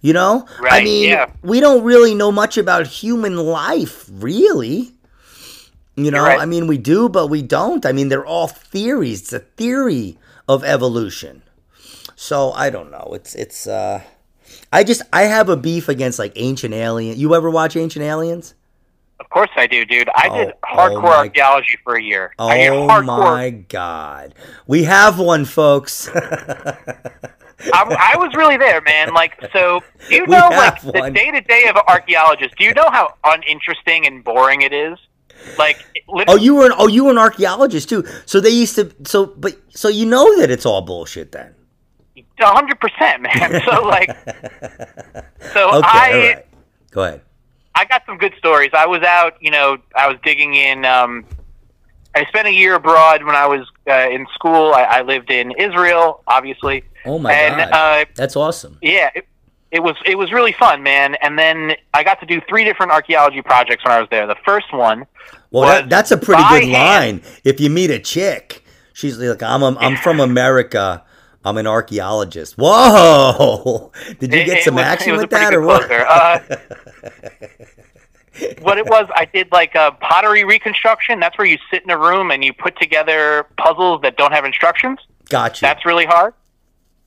You 0.00 0.12
know? 0.12 0.46
Right, 0.60 0.80
I 0.80 0.84
mean, 0.84 1.08
yeah. 1.08 1.26
we 1.42 1.58
don't 1.58 1.82
really 1.82 2.14
know 2.14 2.30
much 2.30 2.56
about 2.56 2.86
human 2.86 3.36
life, 3.36 4.08
really. 4.12 4.92
You 5.96 6.12
know, 6.12 6.22
right. 6.22 6.40
I 6.40 6.46
mean, 6.46 6.68
we 6.68 6.78
do, 6.78 7.08
but 7.08 7.26
we 7.26 7.42
don't. 7.42 7.84
I 7.84 7.90
mean, 7.90 8.08
they're 8.08 8.24
all 8.24 8.46
theories. 8.46 9.22
It's 9.22 9.32
a 9.32 9.40
theory 9.40 10.16
of 10.48 10.62
evolution. 10.62 11.42
So 12.14 12.52
I 12.52 12.70
don't 12.70 12.90
know. 12.92 13.10
It's 13.14 13.34
it's 13.34 13.66
uh 13.66 14.02
I 14.72 14.84
just 14.84 15.02
I 15.12 15.22
have 15.22 15.48
a 15.48 15.56
beef 15.56 15.88
against 15.88 16.18
like 16.18 16.32
Ancient 16.36 16.74
Alien. 16.74 17.18
You 17.18 17.34
ever 17.34 17.50
watch 17.50 17.76
Ancient 17.76 18.04
Aliens? 18.04 18.54
of 19.20 19.30
course 19.30 19.50
I 19.56 19.66
do, 19.66 19.84
dude. 19.84 20.08
I 20.14 20.28
did 20.28 20.48
Oh, 20.48 20.52
oh 20.70 20.76
hardcore 20.76 21.04
oh 21.04 21.18
archaeology 21.18 21.78
for 21.84 21.96
a 21.96 22.02
year. 22.02 22.32
Oh 22.38 23.02
my 23.02 23.50
god. 23.50 24.34
We 24.66 24.84
have 24.84 25.18
one, 25.18 25.44
folks. 25.44 26.08
I, 26.14 28.12
I 28.14 28.16
was 28.16 28.34
really 28.34 28.56
there, 28.56 28.80
man. 28.80 29.12
Like, 29.12 29.34
so 29.52 29.80
do 30.08 30.14
you 30.14 30.24
We 30.26 30.36
know, 30.36 30.48
like, 30.50 30.80
the 30.80 31.10
day 31.12 31.30
to 31.32 31.40
day 31.40 31.66
of 31.68 31.76
an 31.76 31.82
archaeologist? 31.88 32.54
Do 32.56 32.64
you 32.64 32.72
know 32.72 32.88
how 32.90 33.14
uninteresting 33.24 34.06
and 34.06 34.22
boring 34.22 34.62
it 34.62 34.72
is? 34.72 34.96
Like, 35.58 35.84
oh, 36.08 36.36
you 36.36 36.54
were 36.54 36.66
an 36.66 36.72
oh 36.76 36.88
you 36.88 37.04
were 37.04 37.10
an 37.10 37.18
archaeologist 37.18 37.88
too. 37.88 38.04
So 38.26 38.40
they 38.40 38.50
used 38.50 38.76
to 38.76 38.94
so 39.04 39.26
but 39.26 39.56
so 39.70 39.88
you 39.88 40.06
know 40.06 40.38
that 40.40 40.50
it's 40.50 40.66
all 40.66 40.82
bullshit 40.82 41.32
then. 41.32 41.54
Hundred 42.46 42.78
percent, 42.80 43.22
man. 43.22 43.62
So, 43.68 43.82
like, 43.84 44.10
so 45.52 45.68
Okay, 45.78 45.88
I. 45.88 46.32
right. 46.36 46.46
Go 46.90 47.02
ahead. 47.04 47.20
I 47.74 47.84
got 47.84 48.02
some 48.06 48.18
good 48.18 48.34
stories. 48.38 48.70
I 48.76 48.86
was 48.86 49.02
out, 49.02 49.34
you 49.40 49.50
know, 49.52 49.78
I 49.94 50.08
was 50.08 50.16
digging 50.24 50.54
in. 50.54 50.84
Um, 50.84 51.24
I 52.14 52.24
spent 52.26 52.48
a 52.48 52.52
year 52.52 52.74
abroad 52.74 53.22
when 53.22 53.36
I 53.36 53.46
was 53.46 53.66
uh, 53.88 54.08
in 54.10 54.26
school. 54.34 54.72
I, 54.74 54.82
I 54.82 55.02
lived 55.02 55.30
in 55.30 55.52
Israel, 55.52 56.22
obviously. 56.26 56.82
Oh 57.04 57.18
my 57.20 57.32
and, 57.32 57.70
god. 57.70 57.72
uh, 57.72 58.04
That's 58.16 58.34
awesome. 58.34 58.78
Yeah, 58.82 59.10
it, 59.14 59.26
it 59.70 59.80
was 59.80 59.94
it 60.06 60.16
was 60.18 60.32
really 60.32 60.52
fun, 60.52 60.82
man. 60.82 61.14
And 61.16 61.38
then 61.38 61.76
I 61.94 62.02
got 62.02 62.18
to 62.20 62.26
do 62.26 62.40
three 62.48 62.64
different 62.64 62.90
archaeology 62.90 63.42
projects 63.42 63.84
when 63.84 63.92
I 63.92 64.00
was 64.00 64.08
there. 64.10 64.26
The 64.26 64.36
first 64.44 64.72
one, 64.72 65.06
Well, 65.52 65.66
that, 65.68 65.88
that's 65.88 66.10
a 66.10 66.16
pretty 66.16 66.42
good 66.48 66.64
hand. 66.64 66.72
line. 67.22 67.32
If 67.44 67.60
you 67.60 67.70
meet 67.70 67.90
a 67.90 68.00
chick, 68.00 68.64
she's 68.92 69.18
like, 69.18 69.42
"I'm 69.42 69.62
a, 69.62 69.76
I'm 69.78 69.96
from 70.02 70.18
America. 70.18 71.04
I'm 71.44 71.56
an 71.56 71.66
archaeologist. 71.66 72.56
Whoa! 72.58 73.92
Did 74.18 74.32
you 74.32 74.44
get 74.44 74.58
it 74.58 74.64
some 74.64 74.74
was- 74.74 74.84
action 74.84 75.16
with 75.16 75.30
that, 75.30 75.54
or 75.54 75.62
what? 75.62 75.90
Uh, 75.90 76.40
what 78.60 78.78
it 78.78 78.86
was, 78.86 79.08
I 79.14 79.24
did 79.24 79.50
like 79.52 79.74
a 79.74 79.92
pottery 79.92 80.44
reconstruction. 80.44 81.20
That's 81.20 81.36
where 81.38 81.46
you 81.46 81.58
sit 81.70 81.82
in 81.82 81.90
a 81.90 81.98
room 81.98 82.30
and 82.30 82.44
you 82.44 82.52
put 82.52 82.78
together 82.78 83.46
puzzles 83.56 84.02
that 84.02 84.16
don't 84.16 84.32
have 84.32 84.44
instructions. 84.44 84.98
Gotcha. 85.28 85.62
That's 85.62 85.86
really 85.86 86.06
hard. 86.06 86.34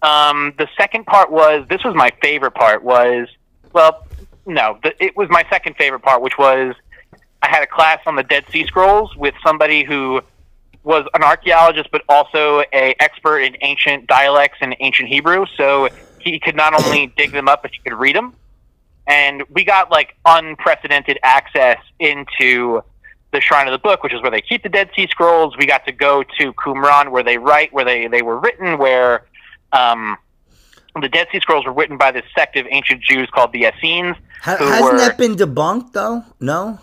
Um, 0.01 0.53
the 0.57 0.67
second 0.77 1.05
part 1.05 1.31
was 1.31 1.65
this 1.69 1.83
was 1.83 1.93
my 1.93 2.11
favorite 2.21 2.55
part 2.55 2.83
was 2.83 3.27
well, 3.73 4.05
no, 4.45 4.79
the, 4.83 5.03
it 5.03 5.15
was 5.15 5.29
my 5.29 5.45
second 5.49 5.75
favorite 5.75 6.01
part, 6.01 6.21
which 6.21 6.37
was 6.37 6.75
I 7.41 7.49
had 7.49 7.63
a 7.63 7.67
class 7.67 7.99
on 8.05 8.15
the 8.15 8.23
Dead 8.23 8.45
Sea 8.51 8.65
Scrolls 8.65 9.15
with 9.15 9.35
somebody 9.43 9.83
who 9.83 10.21
was 10.83 11.05
an 11.13 11.23
archaeologist, 11.23 11.89
but 11.91 12.03
also 12.09 12.61
a 12.73 12.95
expert 12.99 13.39
in 13.39 13.55
ancient 13.61 14.07
dialects 14.07 14.57
and 14.61 14.75
ancient 14.79 15.09
Hebrew. 15.09 15.45
So 15.55 15.89
he 16.19 16.39
could 16.39 16.55
not 16.55 16.73
only 16.73 17.07
dig 17.17 17.31
them 17.31 17.47
up, 17.47 17.61
but 17.61 17.71
he 17.71 17.79
could 17.89 17.97
read 17.97 18.15
them. 18.15 18.33
And 19.07 19.43
we 19.49 19.63
got 19.63 19.91
like 19.91 20.15
unprecedented 20.25 21.19
access 21.23 21.79
into 21.99 22.83
the 23.31 23.41
Shrine 23.41 23.67
of 23.67 23.71
the 23.71 23.79
Book, 23.79 24.03
which 24.03 24.13
is 24.13 24.21
where 24.21 24.31
they 24.31 24.41
keep 24.41 24.63
the 24.63 24.69
Dead 24.69 24.89
Sea 24.95 25.07
Scrolls. 25.07 25.55
We 25.57 25.65
got 25.65 25.85
to 25.85 25.91
go 25.91 26.23
to 26.23 26.53
Qumran, 26.53 27.09
where 27.09 27.23
they 27.23 27.37
write, 27.37 27.73
where 27.73 27.85
they, 27.85 28.07
they 28.07 28.21
were 28.21 28.37
written, 28.37 28.77
where 28.77 29.25
um, 29.71 30.17
the 30.99 31.09
Dead 31.09 31.27
Sea 31.31 31.39
Scrolls 31.39 31.65
were 31.65 31.73
written 31.73 31.97
by 31.97 32.11
this 32.11 32.25
sect 32.35 32.57
of 32.57 32.67
ancient 32.69 33.01
Jews 33.01 33.29
called 33.33 33.51
the 33.53 33.65
Essenes. 33.65 34.15
Ha- 34.43 34.57
hasn't 34.57 34.81
were- 34.81 34.97
that 34.97 35.17
been 35.17 35.35
debunked 35.35 35.93
though? 35.93 36.23
No. 36.39 36.79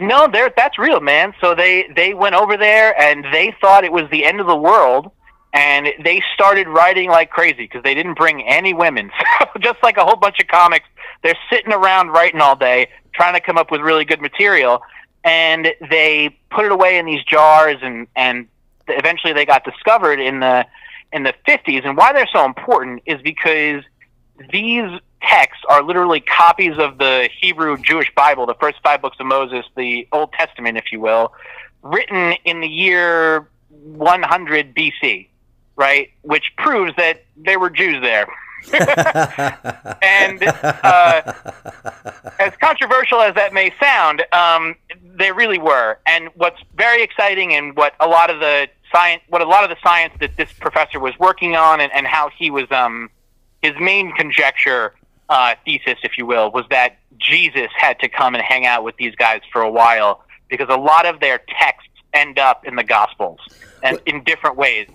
No, 0.00 0.28
there 0.32 0.50
that's 0.56 0.78
real, 0.78 1.00
man. 1.00 1.34
So 1.40 1.54
they 1.54 1.86
they 1.94 2.14
went 2.14 2.34
over 2.34 2.56
there 2.56 2.98
and 3.00 3.24
they 3.32 3.54
thought 3.60 3.84
it 3.84 3.92
was 3.92 4.04
the 4.10 4.24
end 4.24 4.40
of 4.40 4.46
the 4.46 4.56
world, 4.56 5.10
and 5.52 5.88
they 6.02 6.22
started 6.34 6.68
writing 6.68 7.10
like 7.10 7.30
crazy 7.30 7.64
because 7.64 7.82
they 7.82 7.94
didn't 7.94 8.14
bring 8.14 8.42
any 8.46 8.74
women. 8.74 9.10
So 9.40 9.58
just 9.58 9.82
like 9.82 9.96
a 9.96 10.04
whole 10.04 10.16
bunch 10.16 10.38
of 10.38 10.46
comics, 10.46 10.86
they're 11.22 11.38
sitting 11.50 11.72
around 11.72 12.10
writing 12.10 12.40
all 12.40 12.54
day, 12.54 12.88
trying 13.12 13.34
to 13.34 13.40
come 13.40 13.58
up 13.58 13.70
with 13.70 13.80
really 13.80 14.04
good 14.04 14.20
material, 14.20 14.80
and 15.24 15.68
they 15.90 16.38
put 16.50 16.66
it 16.66 16.72
away 16.72 16.98
in 16.98 17.06
these 17.06 17.24
jars, 17.24 17.78
and 17.82 18.06
and 18.16 18.46
eventually 18.86 19.32
they 19.32 19.44
got 19.44 19.64
discovered 19.64 20.20
in 20.20 20.40
the 20.40 20.66
in 21.12 21.24
the 21.24 21.34
50s. 21.46 21.86
And 21.86 21.96
why 21.96 22.12
they're 22.12 22.28
so 22.32 22.44
important 22.44 23.02
is 23.06 23.20
because 23.22 23.82
these 24.52 25.00
texts 25.22 25.62
are 25.68 25.82
literally 25.82 26.20
copies 26.20 26.78
of 26.78 26.98
the 26.98 27.28
Hebrew 27.40 27.76
Jewish 27.76 28.12
Bible, 28.14 28.46
the 28.46 28.54
first 28.54 28.78
five 28.82 29.02
books 29.02 29.18
of 29.20 29.26
Moses, 29.26 29.64
the 29.76 30.08
Old 30.12 30.32
Testament, 30.32 30.78
if 30.78 30.92
you 30.92 31.00
will, 31.00 31.32
written 31.82 32.34
in 32.44 32.60
the 32.60 32.68
year 32.68 33.48
100 33.68 34.74
BC, 34.74 35.28
right? 35.76 36.10
Which 36.22 36.52
proves 36.56 36.94
that 36.96 37.24
there 37.36 37.58
were 37.58 37.70
Jews 37.70 38.02
there. 38.02 38.26
and 38.72 40.42
uh, 40.42 41.32
as 42.38 42.52
controversial 42.60 43.20
as 43.20 43.34
that 43.34 43.52
may 43.54 43.72
sound, 43.80 44.22
um, 44.32 44.76
they 45.14 45.32
really 45.32 45.58
were. 45.58 45.98
And 46.06 46.28
what's 46.34 46.60
very 46.74 47.02
exciting, 47.02 47.54
and 47.54 47.74
what 47.74 47.94
a 48.00 48.06
lot 48.06 48.28
of 48.28 48.40
the 48.40 48.68
science, 48.92 49.22
what 49.28 49.40
a 49.40 49.46
lot 49.46 49.64
of 49.64 49.70
the 49.70 49.76
science 49.82 50.12
that 50.20 50.36
this 50.36 50.52
professor 50.52 51.00
was 51.00 51.18
working 51.18 51.56
on, 51.56 51.80
and, 51.80 51.90
and 51.94 52.06
how 52.06 52.30
he 52.36 52.50
was, 52.50 52.70
um, 52.70 53.08
his 53.62 53.72
main 53.80 54.12
conjecture, 54.12 54.94
uh, 55.28 55.54
thesis, 55.64 55.98
if 56.02 56.18
you 56.18 56.26
will, 56.26 56.50
was 56.50 56.64
that 56.70 56.98
Jesus 57.18 57.68
had 57.76 57.98
to 58.00 58.08
come 58.08 58.34
and 58.34 58.42
hang 58.42 58.66
out 58.66 58.84
with 58.84 58.96
these 58.96 59.14
guys 59.14 59.40
for 59.52 59.62
a 59.62 59.70
while 59.70 60.24
because 60.48 60.68
a 60.70 60.76
lot 60.76 61.06
of 61.06 61.20
their 61.20 61.40
texts 61.58 61.90
end 62.12 62.38
up 62.38 62.66
in 62.66 62.76
the 62.76 62.84
Gospels 62.84 63.38
and 63.82 64.00
in 64.06 64.24
different 64.24 64.56
ways. 64.56 64.88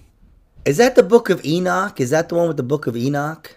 Is 0.66 0.78
that 0.78 0.96
the 0.96 1.04
Book 1.04 1.30
of 1.30 1.46
Enoch? 1.46 2.02
Is 2.02 2.10
that 2.10 2.30
the 2.30 2.36
one 2.36 2.48
with 2.48 2.58
the 2.58 2.64
Book 2.64 2.88
of 2.88 2.98
Enoch? 2.98 3.56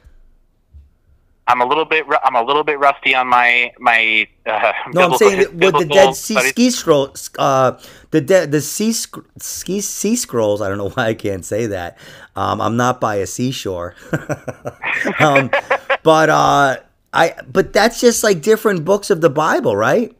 I'm 1.48 1.62
a 1.62 1.66
little 1.66 1.86
bit 1.86 2.04
I'm 2.22 2.36
a 2.36 2.42
little 2.42 2.62
bit 2.62 2.78
rusty 2.78 3.14
on 3.14 3.26
my 3.26 3.72
my. 3.78 4.28
Uh, 4.46 4.72
no, 4.92 5.02
I'm 5.02 5.16
saying 5.16 5.58
with 5.58 5.78
the 5.78 5.86
Dead 5.86 6.14
Sea 6.14 6.38
Ski 6.40 6.70
Scrolls, 6.70 7.30
uh, 7.38 7.78
the 8.10 8.20
de- 8.20 8.46
the 8.46 8.60
sea 8.60 8.92
ski 8.92 9.80
sea 9.80 10.14
scrolls. 10.14 10.60
I 10.60 10.68
don't 10.68 10.78
know 10.78 10.90
why 10.94 11.06
I 11.06 11.14
can't 11.14 11.44
say 11.44 11.66
that. 11.66 11.98
Um, 12.36 12.60
I'm 12.60 12.76
not 12.76 13.00
by 13.00 13.16
a 13.16 13.26
seashore, 13.26 13.94
um, 15.20 15.50
but 16.02 16.28
uh, 16.28 16.76
I 17.14 17.34
but 17.50 17.72
that's 17.72 18.00
just 18.00 18.22
like 18.22 18.42
different 18.42 18.84
books 18.84 19.08
of 19.08 19.22
the 19.22 19.30
Bible, 19.30 19.74
right? 19.74 20.14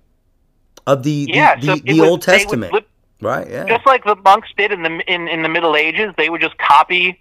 Of 0.86 1.02
the 1.02 1.28
yeah, 1.30 1.56
the, 1.56 1.66
so 1.66 1.74
the, 1.74 1.80
the 1.82 2.00
was, 2.00 2.08
Old 2.08 2.22
Testament. 2.22 2.72
Would, 2.72 2.84
Right. 3.20 3.50
Yeah. 3.50 3.64
Just 3.64 3.84
like 3.84 4.04
the 4.04 4.14
monks 4.14 4.48
did 4.56 4.70
in 4.70 4.82
the 4.82 5.00
in, 5.12 5.26
in 5.26 5.42
the 5.42 5.48
Middle 5.48 5.74
Ages, 5.74 6.14
they 6.16 6.30
would 6.30 6.40
just 6.40 6.56
copy 6.58 7.20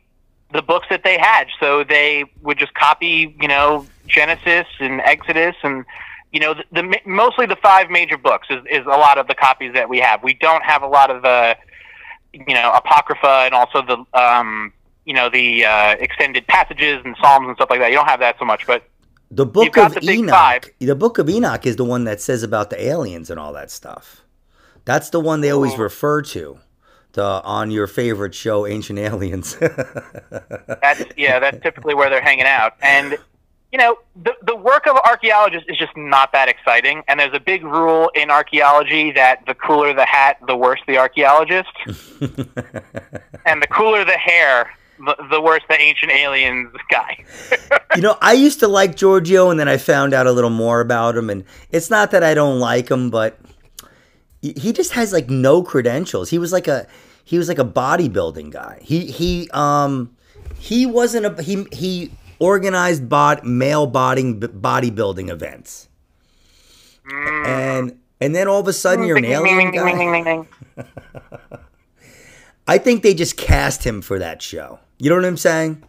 the 0.52 0.62
books 0.62 0.88
that 0.90 1.04
they 1.04 1.18
had. 1.18 1.48
So 1.60 1.84
they 1.84 2.26
would 2.42 2.58
just 2.58 2.74
copy, 2.74 3.36
you 3.42 3.48
know, 3.48 3.86
Genesis 4.08 4.68
and 4.80 5.02
Exodus 5.02 5.56
and 5.64 5.86
you 6.32 6.40
know 6.40 6.54
the, 6.54 6.64
the 6.72 7.00
mostly 7.06 7.46
the 7.46 7.56
five 7.56 7.90
major 7.90 8.18
books 8.18 8.48
is, 8.50 8.62
is 8.70 8.86
a 8.86 8.90
lot 8.90 9.18
of 9.18 9.28
the 9.28 9.36
copies 9.36 9.74
that 9.74 9.88
we 9.90 10.00
have. 10.00 10.24
We 10.24 10.34
don't 10.34 10.64
have 10.64 10.82
a 10.82 10.88
lot 10.88 11.10
of 11.10 11.22
the 11.22 11.58
you 12.34 12.54
know 12.54 12.72
apocrypha 12.74 13.46
and 13.46 13.54
also 13.54 13.82
the 13.82 14.20
um 14.20 14.74
you 15.06 15.14
know 15.14 15.30
the 15.30 15.66
uh, 15.66 15.96
extended 16.00 16.46
passages 16.48 17.02
and 17.06 17.16
psalms 17.22 17.48
and 17.48 17.56
stuff 17.56 17.70
like 17.70 17.80
that. 17.80 17.92
You 17.92 17.96
don't 17.96 18.10
have 18.10 18.20
that 18.20 18.38
so 18.38 18.46
much, 18.46 18.68
but 18.68 18.84
the 19.32 19.46
book 19.46 19.78
of 19.78 19.94
the 19.96 20.12
Enoch. 20.12 20.74
The 20.80 20.96
book 20.96 21.18
of 21.18 21.30
Enoch 21.30 21.66
is 21.66 21.78
the 21.78 21.86
one 21.86 22.04
that 22.04 22.22
says 22.22 22.44
about 22.44 22.70
the 22.70 22.82
aliens 22.82 23.30
and 23.30 23.40
all 23.40 23.54
that 23.54 23.72
stuff. 23.72 24.24
That's 24.86 25.10
the 25.10 25.20
one 25.20 25.42
they 25.42 25.50
always 25.50 25.74
oh. 25.74 25.78
refer 25.78 26.22
to. 26.24 26.60
The, 27.14 27.42
on 27.44 27.72
your 27.72 27.88
favorite 27.88 28.36
show, 28.36 28.68
Ancient 28.68 29.00
Aliens. 29.00 29.56
that's 29.60 31.04
yeah, 31.18 31.40
that's 31.40 31.60
typically 31.64 31.96
where 31.96 32.12
they're 32.12 32.22
hanging 32.22 32.46
out. 32.46 32.74
And 32.82 33.18
you 33.72 33.78
know, 33.78 33.98
the 34.24 34.34
the 34.44 34.56
work 34.56 34.88
of 34.88 34.96
archaeologists 35.06 35.68
is 35.70 35.78
just 35.78 35.96
not 35.98 36.32
that 36.32 36.48
exciting. 36.48 37.04
And 37.08 37.20
there's 37.20 37.34
a 37.34 37.40
big 37.40 37.64
rule 37.64 38.10
in 38.16 38.32
archaeology 38.32 39.12
that 39.12 39.46
the 39.46 39.56
cooler 39.56 39.94
the 39.94 40.06
hat, 40.06 40.38
the 40.48 40.56
worse 40.56 40.80
the 40.88 40.98
archaeologist. 40.98 41.72
and 43.46 43.62
the 43.62 43.68
cooler 43.70 44.06
the 44.06 44.18
hair, 44.18 44.72
the, 45.00 45.16
the 45.30 45.42
worse 45.42 45.64
the 45.70 45.80
ancient 45.80 46.12
aliens 46.12 46.72
guy. 46.90 47.26
you 47.96 48.02
know, 48.02 48.18
I 48.22 48.34
used 48.34 48.60
to 48.62 48.68
like 48.68 48.96
Giorgio, 48.96 49.50
and 49.50 49.60
then 49.60 49.68
I 49.68 49.78
found 49.78 50.14
out 50.14 50.28
a 50.28 50.32
little 50.32 50.50
more 50.50 50.80
about 50.80 51.18
him. 51.18 51.30
And 51.30 51.44
it's 51.70 51.90
not 51.90 52.12
that 52.12 52.24
I 52.24 52.34
don't 52.34 52.60
like 52.60 52.90
him, 52.90 53.10
but 53.10 53.38
he 54.42 54.72
just 54.72 54.94
has 54.94 55.14
like 55.14 55.30
no 55.30 55.64
credentials. 55.64 56.30
He 56.30 56.38
was 56.38 56.52
like 56.52 56.68
a 56.68 56.88
he 57.24 57.38
was 57.38 57.48
like 57.48 57.60
a 57.60 57.66
bodybuilding 57.66 58.52
guy. 58.52 58.80
He 58.82 59.06
he 59.06 59.50
um 59.52 60.16
he 60.60 60.86
wasn't 60.86 61.26
a 61.26 61.44
he 61.44 61.66
he 61.72 62.12
organized 62.40 63.10
bod 63.10 63.44
male 63.44 63.88
body 63.88 64.34
bodybuilding 64.34 65.30
events. 65.30 65.90
Mm. 67.10 67.48
And 67.48 68.00
and 68.22 68.36
then 68.36 68.48
all 68.48 68.60
of 68.60 68.68
a 68.68 68.74
sudden 68.74 69.06
you're 69.06 69.18
an 69.18 69.26
alien 69.26 69.72
guy. 69.72 70.46
I 72.68 72.78
think 72.78 73.02
they 73.02 73.14
just 73.14 73.38
cast 73.38 73.84
him 73.86 74.02
for 74.02 74.20
that 74.20 74.42
show. 74.42 74.80
You 74.98 75.10
know 75.10 75.16
what 75.16 75.26
I'm 75.26 75.38
saying? 75.38 75.84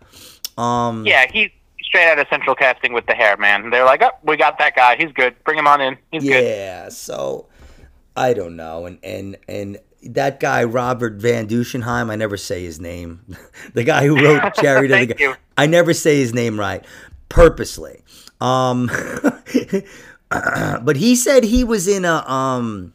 Um, 0.56 1.04
yeah, 1.06 1.26
he's 1.30 1.50
straight 1.82 2.08
out 2.08 2.18
of 2.18 2.28
central 2.28 2.54
casting 2.54 2.92
with 2.92 3.06
the 3.06 3.14
hair, 3.14 3.36
man. 3.36 3.70
They're 3.70 3.84
like, 3.84 4.02
oh, 4.02 4.10
we 4.22 4.36
got 4.36 4.58
that 4.58 4.76
guy. 4.76 4.96
He's 4.96 5.10
good. 5.12 5.34
Bring 5.44 5.58
him 5.58 5.66
on 5.66 5.80
in. 5.80 5.98
He's 6.12 6.24
yeah, 6.24 6.32
good. 6.32 6.44
Yeah. 6.44 6.88
So 6.90 7.46
I 8.18 8.34
don't 8.34 8.56
know. 8.56 8.86
And 8.86 8.98
and 9.02 9.36
and 9.48 9.78
that 10.02 10.40
guy 10.40 10.64
Robert 10.64 11.14
Van 11.14 11.46
Dussenheim, 11.46 12.10
I 12.10 12.16
never 12.16 12.36
say 12.36 12.64
his 12.64 12.80
name. 12.80 13.36
the 13.74 13.84
guy 13.84 14.06
who 14.06 14.22
wrote 14.22 14.54
Chariot 14.60 14.90
of 14.90 15.08
the 15.08 15.14
God. 15.14 15.36
I 15.56 15.66
never 15.66 15.94
say 15.94 16.18
his 16.18 16.34
name 16.34 16.58
right 16.58 16.84
purposely. 17.28 18.02
Um 18.40 18.90
but 20.30 20.96
he 20.96 21.14
said 21.14 21.44
he 21.44 21.64
was 21.64 21.86
in 21.86 22.04
a 22.04 22.28
um 22.28 22.92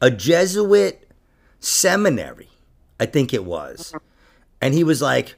a 0.00 0.10
Jesuit 0.10 1.08
seminary. 1.60 2.48
I 3.00 3.06
think 3.06 3.32
it 3.32 3.44
was. 3.44 3.94
And 4.60 4.74
he 4.74 4.84
was 4.84 5.02
like, 5.02 5.34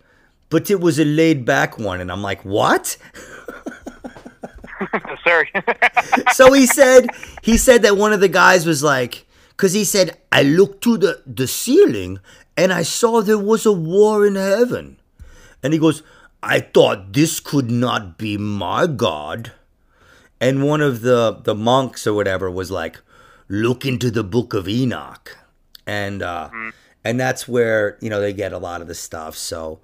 "But 0.50 0.70
it 0.70 0.80
was 0.80 0.98
a 0.98 1.04
laid 1.04 1.46
back 1.46 1.78
one." 1.78 2.00
And 2.00 2.12
I'm 2.12 2.22
like, 2.22 2.44
"What?" 2.44 2.98
Sorry. 5.24 5.50
so 6.32 6.52
he 6.52 6.66
said 6.66 7.08
he 7.42 7.56
said 7.56 7.82
that 7.82 7.96
one 7.96 8.12
of 8.12 8.20
the 8.20 8.28
guys 8.28 8.66
was 8.66 8.82
like 8.82 9.26
because 9.50 9.72
he 9.72 9.84
said 9.84 10.16
I 10.32 10.42
looked 10.42 10.82
to 10.84 10.96
the 10.96 11.22
the 11.26 11.46
ceiling 11.46 12.18
and 12.56 12.72
I 12.72 12.82
saw 12.82 13.20
there 13.20 13.38
was 13.38 13.66
a 13.66 13.72
war 13.72 14.26
in 14.26 14.36
heaven, 14.36 14.98
and 15.62 15.72
he 15.72 15.78
goes 15.78 16.02
I 16.42 16.60
thought 16.60 17.14
this 17.14 17.40
could 17.40 17.70
not 17.70 18.18
be 18.18 18.36
my 18.36 18.86
God, 18.86 19.52
and 20.40 20.62
one 20.62 20.80
of 20.80 21.00
the 21.00 21.40
the 21.42 21.54
monks 21.54 22.06
or 22.06 22.14
whatever 22.14 22.50
was 22.50 22.70
like 22.70 23.00
look 23.48 23.84
into 23.84 24.10
the 24.10 24.24
book 24.24 24.54
of 24.54 24.68
Enoch, 24.68 25.38
and 25.86 26.22
uh, 26.22 26.48
mm-hmm. 26.48 26.70
and 27.02 27.18
that's 27.18 27.48
where 27.48 27.96
you 28.00 28.10
know 28.10 28.20
they 28.20 28.32
get 28.32 28.52
a 28.52 28.58
lot 28.58 28.82
of 28.82 28.88
the 28.88 28.94
stuff. 28.94 29.36
So, 29.36 29.80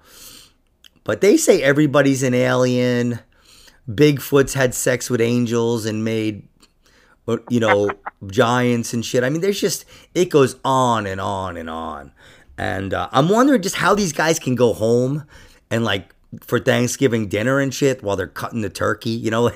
but 1.03 1.21
they 1.21 1.35
say 1.35 1.63
everybody's 1.63 2.23
an 2.23 2.33
alien 2.33 3.19
Bigfoot's 3.89 4.53
had 4.53 4.73
sex 4.73 5.09
with 5.09 5.21
angels 5.21 5.85
and 5.85 6.03
made 6.03 6.47
you 7.49 7.59
know 7.59 7.89
giants 8.27 8.93
and 8.93 9.05
shit. 9.05 9.23
I 9.23 9.29
mean, 9.29 9.41
there's 9.41 9.59
just 9.59 9.85
it 10.13 10.29
goes 10.29 10.55
on 10.63 11.07
and 11.07 11.19
on 11.19 11.57
and 11.57 11.69
on. 11.69 12.11
And 12.57 12.93
uh, 12.93 13.09
I'm 13.11 13.29
wondering 13.29 13.61
just 13.61 13.75
how 13.75 13.95
these 13.95 14.13
guys 14.13 14.37
can 14.37 14.55
go 14.55 14.73
home 14.73 15.25
and 15.69 15.83
like 15.83 16.13
for 16.41 16.59
Thanksgiving 16.59 17.27
dinner 17.27 17.59
and 17.59 17.73
shit 17.73 18.03
while 18.03 18.15
they're 18.15 18.27
cutting 18.27 18.61
the 18.61 18.69
turkey, 18.69 19.09
you 19.09 19.31
know. 19.31 19.45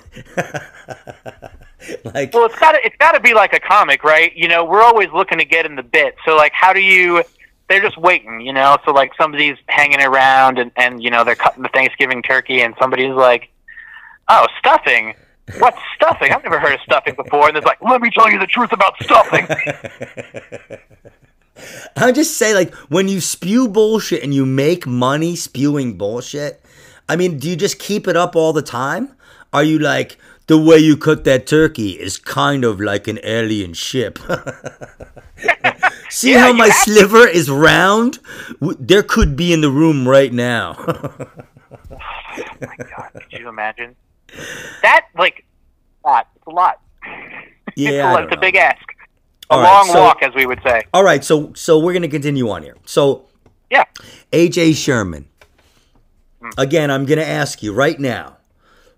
like 2.04 2.34
Well, 2.34 2.46
it's 2.46 2.60
got 2.60 2.74
to 2.74 2.86
it's 2.86 2.96
got 2.98 3.14
to 3.14 3.20
be 3.20 3.34
like 3.34 3.54
a 3.54 3.60
comic, 3.60 4.04
right? 4.04 4.36
You 4.36 4.48
know, 4.48 4.66
we're 4.66 4.82
always 4.82 5.10
looking 5.14 5.38
to 5.38 5.46
get 5.46 5.66
in 5.66 5.76
the 5.76 5.84
bit. 5.84 6.16
So 6.26 6.36
like 6.36 6.54
how 6.54 6.74
do 6.74 6.82
you 6.82 7.24
they're 7.70 7.82
just 7.82 7.98
waiting, 7.98 8.42
you 8.42 8.54
know? 8.54 8.78
So 8.86 8.92
like 8.92 9.12
somebody's 9.18 9.58
hanging 9.68 10.02
around 10.02 10.60
and 10.60 10.72
and 10.76 11.04
you 11.04 11.10
know, 11.10 11.24
they're 11.24 11.36
cutting 11.36 11.64
the 11.64 11.70
Thanksgiving 11.70 12.24
turkey 12.24 12.62
and 12.62 12.76
somebody's 12.80 13.14
like 13.14 13.50
Oh, 14.28 14.48
stuffing. 14.60 15.14
What's 15.60 15.78
stuffing? 15.96 16.32
I've 16.32 16.44
never 16.44 16.60
heard 16.60 16.74
of 16.74 16.82
stuffing 16.82 17.16
before. 17.16 17.48
And 17.48 17.58
it's 17.58 17.66
like, 17.66 17.82
let 17.82 18.02
me 18.02 18.10
tell 18.10 18.32
you 18.32 18.40
the 18.40 18.48
truth 18.48 18.72
about 18.72 18.96
stuffing. 19.02 19.48
I'm 21.96 22.14
just 22.14 22.38
saying, 22.38 22.56
like, 22.56 22.74
when 22.90 23.08
you 23.08 23.22
spew 23.22 23.68
bullshit 23.68 24.24
and 24.24 24.34
you 24.34 24.46
make 24.46 24.88
money 24.88 25.36
spewing 25.36 25.98
bullshit, 25.98 26.62
I 27.08 27.16
mean, 27.16 27.38
do 27.38 27.50
you 27.50 27.56
just 27.56 27.80
keep 27.80 28.08
it 28.08 28.18
up 28.18 28.36
all 28.36 28.54
the 28.54 28.64
time? 28.64 29.16
Are 29.54 29.64
you 29.64 29.80
like, 29.80 30.18
the 30.48 30.58
way 30.58 30.78
you 30.78 30.98
cook 30.98 31.24
that 31.24 31.48
turkey 31.48 31.92
is 31.92 32.18
kind 32.18 32.64
of 32.64 32.82
like 32.82 33.08
an 33.08 33.20
alien 33.24 33.74
ship? 33.74 34.20
See 36.10 36.34
yeah, 36.34 36.40
how 36.40 36.54
my 36.54 36.70
sliver 36.70 37.26
to. 37.26 37.32
is 37.32 37.50
round? 37.50 38.20
There 38.62 39.04
could 39.04 39.36
be 39.36 39.54
in 39.54 39.62
the 39.62 39.72
room 39.72 40.08
right 40.08 40.34
now. 40.34 40.76
oh 40.88 41.28
my 42.62 42.76
god, 42.78 43.12
could 43.14 43.40
you 43.40 43.50
imagine? 43.50 43.96
That 44.82 45.08
like 45.18 45.46
a 46.04 46.10
lot. 46.10 46.28
It's 46.36 46.48
a 46.48 46.50
lot. 46.50 46.82
Yeah, 47.76 47.90
it's, 48.14 48.20
a, 48.20 48.24
it's 48.24 48.36
a 48.36 48.40
big 48.40 48.56
ask. 48.56 48.84
A 49.50 49.58
long 49.58 49.88
so, 49.88 50.02
walk, 50.02 50.24
as 50.24 50.34
we 50.34 50.46
would 50.46 50.62
say. 50.64 50.82
All 50.94 51.04
right, 51.04 51.24
so 51.24 51.54
so 51.54 51.80
we're 51.80 51.94
gonna 51.94 52.08
continue 52.08 52.50
on 52.50 52.64
here. 52.64 52.78
So 52.86 53.26
yeah, 53.70 53.84
AJ 54.32 54.76
Sherman. 54.76 55.28
Mm. 56.42 56.52
Again, 56.58 56.92
I'm 56.92 57.06
gonna 57.06 57.22
ask 57.22 57.62
you 57.62 57.74
right 57.74 58.00
now. 58.00 58.38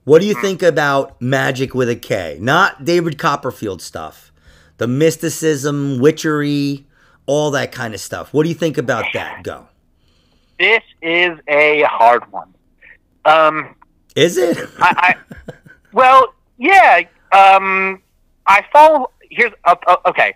What 0.04 0.22
do 0.22 0.28
you 0.28 0.36
mm. 0.36 0.42
think 0.42 0.64
about 0.64 1.22
magic 1.22 1.76
with 1.76 1.90
a 1.90 1.96
K? 1.96 2.38
Not 2.40 2.86
David 2.86 3.18
Copperfield 3.18 3.82
stuff. 3.82 4.32
The 4.78 4.88
mysticism, 4.88 6.00
witchery, 6.00 6.86
all 7.26 7.52
that 7.52 7.74
kind 7.74 7.94
of 7.94 8.00
stuff. 8.00 8.34
What 8.34 8.44
do 8.44 8.50
you 8.50 8.56
think 8.56 8.78
about 8.78 9.06
that? 9.14 9.44
Go. 9.44 9.68
This 10.60 10.82
is 11.02 11.38
a 11.48 11.84
hard 11.84 12.32
one. 12.32 12.54
Um, 13.26 13.76
is 14.18 14.38
it? 14.38 14.58
I, 14.80 15.16
I, 15.16 15.54
well, 15.94 16.34
yeah. 16.58 17.02
Um, 17.32 18.02
I 18.48 18.66
fall. 18.72 19.14
Here's 19.30 19.52
uh, 19.66 19.76
uh, 19.86 19.98
okay. 20.08 20.36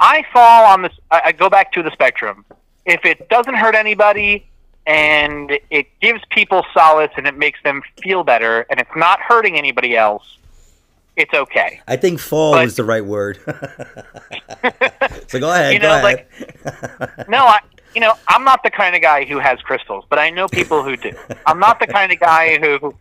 I 0.00 0.24
fall 0.32 0.64
on 0.66 0.82
this. 0.82 0.92
I, 1.10 1.22
I 1.26 1.32
go 1.32 1.48
back 1.48 1.72
to 1.72 1.82
the 1.82 1.90
spectrum. 1.92 2.44
if 2.84 3.04
it 3.04 3.28
doesn't 3.28 3.54
hurt 3.54 3.74
anybody 3.76 4.44
and 4.86 5.52
it 5.70 5.86
gives 6.00 6.20
people 6.30 6.64
solace 6.74 7.12
and 7.16 7.26
it 7.28 7.36
makes 7.38 7.62
them 7.62 7.80
feel 8.02 8.24
better 8.24 8.66
and 8.68 8.80
it's 8.80 8.90
not 8.96 9.20
hurting 9.20 9.56
anybody 9.56 9.96
else, 9.96 10.38
it's 11.16 11.32
okay. 11.32 11.80
I 11.86 11.94
think 11.96 12.18
fall 12.18 12.54
But- 12.54 12.64
is 12.66 12.74
the 12.76 12.82
right 12.84 13.04
word. 13.04 13.38
so 15.28 15.38
go 15.38 15.50
ahead. 15.52 15.74
You 15.74 15.78
go 15.78 15.88
know, 16.00 16.06
ahead. 16.06 17.26
No, 17.28 17.44
I, 17.46 17.60
you 17.94 18.00
know, 18.00 18.14
I'm 18.26 18.42
not 18.44 18.62
the 18.64 18.70
kind 18.70 18.96
of 18.96 19.02
guy 19.02 19.24
who 19.24 19.38
has 19.38 19.60
crystals, 19.60 20.04
but 20.08 20.18
I 20.18 20.30
know 20.30 20.48
people 20.48 20.82
who 20.82 20.96
do. 20.96 21.12
I'm 21.46 21.60
not 21.60 21.78
the 21.78 21.86
kind 21.86 22.10
of 22.10 22.18
guy 22.18 22.58
who, 22.58 22.94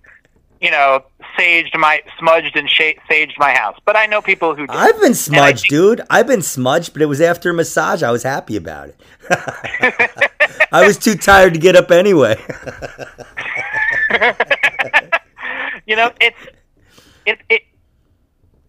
you 0.61 0.69
know, 0.69 1.03
saged 1.37 1.75
my, 1.77 2.01
smudged 2.19 2.55
and 2.55 2.69
sh- 2.69 2.95
saged 3.09 3.33
my 3.37 3.51
house, 3.53 3.77
but 3.85 3.95
I 3.97 4.05
know 4.05 4.21
people 4.21 4.55
who 4.55 4.67
do. 4.67 4.73
I've 4.73 4.99
been 5.01 5.15
smudged, 5.15 5.61
think- 5.61 5.71
dude. 5.71 6.01
I've 6.09 6.27
been 6.27 6.41
smudged, 6.43 6.93
but 6.93 7.01
it 7.01 7.07
was 7.07 7.19
after 7.19 7.49
a 7.49 7.53
massage. 7.53 8.03
I 8.03 8.11
was 8.11 8.23
happy 8.23 8.55
about 8.55 8.89
it. 8.89 8.99
I 10.71 10.85
was 10.85 10.97
too 10.97 11.15
tired 11.15 11.53
to 11.55 11.59
get 11.59 11.75
up 11.75 11.89
anyway. 11.91 12.39
you 15.85 15.95
know, 15.95 16.11
it's 16.19 16.37
it 17.25 17.39
it. 17.49 17.63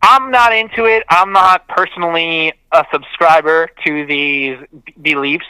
I'm 0.02 0.30
not 0.30 0.52
into 0.54 0.86
it. 0.86 1.04
I'm 1.10 1.32
not 1.32 1.68
personally 1.68 2.52
a 2.72 2.84
subscriber 2.92 3.70
to 3.84 4.06
these 4.06 4.58
b- 4.84 4.94
beliefs, 5.00 5.46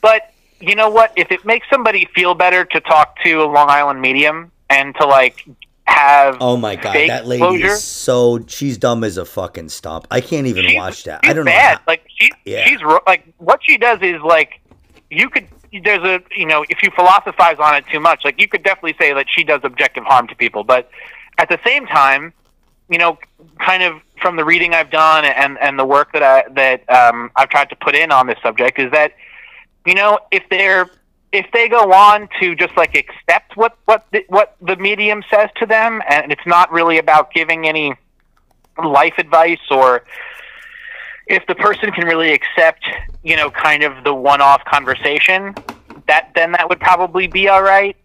but 0.00 0.32
you 0.60 0.74
know 0.74 0.90
what? 0.90 1.12
If 1.16 1.32
it 1.32 1.44
makes 1.44 1.66
somebody 1.70 2.08
feel 2.14 2.34
better 2.34 2.64
to 2.66 2.80
talk 2.80 3.18
to 3.24 3.42
a 3.42 3.46
Long 3.46 3.68
Island 3.68 4.00
medium 4.00 4.52
and 4.68 4.94
to 4.96 5.06
like 5.06 5.44
have 5.90 6.36
Oh 6.40 6.56
my 6.56 6.76
god, 6.76 6.94
that 7.08 7.26
lady 7.26 7.40
closure, 7.42 7.66
is 7.68 7.82
so 7.82 8.40
she's 8.46 8.78
dumb 8.78 9.04
as 9.04 9.16
a 9.16 9.24
fucking 9.24 9.68
stump. 9.68 10.06
I 10.10 10.20
can't 10.20 10.46
even 10.46 10.66
she's, 10.66 10.76
watch 10.76 11.04
that. 11.04 11.20
I 11.24 11.32
don't 11.32 11.44
know. 11.44 11.50
bad. 11.50 11.78
how- 11.78 11.82
Like 11.86 12.04
she, 12.16 12.30
Yeah. 12.44 12.64
she's 12.64 12.80
like 13.06 13.24
what 13.38 13.60
she 13.62 13.76
does 13.78 13.98
is 14.02 14.20
like 14.22 14.60
you 15.10 15.28
could. 15.28 15.46
There's 15.84 16.02
a 16.02 16.20
you 16.36 16.46
know 16.46 16.64
if 16.68 16.82
you 16.82 16.90
philosophize 16.90 17.56
on 17.60 17.74
it 17.76 17.84
too 17.92 18.00
much, 18.00 18.24
like 18.24 18.40
you 18.40 18.48
could 18.48 18.62
definitely 18.62 18.96
say 18.98 19.12
that 19.14 19.26
she 19.30 19.44
does 19.44 19.60
objective 19.62 20.04
harm 20.04 20.26
to 20.28 20.34
people, 20.34 20.64
but 20.64 20.90
at 21.38 21.48
the 21.48 21.58
same 21.64 21.86
time, 21.86 22.32
you 22.88 22.98
know, 22.98 23.18
kind 23.60 23.82
of 23.84 24.00
from 24.20 24.34
the 24.36 24.44
reading 24.44 24.74
I've 24.74 24.90
done 24.90 25.24
and 25.24 25.58
and 25.60 25.78
the 25.78 25.84
work 25.84 26.12
that 26.12 26.22
I 26.24 26.44
that 26.54 26.88
um, 26.90 27.30
I've 27.36 27.48
tried 27.50 27.70
to 27.70 27.76
put 27.76 27.94
in 27.94 28.10
on 28.10 28.26
this 28.26 28.38
subject 28.42 28.78
is 28.80 28.90
that 28.90 29.12
you 29.86 29.94
know 29.94 30.18
if 30.32 30.42
they're 30.50 30.90
if 31.32 31.46
they 31.52 31.68
go 31.68 31.92
on 31.92 32.28
to 32.40 32.54
just 32.54 32.76
like 32.76 32.96
accept 32.96 33.56
what 33.56 33.76
what 33.84 34.06
the, 34.12 34.24
what 34.28 34.56
the 34.60 34.76
medium 34.76 35.22
says 35.30 35.48
to 35.56 35.66
them 35.66 36.02
and 36.08 36.32
it's 36.32 36.46
not 36.46 36.70
really 36.72 36.98
about 36.98 37.32
giving 37.32 37.66
any 37.66 37.94
life 38.84 39.14
advice 39.18 39.60
or 39.70 40.04
if 41.26 41.46
the 41.46 41.54
person 41.54 41.92
can 41.92 42.06
really 42.06 42.32
accept 42.32 42.84
you 43.22 43.36
know 43.36 43.50
kind 43.50 43.82
of 43.82 44.04
the 44.04 44.14
one-off 44.14 44.64
conversation 44.64 45.54
that 46.06 46.30
then 46.34 46.52
that 46.52 46.68
would 46.68 46.80
probably 46.80 47.26
be 47.26 47.48
all 47.48 47.62
right 47.62 47.96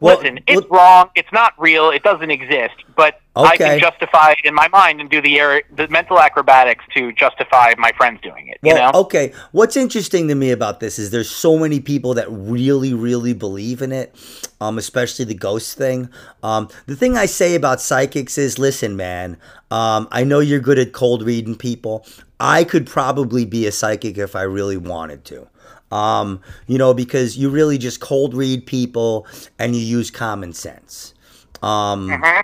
Well, 0.00 0.16
Listen, 0.16 0.40
it's 0.46 0.66
well, 0.68 0.80
wrong. 0.80 1.10
It's 1.14 1.30
not 1.30 1.52
real. 1.58 1.90
It 1.90 2.02
doesn't 2.02 2.30
exist. 2.30 2.74
But 2.96 3.20
I 3.36 3.56
can 3.56 3.78
justify 3.78 4.32
it 4.32 4.44
in 4.44 4.54
my 4.54 4.66
mind 4.68 5.00
and 5.00 5.10
do 5.10 5.20
the 5.20 5.38
air, 5.38 5.62
the 5.76 5.88
mental 5.88 6.18
acrobatics 6.18 6.84
to 6.94 7.12
justify 7.12 7.74
my 7.76 7.92
friends 7.92 8.20
doing 8.22 8.48
it. 8.48 8.58
You 8.62 8.74
well, 8.74 8.92
know? 8.92 9.00
okay. 9.00 9.32
What's 9.52 9.76
interesting 9.76 10.28
to 10.28 10.34
me 10.34 10.50
about 10.50 10.80
this 10.80 10.98
is 10.98 11.10
there's 11.10 11.30
so 11.30 11.58
many 11.58 11.80
people 11.80 12.14
that 12.14 12.26
really, 12.30 12.94
really 12.94 13.34
believe 13.34 13.82
in 13.82 13.92
it, 13.92 14.14
um, 14.60 14.78
especially 14.78 15.26
the 15.26 15.34
ghost 15.34 15.76
thing. 15.76 16.08
Um, 16.42 16.68
the 16.86 16.96
thing 16.96 17.16
I 17.16 17.26
say 17.26 17.54
about 17.54 17.80
psychics 17.80 18.38
is, 18.38 18.58
listen, 18.58 18.96
man. 18.96 19.36
Um, 19.70 20.08
I 20.10 20.24
know 20.24 20.40
you're 20.40 20.60
good 20.60 20.78
at 20.78 20.92
cold 20.92 21.22
reading 21.22 21.56
people. 21.56 22.06
I 22.40 22.64
could 22.64 22.86
probably 22.86 23.44
be 23.44 23.66
a 23.66 23.72
psychic 23.72 24.16
if 24.16 24.34
I 24.34 24.42
really 24.42 24.78
wanted 24.78 25.26
to. 25.26 25.46
Um, 25.90 26.40
you 26.66 26.78
know, 26.78 26.94
because 26.94 27.36
you 27.36 27.50
really 27.50 27.76
just 27.78 28.00
cold 28.00 28.34
read 28.34 28.64
people 28.66 29.26
and 29.58 29.74
you 29.74 29.82
use 29.82 30.10
common 30.10 30.52
sense. 30.52 31.14
Um, 31.62 32.08
Mhm. 32.08 32.42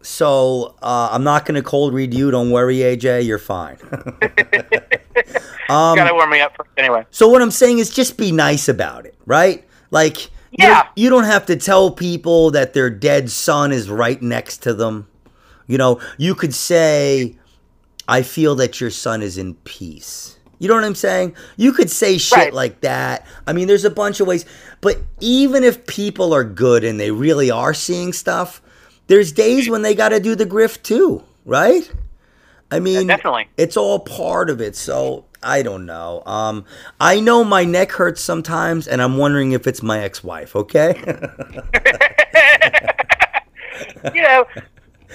so 0.00 0.74
uh, 0.82 1.08
I'm 1.10 1.24
not 1.24 1.44
going 1.44 1.56
to 1.56 1.62
cold 1.62 1.92
read 1.92 2.14
you. 2.14 2.30
Don't 2.30 2.50
worry, 2.50 2.76
AJ. 2.78 3.24
You're 3.26 3.38
fine. 3.40 3.76
um, 5.68 5.96
Gotta 5.96 6.14
warm 6.14 6.30
me 6.30 6.40
up 6.40 6.56
first 6.56 6.70
anyway. 6.76 7.04
so 7.10 7.28
what 7.28 7.42
I'm 7.42 7.50
saying 7.50 7.78
is 7.78 7.90
just 7.90 8.16
be 8.16 8.30
nice 8.32 8.68
about 8.68 9.06
it, 9.06 9.14
right? 9.26 9.64
Like, 9.90 10.30
Yeah. 10.52 10.82
don't- 10.82 10.86
you 10.96 11.10
don't 11.10 11.24
have 11.24 11.46
to 11.46 11.56
tell 11.56 11.90
people 11.90 12.50
that 12.52 12.72
their 12.72 12.90
dead 12.90 13.30
son 13.30 13.72
is 13.72 13.90
right 13.90 14.20
next 14.22 14.58
to 14.62 14.72
them. 14.74 15.06
You 15.66 15.78
know, 15.78 15.98
you 16.16 16.34
could 16.36 16.54
say, 16.54 17.36
"I 18.06 18.22
feel 18.22 18.54
that 18.54 18.80
your 18.80 18.90
son 18.90 19.20
is 19.20 19.36
in 19.36 19.54
peace." 19.64 20.35
You 20.58 20.68
know 20.68 20.74
what 20.74 20.84
I'm 20.84 20.94
saying? 20.94 21.34
You 21.56 21.72
could 21.72 21.90
say 21.90 22.18
shit 22.18 22.36
Right. 22.38 22.54
like 22.54 22.80
that. 22.80 23.26
I 23.46 23.52
mean, 23.52 23.68
there's 23.68 23.84
a 23.84 23.90
bunch 23.90 24.20
of 24.20 24.26
ways. 24.26 24.44
But 24.80 24.98
even 25.20 25.64
if 25.64 25.86
people 25.86 26.32
are 26.32 26.44
good 26.44 26.84
and 26.84 26.98
they 26.98 27.10
really 27.10 27.50
are 27.50 27.74
seeing 27.74 28.12
stuff, 28.12 28.62
there's 29.06 29.32
days 29.32 29.68
when 29.68 29.82
they 29.82 29.94
got 29.94 30.10
to 30.10 30.20
do 30.20 30.34
the 30.34 30.46
grift 30.46 30.82
too, 30.82 31.22
right? 31.44 31.90
I 32.70 32.80
mean, 32.80 33.06
definitely. 33.06 33.48
it's 33.56 33.76
all 33.76 34.00
part 34.00 34.50
of 34.50 34.60
it. 34.60 34.74
So 34.76 35.24
I 35.42 35.62
don't 35.62 35.86
know. 35.86 36.22
Um, 36.26 36.64
I 36.98 37.20
know 37.20 37.44
my 37.44 37.64
neck 37.64 37.92
hurts 37.92 38.20
sometimes, 38.20 38.88
and 38.88 39.00
I'm 39.00 39.16
wondering 39.18 39.52
if 39.52 39.66
it's 39.66 39.82
my 39.82 40.00
ex-wife. 40.00 40.56
Okay, 40.56 40.94
You 44.14 44.22
know, 44.22 44.46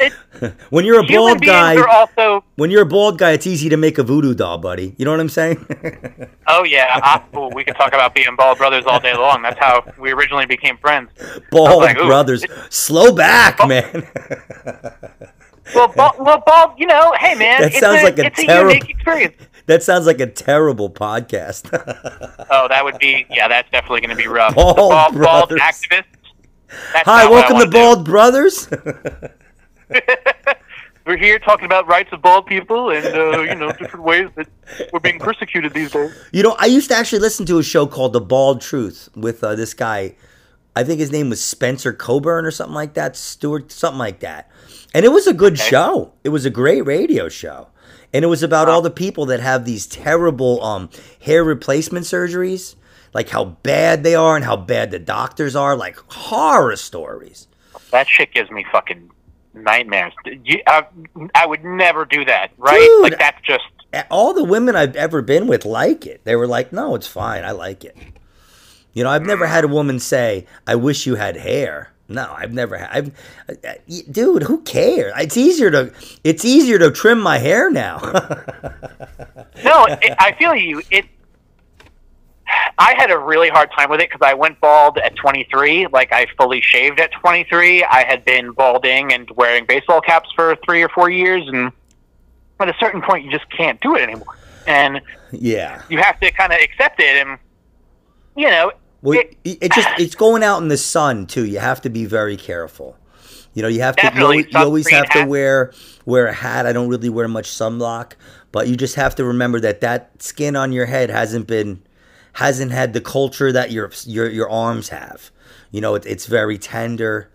it, 0.02 0.54
when 0.70 0.86
you're 0.86 1.00
a 1.00 1.04
bald 1.06 1.42
guy, 1.42 1.76
also. 1.82 2.44
when 2.56 2.72
you're 2.72 2.82
a 2.82 2.86
bald 2.86 3.18
guy, 3.18 3.32
it's 3.32 3.46
easy 3.48 3.70
to 3.70 3.78
make 3.78 3.98
a 3.98 4.04
voodoo 4.04 4.34
doll, 4.34 4.58
buddy. 4.58 4.96
You 4.98 5.06
know 5.06 5.12
what 5.12 5.20
I'm 5.20 5.30
saying? 5.30 5.66
Oh 6.48 6.64
yeah, 6.66 7.00
I, 7.02 7.24
oh, 7.34 7.50
we 7.56 7.64
could 7.64 7.76
talk 7.76 7.94
about 7.94 8.14
being 8.14 8.36
bald 8.36 8.58
brothers 8.58 8.84
all 8.86 9.00
day 9.00 9.16
long. 9.16 9.42
That's 9.42 9.58
how 9.58 9.86
we 9.98 10.12
originally 10.12 10.46
became 10.46 10.78
friends. 10.78 11.10
bald 11.50 11.84
like, 11.84 11.96
brothers, 11.96 12.44
slow 12.70 13.14
back, 13.16 13.66
man. 13.68 14.06
Well, 15.76 15.88
bald, 15.96 16.16
well, 16.20 16.44
bald. 16.46 16.72
You 16.78 16.88
know, 16.88 17.14
hey 17.18 17.36
man, 17.36 17.62
That 17.62 17.74
sounds 17.74 18.02
a, 18.02 18.04
like 18.04 18.20
a 18.20 18.26
it's 18.26 18.40
a 18.40 18.46
terrible- 18.46 18.74
unique 18.74 18.90
experience. 18.90 19.36
that 19.68 19.82
sounds 19.84 20.06
like 20.06 20.20
a 20.20 20.28
terrible 20.28 20.90
podcast. 20.90 21.70
Oh, 22.50 22.68
that 22.68 22.84
would 22.84 22.98
be 23.00 23.26
yeah. 23.30 23.48
That's 23.48 23.70
definitely 23.72 24.02
going 24.02 24.10
to 24.10 24.16
be 24.22 24.28
rough. 24.28 24.56
Bald 24.56 24.76
bald, 24.76 24.90
bald 24.90 25.14
brothers. 25.50 25.62
activist. 25.62 26.04
That's 26.94 27.08
Hi, 27.08 27.24
not 27.24 27.32
what 27.32 27.46
I 27.46 27.54
welcome 27.54 27.54
to 27.54 27.54
wanna 27.54 27.66
do. 27.66 27.72
Bald 27.72 28.06
Brothers. 28.06 28.68
We're 31.06 31.18
here 31.18 31.40
talking 31.40 31.66
about 31.66 31.88
rights 31.88 32.10
of 32.12 32.22
bald 32.22 32.46
people 32.46 32.92
and 32.92 33.06
uh, 33.08 33.42
you 33.42 33.56
know 33.56 33.72
different 33.72 34.06
ways 34.06 34.30
that 34.36 34.48
we're 34.94 35.00
being 35.00 35.20
persecuted 35.20 35.74
these 35.74 35.90
days. 35.90 36.12
You 36.32 36.44
know, 36.44 36.56
I 36.60 36.68
used 36.68 36.90
to 36.92 36.96
actually 36.96 37.20
listen 37.20 37.46
to 37.48 37.58
a 37.58 37.64
show 37.64 37.88
called 37.88 38.14
The 38.14 38.22
Bald 38.22 38.62
Truth 38.62 39.10
with 39.16 39.44
uh, 39.44 39.56
this 39.56 39.74
guy. 39.74 40.16
I 40.76 40.84
think 40.84 41.00
his 41.00 41.12
name 41.12 41.30
was 41.30 41.44
Spencer 41.44 41.92
Kobren 41.92 42.44
or 42.44 42.52
something 42.52 42.76
like 42.76 42.94
that, 42.94 43.18
Stewart, 43.18 43.72
something 43.72 43.98
like 43.98 44.20
that. 44.20 44.50
And 44.94 45.04
it 45.04 45.10
was 45.10 45.26
a 45.28 45.34
good 45.34 45.54
Okay. 45.54 45.70
show. 45.70 46.14
It 46.24 46.30
was 46.30 46.46
a 46.46 46.50
great 46.52 46.86
radio 46.86 47.28
show. 47.30 47.70
And 48.14 48.24
it 48.24 48.28
was 48.28 48.44
about 48.44 48.70
all 48.70 48.82
the 48.82 48.92
people 48.92 49.26
that 49.26 49.40
have 49.40 49.66
these 49.66 49.88
terrible 49.88 50.64
um, 50.64 50.90
hair 51.22 51.44
replacement 51.44 52.06
surgeries, 52.06 52.76
like 53.14 53.30
how 53.30 53.46
bad 53.46 54.04
they 54.04 54.16
are 54.16 54.36
and 54.36 54.46
how 54.46 54.56
bad 54.56 54.92
the 54.92 55.00
doctors 55.00 55.56
are, 55.56 55.76
like 55.76 55.98
horror 56.10 56.76
stories. 56.76 57.48
That 57.92 58.08
shit 58.08 58.34
gives 58.34 58.52
me 58.52 58.66
fucking 58.72 59.10
nightmares. 59.54 60.14
You, 60.26 60.62
I, 60.68 60.86
I 61.36 61.46
would 61.46 61.64
never 61.64 62.06
do 62.06 62.26
that, 62.26 62.52
right? 62.58 62.80
Dude. 62.80 63.04
Like 63.04 63.20
that's 63.20 63.42
just 63.42 63.64
all 64.10 64.34
the 64.34 64.44
women 64.44 64.76
I've 64.76 64.96
ever 64.96 65.22
been 65.22 65.48
with 65.48 65.66
like 65.66 66.06
it. 66.06 66.22
They 66.24 66.36
were 66.36 66.48
like, 66.48 66.72
"No, 66.72 66.96
it's 66.96 67.08
fine. 67.08 67.44
I 67.44 67.52
like 67.52 67.84
it." 67.84 67.96
You 68.94 69.04
know, 69.04 69.10
I've 69.10 69.26
never 69.26 69.48
had 69.48 69.64
a 69.64 69.68
woman 69.68 70.00
say, 70.00 70.46
"I 70.66 70.76
wish 70.76 71.06
you 71.06 71.16
had 71.16 71.38
hair." 71.38 71.92
No, 72.12 72.34
I've 72.38 72.52
never 72.52 72.78
had. 72.78 72.90
I've, 72.92 73.08
uh, 73.50 73.68
uh, 73.68 74.02
dude, 74.12 74.44
who 74.44 74.62
cares? 74.64 75.14
It's 75.18 75.38
easier 75.38 75.72
to 75.72 75.94
it's 76.24 76.44
easier 76.44 76.78
to 76.80 76.92
trim 76.92 77.22
my 77.22 77.38
hair 77.38 77.72
now. 77.72 78.00
no. 79.64 79.86
It, 79.86 80.14
I 80.20 80.36
feel 80.38 80.56
you. 80.56 80.82
It. 80.92 81.06
I 82.78 82.94
had 82.98 83.12
a 83.12 83.18
really 83.18 83.50
hard 83.50 83.70
time 83.72 83.90
with 83.90 84.00
it 84.00 84.10
because 84.10 84.26
I 84.28 84.34
went 84.34 84.60
bald 84.60 84.98
at 84.98 85.16
23. 85.16 85.88
Like 85.88 86.12
I 86.12 86.26
fully 86.38 86.62
shaved 86.62 87.00
at 87.00 87.12
23. 87.12 87.84
I 87.84 88.04
had 88.04 88.26
been 88.26 88.52
balding 88.52 89.14
and 89.14 89.30
wearing 89.32 89.66
baseball 89.66 90.02
caps 90.02 90.30
for 90.36 90.56
three 90.66 90.82
or 90.82 90.90
four 90.90 91.10
years, 91.10 91.48
and 91.48 91.72
at 92.60 92.70
a 92.70 92.76
certain 92.80 93.02
point, 93.02 93.26
you 93.26 93.32
just 93.32 93.50
can't 93.50 93.80
do 93.82 93.96
it 93.96 94.02
anymore. 94.02 94.38
And 94.68 95.02
yeah. 95.32 95.82
you 95.90 95.98
have 96.00 96.20
to 96.20 96.32
kind 96.32 96.54
of 96.54 96.60
accept 96.60 97.00
it, 97.00 97.26
and 97.26 97.38
you 98.36 98.50
know, 98.50 98.72
Well, 99.02 99.20
it- 99.20 99.38
it, 99.44 99.72
just 99.74 99.90
it's 100.00 100.16
going 100.16 100.44
out 100.44 100.62
in 100.62 100.68
the 100.68 100.78
sun 100.78 101.28
too. 101.28 101.46
You 101.46 101.60
have 101.60 101.82
to 101.82 101.90
be 101.90 102.06
very 102.06 102.38
careful. 102.38 102.98
You 103.54 103.62
know, 103.62 103.68
you 103.68 103.82
have 103.82 103.98
to 103.98 104.12
you 104.16 104.24
always, 104.24 104.46
you 104.50 104.60
always 104.60 104.90
have 104.92 105.10
to 105.10 105.26
wear 105.26 105.74
wear 106.06 106.28
a 106.28 106.34
hat. 106.34 106.66
I 106.66 106.72
don't 106.72 106.88
really 106.88 107.10
wear 107.10 107.28
much 107.28 107.50
sunblock, 107.50 108.14
but 108.52 108.68
you 108.70 108.78
just 108.78 108.96
have 108.96 109.16
to 109.16 109.26
remember 109.26 109.60
that 109.60 109.82
that 109.82 110.22
skin 110.22 110.56
on 110.56 110.72
your 110.72 110.86
head 110.86 111.10
hasn't 111.10 111.48
been 111.48 111.82
hasn't 112.34 112.72
had 112.72 112.94
the 112.94 113.02
culture 113.02 113.52
that 113.52 113.72
your 113.72 113.92
your 114.06 114.30
your 114.30 114.50
arms 114.50 114.90
have. 114.90 115.32
You 115.72 115.82
know, 115.82 115.96
it, 115.96 116.06
it's 116.06 116.26
very 116.26 116.58
tender. 116.58 117.30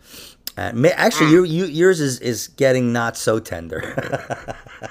Uh, 0.58 0.72
ma- 0.74 0.88
actually, 0.94 1.26
Hmm. 1.26 1.32
you, 1.34 1.44
you, 1.44 1.64
yours 1.66 2.00
is, 2.00 2.18
is 2.20 2.48
getting 2.48 2.90
not 2.92 3.14
so 3.16 3.38
tender. 3.38 3.80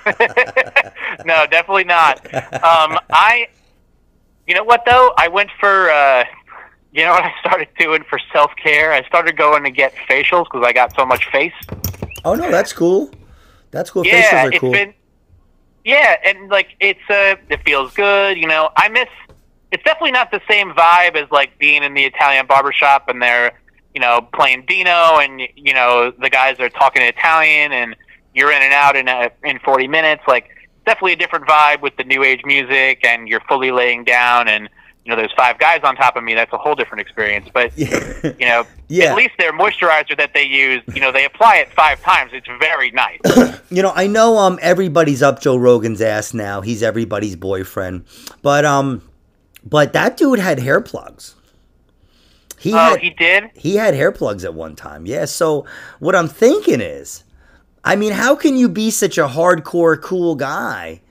no, 1.26 1.46
definitely 1.48 1.84
not. 1.86 2.24
Um, 2.34 3.00
I 3.12 3.48
You 4.48 4.54
know 4.56 4.64
what 4.64 4.84
though? 4.86 5.14
I 5.18 5.28
went 5.28 5.50
for. 5.60 5.90
Uh, 5.90 6.24
you 6.92 7.04
know 7.04 7.12
what 7.12 7.24
I 7.24 7.34
started 7.40 7.68
doing 7.80 8.04
for 8.10 8.20
self 8.32 8.52
care? 8.62 8.94
I 8.94 9.04
started 9.08 9.36
going 9.38 9.64
to 9.64 9.72
get 9.72 9.94
facials 10.10 10.46
because 10.46 10.64
I 10.66 10.72
got 10.72 10.96
so 10.96 11.06
much 11.06 11.26
face. 11.32 11.54
Oh 12.24 12.36
no, 12.36 12.50
that's 12.52 12.72
cool. 12.74 13.10
That's 13.72 13.90
cool. 13.90 14.06
Yeah, 14.06 14.22
Facials 14.22 14.44
are 14.44 14.50
it's 14.52 14.60
cool. 14.60 14.72
been. 14.72 14.94
Yeah, 15.84 16.16
and 16.26 16.50
like 16.50 16.70
it's 16.80 17.02
uh, 17.10 17.36
it 17.50 17.62
feels 17.66 17.94
good. 17.94 18.38
You 18.38 18.48
know, 18.48 18.70
I 18.78 18.88
miss. 18.90 19.08
It's 19.72 19.84
definitely 19.84 20.12
not 20.12 20.32
the 20.32 20.42
same 20.50 20.72
vibe 20.72 21.16
as 21.16 21.30
like 21.32 21.58
being 21.60 21.84
in 21.84 21.94
the 21.94 22.04
Italian 22.06 22.46
barbershop 22.46 23.10
and 23.10 23.22
they're, 23.22 23.60
you 23.94 24.02
know, 24.02 24.28
playing 24.34 24.66
Dino 24.68 25.20
and 25.20 25.42
you 25.56 25.74
know 25.74 26.12
the 26.12 26.30
guys 26.30 26.60
are 26.60 26.70
talking 26.70 27.02
Italian 27.02 27.72
and 27.72 27.96
you're 28.34 28.52
in 28.52 28.62
and 28.62 28.74
out 28.74 28.96
in 28.96 29.08
a, 29.08 29.32
in 29.44 29.60
40 29.60 29.88
minutes. 29.88 30.24
Like 30.28 30.50
definitely 30.86 31.14
a 31.14 31.18
different 31.18 31.46
vibe 31.48 31.82
with 31.82 31.96
the 31.98 32.04
new 32.04 32.24
age 32.24 32.42
music 32.46 33.04
and 33.06 33.28
you're 33.28 33.42
fully 33.42 33.72
laying 33.72 34.04
down 34.04 34.48
and 34.48 34.70
you 35.04 35.10
know 35.12 35.16
there's 35.16 35.32
five 35.38 35.58
guys 35.60 35.82
on 35.84 35.96
top 35.96 36.16
of 36.16 36.24
me. 36.24 36.34
That's 36.36 36.52
a 36.54 36.58
whole 36.58 36.76
different 36.76 37.02
experience. 37.02 37.48
But 37.54 37.78
you 37.78 37.88
know, 38.46 38.66
Yeah. 38.88 39.06
at 39.12 39.16
least 39.18 39.34
their 39.38 39.52
moisturizer 39.54 40.16
that 40.18 40.32
they 40.34 40.44
use, 40.46 40.82
you 40.94 41.02
know, 41.02 41.12
they 41.12 41.26
apply 41.26 41.58
it 41.58 41.72
five 41.74 42.02
times. 42.02 42.32
It's 42.34 42.48
very 42.60 42.92
nice. 42.92 43.20
You 43.72 43.82
know, 43.82 43.92
I 43.96 44.06
know 44.08 44.38
um 44.38 44.60
everybody's 44.62 45.24
up 45.24 45.42
Joe 45.42 45.58
Rogan's 45.58 46.00
ass 46.00 46.34
now. 46.36 46.62
He's 46.62 46.84
everybody's 46.84 47.36
boyfriend. 47.36 48.06
But 48.44 48.64
um 48.64 49.02
but 49.66 49.94
that 49.94 50.18
dude 50.18 50.40
had 50.40 50.60
hair 50.60 50.82
plugs. 50.82 51.36
He 52.58 52.74
oh, 52.74 52.78
had 52.78 53.00
he 53.02 53.10
did. 53.10 53.52
he 53.56 53.76
had 53.76 53.94
hair 53.94 54.12
plugs 54.12 54.46
at 54.46 54.54
one 54.54 54.76
time. 54.76 55.06
Yeah, 55.06 55.26
so 55.26 55.66
what 56.00 56.16
I'm 56.16 56.28
thinking 56.28 56.82
is 56.82 57.24
I 57.86 57.96
mean, 57.96 58.14
how 58.14 58.36
can 58.36 58.58
you 58.58 58.68
be 58.68 58.90
such 58.90 59.20
a 59.20 59.28
hardcore 59.28 60.02
cool 60.02 60.36
guy 60.36 61.02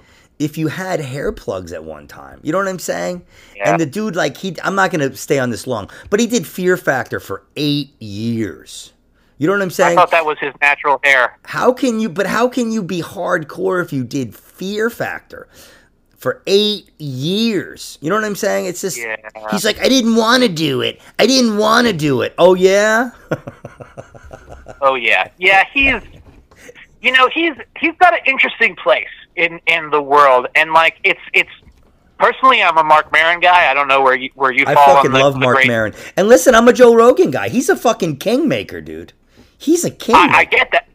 if 0.40 0.58
you 0.58 0.66
had 0.66 1.00
hair 1.00 1.30
plugs 1.30 1.72
at 1.72 1.84
one 1.84 2.08
time? 2.08 2.40
You 2.42 2.50
know 2.50 2.58
what 2.58 2.66
I'm 2.66 2.80
saying? 2.80 3.24
Yeah. 3.56 3.70
And 3.70 3.80
the 3.80 3.86
dude 3.86 4.16
like 4.16 4.36
he 4.36 4.56
I'm 4.62 4.74
not 4.74 4.90
going 4.90 5.08
to 5.08 5.16
stay 5.16 5.38
on 5.38 5.50
this 5.50 5.68
long, 5.68 5.88
but 6.10 6.18
he 6.18 6.26
did 6.26 6.46
Fear 6.46 6.76
Factor 6.76 7.20
for 7.20 7.44
8 7.56 7.94
years. 8.00 8.92
You 9.38 9.46
know 9.46 9.52
what 9.52 9.62
I'm 9.62 9.70
saying? 9.70 9.96
I 9.98 10.00
thought 10.00 10.10
that 10.10 10.26
was 10.26 10.38
his 10.38 10.52
natural 10.60 11.00
hair. 11.04 11.38
How 11.44 11.72
can 11.72 12.00
you? 12.00 12.08
But 12.08 12.26
how 12.26 12.48
can 12.48 12.72
you 12.72 12.82
be 12.82 13.02
hardcore 13.02 13.82
if 13.82 13.92
you 13.92 14.02
did 14.02 14.34
Fear 14.34 14.90
Factor 14.90 15.48
for 16.24 16.42
eight 16.46 16.88
years? 16.98 17.98
You 18.00 18.08
know 18.08 18.16
what 18.16 18.24
I'm 18.24 18.34
saying? 18.34 18.64
It's 18.64 18.80
just 18.80 18.96
Yeah. 18.98 19.16
he's 19.50 19.62
like, 19.64 19.78
I 19.78 19.88
didn't 19.90 20.16
want 20.16 20.42
to 20.42 20.48
do 20.48 20.80
it. 20.80 21.00
I 21.18 21.26
didn't 21.26 21.58
want 21.58 21.86
to 21.86 21.92
do 21.92 22.22
it. 22.22 22.34
Oh 22.38 22.54
yeah. 22.54 23.10
Oh 24.80 24.94
yeah, 24.94 25.28
yeah. 25.38 25.64
He's, 25.72 26.00
you 27.02 27.12
know, 27.12 27.28
he's 27.28 27.52
he's 27.78 27.94
got 27.98 28.14
an 28.14 28.20
interesting 28.26 28.74
place 28.76 29.08
in 29.36 29.60
in 29.66 29.90
the 29.90 30.00
world, 30.02 30.46
and 30.54 30.72
like 30.72 30.96
it's 31.04 31.20
it's. 31.32 31.50
Personally, 32.16 32.62
I'm 32.62 32.78
a 32.78 32.84
Marc 32.84 33.10
Maron 33.12 33.40
guy. 33.40 33.70
I 33.70 33.74
don't 33.74 33.88
know 33.88 34.00
where 34.00 34.14
you 34.16 34.30
where 34.34 34.52
you 34.52 34.64
I 34.66 34.74
fall 34.74 34.96
fucking 34.96 35.10
on 35.10 35.18
the, 35.18 35.24
love 35.24 35.34
the 35.34 35.40
Marc 35.40 35.56
great- 35.56 35.66
Maron. 35.66 35.94
And 36.16 36.28
listen, 36.28 36.54
I'm 36.54 36.66
a 36.68 36.72
Joe 36.72 36.94
Rogan 36.94 37.30
guy. 37.32 37.48
He's 37.48 37.68
a 37.68 37.76
fucking 37.76 38.16
kingmaker, 38.18 38.80
dude. 38.80 39.12
He's 39.58 39.84
a 39.84 39.90
king. 39.90 40.14
I, 40.14 40.38
I 40.38 40.44
get 40.44 40.70
that, 40.72 40.88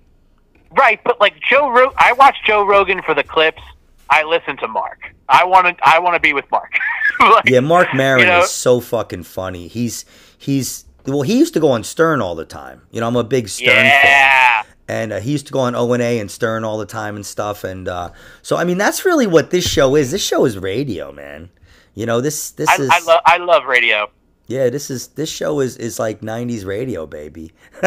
right? 0.78 1.00
But 1.04 1.20
like 1.20 1.36
Joe, 1.42 1.70
Ro- 1.70 1.94
I 1.98 2.14
watch 2.14 2.38
Joe 2.48 2.66
Rogan 2.66 3.02
for 3.04 3.14
the 3.14 3.24
clips. 3.24 3.62
I 4.10 4.24
listen 4.24 4.58
to 4.58 4.68
Marc. 4.68 5.00
I 5.28 5.46
want 5.46 5.68
to. 5.68 5.88
I 5.88 6.00
want 6.00 6.16
to 6.16 6.20
be 6.20 6.34
with 6.34 6.46
Marc. 6.52 6.72
Like, 7.20 7.50
yeah, 7.50 7.60
Marc 7.60 7.94
Maron 7.94 8.22
you 8.22 8.28
know- 8.28 8.44
is 8.44 8.50
so 8.52 8.80
fucking 8.80 9.24
funny. 9.24 9.68
He's 9.68 10.06
he's 10.38 10.86
well, 11.06 11.24
he 11.24 11.38
used 11.38 11.54
to 11.56 11.60
go 11.60 11.72
on 11.72 11.84
Stern 11.84 12.22
all 12.22 12.34
the 12.34 12.46
time. 12.46 12.84
You 12.92 13.02
know, 13.02 13.08
I'm 13.10 13.18
a 13.18 13.26
big 13.26 13.50
Stern 13.50 13.76
fan. 13.76 13.86
Yeah. 13.86 14.64
and 14.88 15.12
uh, 15.12 15.20
he 15.20 15.34
used 15.34 15.46
to 15.48 15.52
go 15.52 15.60
on 15.60 15.76
O 15.76 15.92
and 15.92 16.02
A 16.02 16.20
and 16.20 16.32
Stern 16.32 16.64
all 16.64 16.78
the 16.78 16.86
time 16.86 17.18
and 17.18 17.26
stuff. 17.26 17.66
And 17.66 17.90
uh, 17.90 18.12
so, 18.42 18.56
I 18.56 18.64
mean, 18.64 18.78
that's 18.78 19.04
really 19.04 19.28
what 19.28 19.50
this 19.52 19.68
show 19.68 19.96
is. 19.98 20.12
This 20.12 20.24
show 20.26 20.46
is 20.46 20.58
radio, 20.58 21.12
man. 21.12 21.50
You 21.94 22.06
know, 22.06 22.22
this 22.22 22.52
this 22.52 22.70
I, 22.70 22.76
is 22.76 22.90
I 22.90 23.00
love. 23.00 23.22
I 23.26 23.38
love 23.38 23.66
radio. 23.66 24.10
Yeah, 24.50 24.70
this 24.70 24.90
is 24.92 25.08
this 25.16 25.30
show 25.30 25.62
is 25.62 25.78
is 25.78 26.00
like 26.00 26.20
'90s 26.22 26.66
radio, 26.66 27.06
baby. 27.06 27.54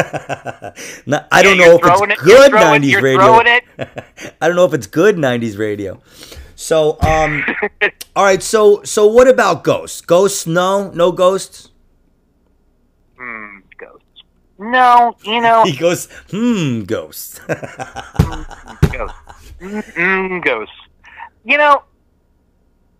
Not- 1.05 1.27
I 1.31 1.43
don't 1.43 1.59
Yeah, 1.59 1.65
know 1.67 1.75
if 1.75 1.81
it's 1.83 2.01
it- 2.01 2.19
good 2.25 2.51
throwing- 2.51 2.81
'90s 2.81 2.89
you're 2.89 3.01
radio. 3.01 3.21
I 4.41 4.47
don't 4.47 4.55
know 4.55 4.65
if 4.65 4.73
it's 4.73 4.87
good 4.87 5.17
'90s 5.17 5.57
radio. 5.59 6.01
So, 6.55 6.97
um, 7.01 7.43
all 8.15 8.23
right. 8.25 8.41
So, 8.41 8.81
so 8.83 9.05
what 9.07 9.27
about 9.27 9.63
ghosts? 9.63 10.01
Ghosts? 10.01 10.47
No, 10.47 10.89
no 10.91 11.11
ghosts. 11.11 11.69
Hmm, 13.19 13.59
ghosts. 13.77 14.23
No, 14.59 15.15
you 15.25 15.41
know, 15.41 15.63
He 15.65 15.75
goes, 15.75 16.07
hmm, 16.31 16.83
ghosts. 16.83 17.39
ghosts. 17.39 19.19
Mm, 19.59 20.43
ghosts. 20.43 20.75
You 21.43 21.57
know, 21.57 21.83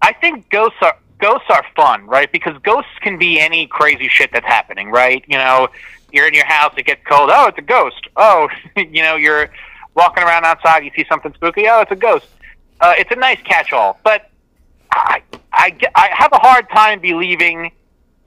I 0.01 0.13
think 0.13 0.49
ghosts 0.49 0.77
are 0.81 0.97
ghosts 1.23 1.47
are 1.49 1.65
fun, 1.73 2.05
right? 2.05 2.29
Because 2.29 2.57
ghosts 2.63 2.91
can 2.99 3.17
be 3.17 3.39
any 3.39 3.65
crazy 3.65 4.09
shit 4.09 4.29
that's 4.33 4.45
happening, 4.45 4.91
right? 4.91 5.23
You 5.25 5.37
know, 5.37 5.69
you're 6.11 6.27
in 6.27 6.33
your 6.33 6.45
house, 6.45 6.73
it 6.75 6.85
gets 6.85 7.01
cold. 7.05 7.29
Oh, 7.31 7.47
it's 7.47 7.57
a 7.57 7.61
ghost. 7.61 8.09
Oh, 8.17 8.49
you 8.75 9.01
know, 9.01 9.15
you're 9.15 9.49
walking 9.95 10.21
around 10.23 10.43
outside, 10.43 10.83
you 10.83 10.91
see 10.93 11.05
something 11.07 11.33
spooky. 11.33 11.65
Oh, 11.69 11.79
it's 11.79 11.91
a 11.91 11.95
ghost. 11.95 12.27
Uh, 12.81 12.93
it's 12.97 13.09
a 13.11 13.15
nice 13.15 13.39
catch-all, 13.45 13.97
but 14.03 14.29
I, 14.91 15.23
I, 15.53 15.77
I 15.95 16.09
have 16.11 16.33
a 16.33 16.39
hard 16.39 16.69
time 16.69 16.99
believing 16.99 17.71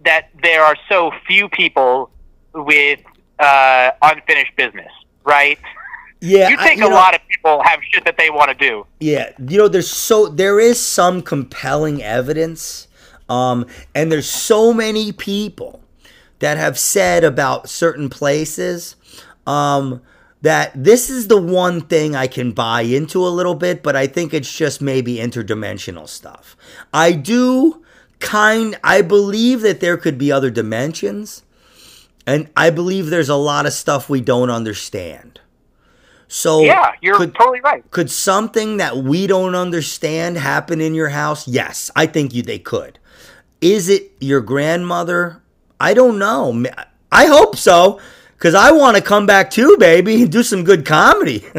that 0.07 0.31
there 0.43 0.65
are 0.65 0.77
so 0.89 1.13
few 1.27 1.51
people 1.51 2.11
with 2.55 3.01
uh, 3.39 3.91
unfinished 4.01 4.57
business, 4.57 4.91
right? 5.25 5.59
yeah, 6.21 6.49
you 6.49 6.57
I- 6.59 6.65
think 6.67 6.79
you 6.81 6.87
a 6.87 6.91
know- 6.91 6.95
lot 6.97 7.15
of 7.15 7.21
people 7.29 7.63
have 7.63 7.81
shit 7.93 8.05
that 8.05 8.17
they 8.19 8.31
want 8.31 8.51
to 8.51 8.55
do. 8.57 8.87
Yeah, 9.01 9.31
you 9.49 9.59
know, 9.59 9.69
there's 9.69 9.91
so 9.91 10.27
there 10.29 10.59
is 10.61 10.81
some 10.81 11.23
compelling 11.23 12.03
evidence, 12.03 12.89
um, 13.29 13.67
and 13.95 14.11
there's 14.11 14.29
so 14.29 14.73
many 14.73 15.13
people 15.13 15.81
that 16.39 16.57
have 16.59 16.79
said 16.79 17.25
about 17.25 17.69
certain 17.69 18.09
places, 18.11 18.97
um, 19.47 20.03
that 20.43 20.71
this 20.75 21.09
is 21.09 21.29
the 21.29 21.41
one 21.41 21.81
thing 21.81 22.15
I 22.15 22.27
can 22.27 22.53
buy 22.53 22.83
into 22.83 23.27
a 23.27 23.31
little 23.31 23.55
bit, 23.55 23.83
but 23.83 23.97
I 23.97 24.07
think 24.07 24.35
it's 24.35 24.55
just 24.55 24.83
maybe 24.83 25.17
interdimensional 25.17 26.07
stuff. 26.09 26.55
I 26.93 27.13
do 27.13 27.83
kind, 28.21 28.79
I 28.85 29.01
believe 29.03 29.63
that 29.63 29.81
there 29.81 29.97
could 29.97 30.19
be 30.19 30.31
other 30.31 30.51
dimensions, 30.51 31.43
and 32.27 32.49
I 32.57 32.71
believe 32.71 33.09
there's 33.09 33.29
a 33.31 33.35
lot 33.37 33.67
of 33.67 33.73
stuff 33.73 34.09
we 34.11 34.21
don't 34.21 34.51
understand. 34.51 35.41
So 36.29 36.61
Yeah, 36.63 36.93
you're 37.01 37.17
could, 37.17 37.35
totally 37.35 37.61
right. 37.61 37.89
could 37.91 38.11
something 38.11 38.79
that 38.79 38.97
we 38.97 39.27
don't 39.27 39.55
understand 39.55 40.37
happen 40.39 40.81
in 40.81 40.95
your 40.95 41.09
house? 41.11 41.47
Yes, 41.47 41.91
I 41.95 42.07
think 42.07 42.35
you 42.35 42.43
they 42.43 42.59
could. 42.59 42.99
Is 43.61 43.89
it 43.89 44.13
your 44.21 44.41
grandmother? 44.41 45.43
I 45.81 45.95
don't 45.95 46.19
know. 46.19 46.65
I 47.13 47.27
hope 47.27 47.57
so, 47.57 48.01
because 48.37 48.55
I 48.55 48.73
want 48.73 48.97
to 48.97 49.03
come 49.03 49.27
back 49.27 49.51
too, 49.51 49.77
baby, 49.79 50.23
and 50.23 50.33
do 50.33 50.43
some 50.43 50.65
good 50.65 50.85
comedy. 50.85 51.45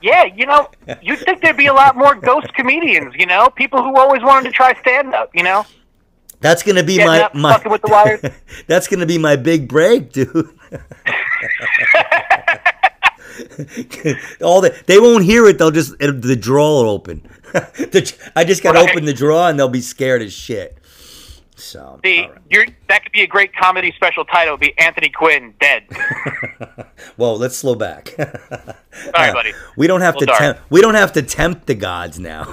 Yeah, 0.00 0.26
you 0.26 0.46
know, 0.46 0.70
you'd 1.02 1.18
think 1.18 1.42
there'd 1.42 1.56
be 1.56 1.66
a 1.66 1.72
lot 1.72 1.96
more 1.96 2.14
ghost 2.14 2.54
comedians, 2.54 3.14
you 3.16 3.26
know, 3.26 3.50
people 3.50 3.82
who 3.82 3.96
always 3.96 4.22
wanted 4.22 4.44
to 4.48 4.52
try 4.52 4.72
stand 4.80 5.12
up, 5.12 5.28
you 5.34 5.42
know? 5.42 5.66
That's 6.40 6.62
gonna 6.62 6.84
be 6.84 6.98
Getting 6.98 7.08
my 7.08 7.22
up, 7.22 7.34
my. 7.34 7.52
fucking 7.54 7.72
with 7.72 7.82
the 7.82 7.88
wires. 7.88 8.20
that's 8.68 8.86
gonna 8.86 9.06
be 9.06 9.18
my 9.18 9.34
big 9.34 9.66
break, 9.68 10.12
dude. 10.12 10.56
All 14.42 14.60
the 14.60 14.74
they 14.86 14.98
won't 15.00 15.24
hear 15.24 15.46
it. 15.46 15.58
They'll 15.58 15.70
just 15.70 15.94
it, 16.00 16.22
the 16.22 16.36
drawer 16.36 16.84
will 16.84 16.90
open. 16.90 17.28
The- 17.52 18.14
I 18.36 18.44
just 18.44 18.62
got 18.62 18.72
to 18.72 18.80
Right. 18.80 18.90
open 18.90 19.04
the 19.06 19.12
drawer 19.14 19.48
and 19.48 19.58
they'll 19.58 19.68
be 19.68 19.80
scared 19.80 20.22
as 20.22 20.32
shit. 20.32 20.76
So 21.56 21.98
The, 22.04 22.20
right. 22.28 22.30
you're, 22.50 22.66
that 22.88 23.02
could 23.02 23.10
be 23.10 23.22
a 23.22 23.26
great 23.26 23.52
comedy 23.56 23.90
special 23.96 24.24
title. 24.24 24.54
It'd 24.54 24.60
be 24.60 24.78
Anthony 24.78 25.08
Quinn 25.08 25.54
dead. 25.60 25.84
Whoa, 27.16 27.34
let's 27.34 27.56
slow 27.56 27.74
back. 27.74 28.10
Sorry, 28.10 29.32
buddy. 29.32 29.52
We 29.76 29.86
don't 29.88 30.00
have 30.02 30.16
to 30.18 30.26
tempt. 30.26 30.60
We 30.70 30.80
don't 30.80 30.94
have 30.94 31.12
to 31.14 31.22
tempt 31.22 31.66
the 31.66 31.74
gods 31.74 32.20
now. 32.20 32.44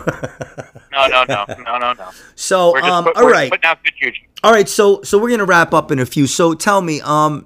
No, 0.91 1.07
no, 1.07 1.23
no, 1.27 1.45
no, 1.49 1.77
no, 1.77 1.93
no. 1.93 2.09
so, 2.35 2.75
um, 2.81 3.03
put, 3.03 3.15
all 3.17 3.29
right, 3.29 3.51
putting 3.51 3.65
out 3.65 3.83
good 3.83 3.93
juju. 4.01 4.21
all 4.43 4.51
right. 4.51 4.67
So, 4.67 5.01
so 5.03 5.19
we're 5.19 5.29
gonna 5.29 5.45
wrap 5.45 5.73
up 5.73 5.91
in 5.91 5.99
a 5.99 6.05
few. 6.05 6.25
So, 6.25 6.53
tell 6.55 6.81
me, 6.81 7.01
um, 7.01 7.45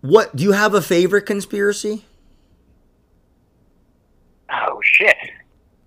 what 0.00 0.34
do 0.34 0.42
you 0.44 0.52
have 0.52 0.74
a 0.74 0.82
favorite 0.82 1.22
conspiracy? 1.26 2.04
Oh 4.52 4.80
shit. 4.82 5.16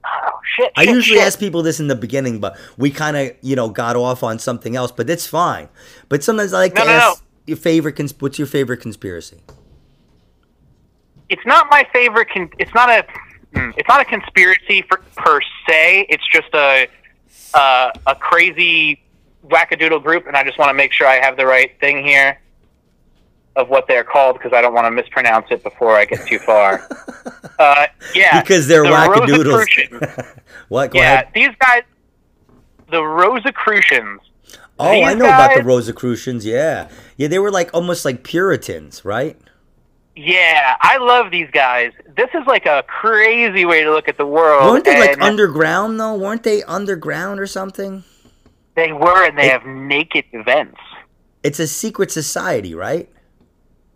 Oh 0.06 0.40
shit. 0.56 0.72
I 0.78 0.84
usually 0.84 1.18
shit. 1.18 1.28
ask 1.28 1.40
people 1.40 1.64
this 1.64 1.80
in 1.80 1.88
the 1.88 1.96
beginning, 1.96 2.40
but 2.40 2.58
we 2.78 2.92
kind 2.92 3.18
of, 3.18 3.32
you 3.42 3.56
know, 3.56 3.70
got 3.70 3.96
off 3.96 4.24
on 4.24 4.40
something 4.40 4.76
else. 4.76 4.92
But 4.92 5.10
it's 5.10 5.28
fine. 5.28 5.70
But 6.10 6.24
sometimes 6.24 6.54
I 6.54 6.60
like 6.60 6.74
No, 6.76 6.82
to 6.82 6.88
no, 6.88 6.94
ask 6.94 7.24
your 7.46 7.58
favorite. 7.58 7.96
Cons- 7.96 8.14
what's 8.20 8.38
your 8.38 8.48
favorite 8.48 8.78
conspiracy? 8.78 9.42
It's 11.30 11.46
not 11.46 11.68
my 11.70 11.88
favorite. 11.94 12.30
Con- 12.34 12.52
it's 12.60 12.74
not 12.74 12.90
a. 12.90 13.06
mm, 13.54 13.74
It's 13.78 13.88
not 13.88 14.02
a 14.02 14.06
conspiracy 14.06 14.84
for, 14.88 14.98
per 15.16 15.40
se. 15.68 16.06
It's 16.10 16.28
just 16.32 16.54
a 16.54 16.88
uh, 17.54 17.92
a 18.08 18.16
crazy 18.16 19.02
wackadoodle 19.48 20.04
group, 20.04 20.28
and 20.28 20.36
I 20.38 20.44
just 20.44 20.58
want 20.58 20.70
to 20.70 20.74
make 20.74 20.92
sure 20.92 21.08
I 21.08 21.16
have 21.20 21.38
the 21.38 21.46
right 21.46 21.72
thing 21.80 22.04
here 22.06 22.40
of 23.56 23.70
what 23.70 23.88
they're 23.88 24.04
called 24.04 24.38
because 24.38 24.54
I 24.54 24.62
don't 24.62 24.74
want 24.74 24.86
to 24.88 24.92
mispronounce 24.92 25.48
it 25.52 25.64
before 25.64 25.96
I 25.96 26.06
get 26.06 26.26
too 26.28 26.40
far. 26.40 26.88
uh, 27.60 27.86
yeah, 28.16 28.42
Because 28.42 28.68
they're 28.68 28.84
the 28.84 28.90
wackadoodles. 28.90 30.38
What? 30.70 30.92
Go 30.92 31.00
yeah, 31.00 31.14
ahead. 31.14 31.28
these 31.36 31.50
guys, 31.60 31.84
the 32.90 33.04
Rosicrucians. 33.04 34.22
Oh, 34.80 35.04
I 35.04 35.14
know 35.14 35.26
about 35.26 35.56
the 35.56 35.64
Rosicrucians. 35.64 36.46
Yeah, 36.46 36.90
yeah, 37.18 37.28
they 37.28 37.38
were 37.38 37.52
like 37.52 37.72
almost 37.74 38.06
like 38.06 38.24
Puritans, 38.24 39.06
right? 39.06 39.38
Yeah, 40.16 40.76
I 40.82 40.98
love 40.98 41.32
these 41.32 41.50
guys. 41.52 41.92
This 42.16 42.30
is 42.34 42.46
like 42.48 42.66
a 42.66 42.84
crazy 42.88 43.66
way 43.66 43.84
to 43.84 43.92
look 43.92 44.08
at 44.08 44.18
the 44.18 44.26
world. 44.26 44.72
weren't 44.72 44.86
they 44.86 45.00
like 45.00 45.22
underground 45.22 46.00
though? 46.00 46.16
Weren't 46.16 46.44
they 46.44 46.64
underground 46.64 47.40
or 47.40 47.48
something? 47.48 48.04
They 48.76 48.92
were, 48.94 49.26
and 49.28 49.38
they 49.38 49.48
It- 49.48 49.52
have 49.52 49.66
naked 49.66 50.26
events. 50.34 50.78
It's 51.44 51.60
a 51.60 51.68
secret 51.68 52.10
society, 52.10 52.74
right? 52.74 53.10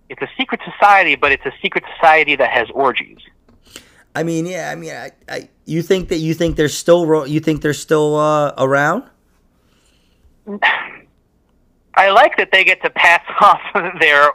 It's 0.10 0.22
a 0.22 0.30
secret 0.38 0.62
society, 0.64 1.16
but 1.16 1.32
it's 1.32 1.46
a 1.46 1.52
secret 1.62 1.84
society 1.96 2.36
that 2.36 2.50
has 2.50 2.70
orgies. 2.72 3.20
I 4.16 4.24
mean, 4.24 4.46
yeah. 4.46 4.70
I 4.72 4.76
mean, 4.76 4.92
I, 4.92 5.12
I 5.30 5.50
you 5.66 5.82
think 5.82 6.10
that 6.10 6.18
you 6.18 6.34
think 6.34 6.56
they're 6.56 6.70
still 6.70 7.06
ro- 7.06 7.26
you 7.26 7.40
think 7.40 7.62
they're 7.62 7.74
still 7.74 8.16
uh, 8.16 8.54
around? 8.58 9.04
I 11.96 12.12
like 12.12 12.38
that 12.38 12.52
they 12.52 12.64
get 12.64 12.82
to 12.84 12.90
pass 12.92 13.24
off 13.42 13.62
their 14.00 14.32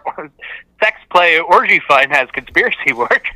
sex 0.83 0.99
play 1.11 1.39
orgy 1.39 1.81
fun 1.89 2.13
as 2.13 2.29
conspiracy 2.33 2.93
work. 2.93 3.27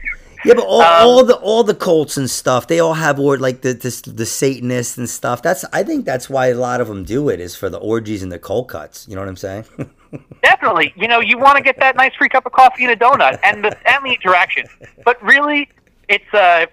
Yeah, 0.45 0.55
but 0.55 0.65
all, 0.65 0.83
Um, 0.83 1.07
all 1.07 1.25
the 1.25 1.35
all 1.37 1.65
the 1.65 1.75
cults 1.75 2.17
and 2.17 2.31
stuff, 2.31 2.67
they 2.69 2.79
all 2.79 2.95
have 2.95 3.19
or 3.19 3.39
like 3.39 3.63
the 3.63 3.73
this, 3.73 4.01
the 4.03 4.27
Satanists 4.27 4.99
and 4.99 5.09
stuff. 5.09 5.43
That's 5.43 5.65
I 5.73 5.83
think 5.83 6.05
that's 6.05 6.29
why 6.31 6.49
a 6.49 6.55
lot 6.55 6.81
of 6.81 6.89
them 6.89 7.05
do 7.05 7.29
it 7.29 7.41
is 7.41 7.57
for 7.57 7.69
the 7.69 7.79
orgies 7.79 8.23
and 8.23 8.31
the 8.31 8.39
cold 8.39 8.69
cuts. 8.69 9.07
You 9.09 9.15
know 9.17 9.23
what 9.23 9.29
I'm 9.29 9.37
saying? 9.37 9.65
Definitely, 10.43 10.93
you 10.97 11.09
know, 11.09 11.21
you 11.21 11.39
want 11.39 11.57
to 11.57 11.63
get 11.63 11.79
that 11.79 11.97
nice 11.97 12.15
free 12.15 12.29
cup 12.29 12.47
of 12.47 12.53
coffee 12.53 12.85
and 12.85 12.93
a 12.93 12.97
donut, 12.97 13.39
and 13.43 13.65
the 13.65 13.77
and 13.91 14.05
the 14.05 14.13
interaction. 14.13 14.67
But 15.05 15.23
really, 15.23 15.69
it's 16.09 16.33
uh, 16.33 16.67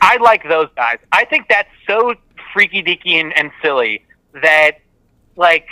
I 0.00 0.16
like 0.18 0.42
those 0.48 0.68
guys. 0.76 0.98
I 1.12 1.24
think 1.24 1.48
that's 1.48 1.68
so 1.88 2.14
freaky 2.52 2.82
deaky 2.82 3.14
and, 3.20 3.36
and 3.36 3.50
silly 3.62 4.04
that, 4.42 4.78
like, 5.36 5.66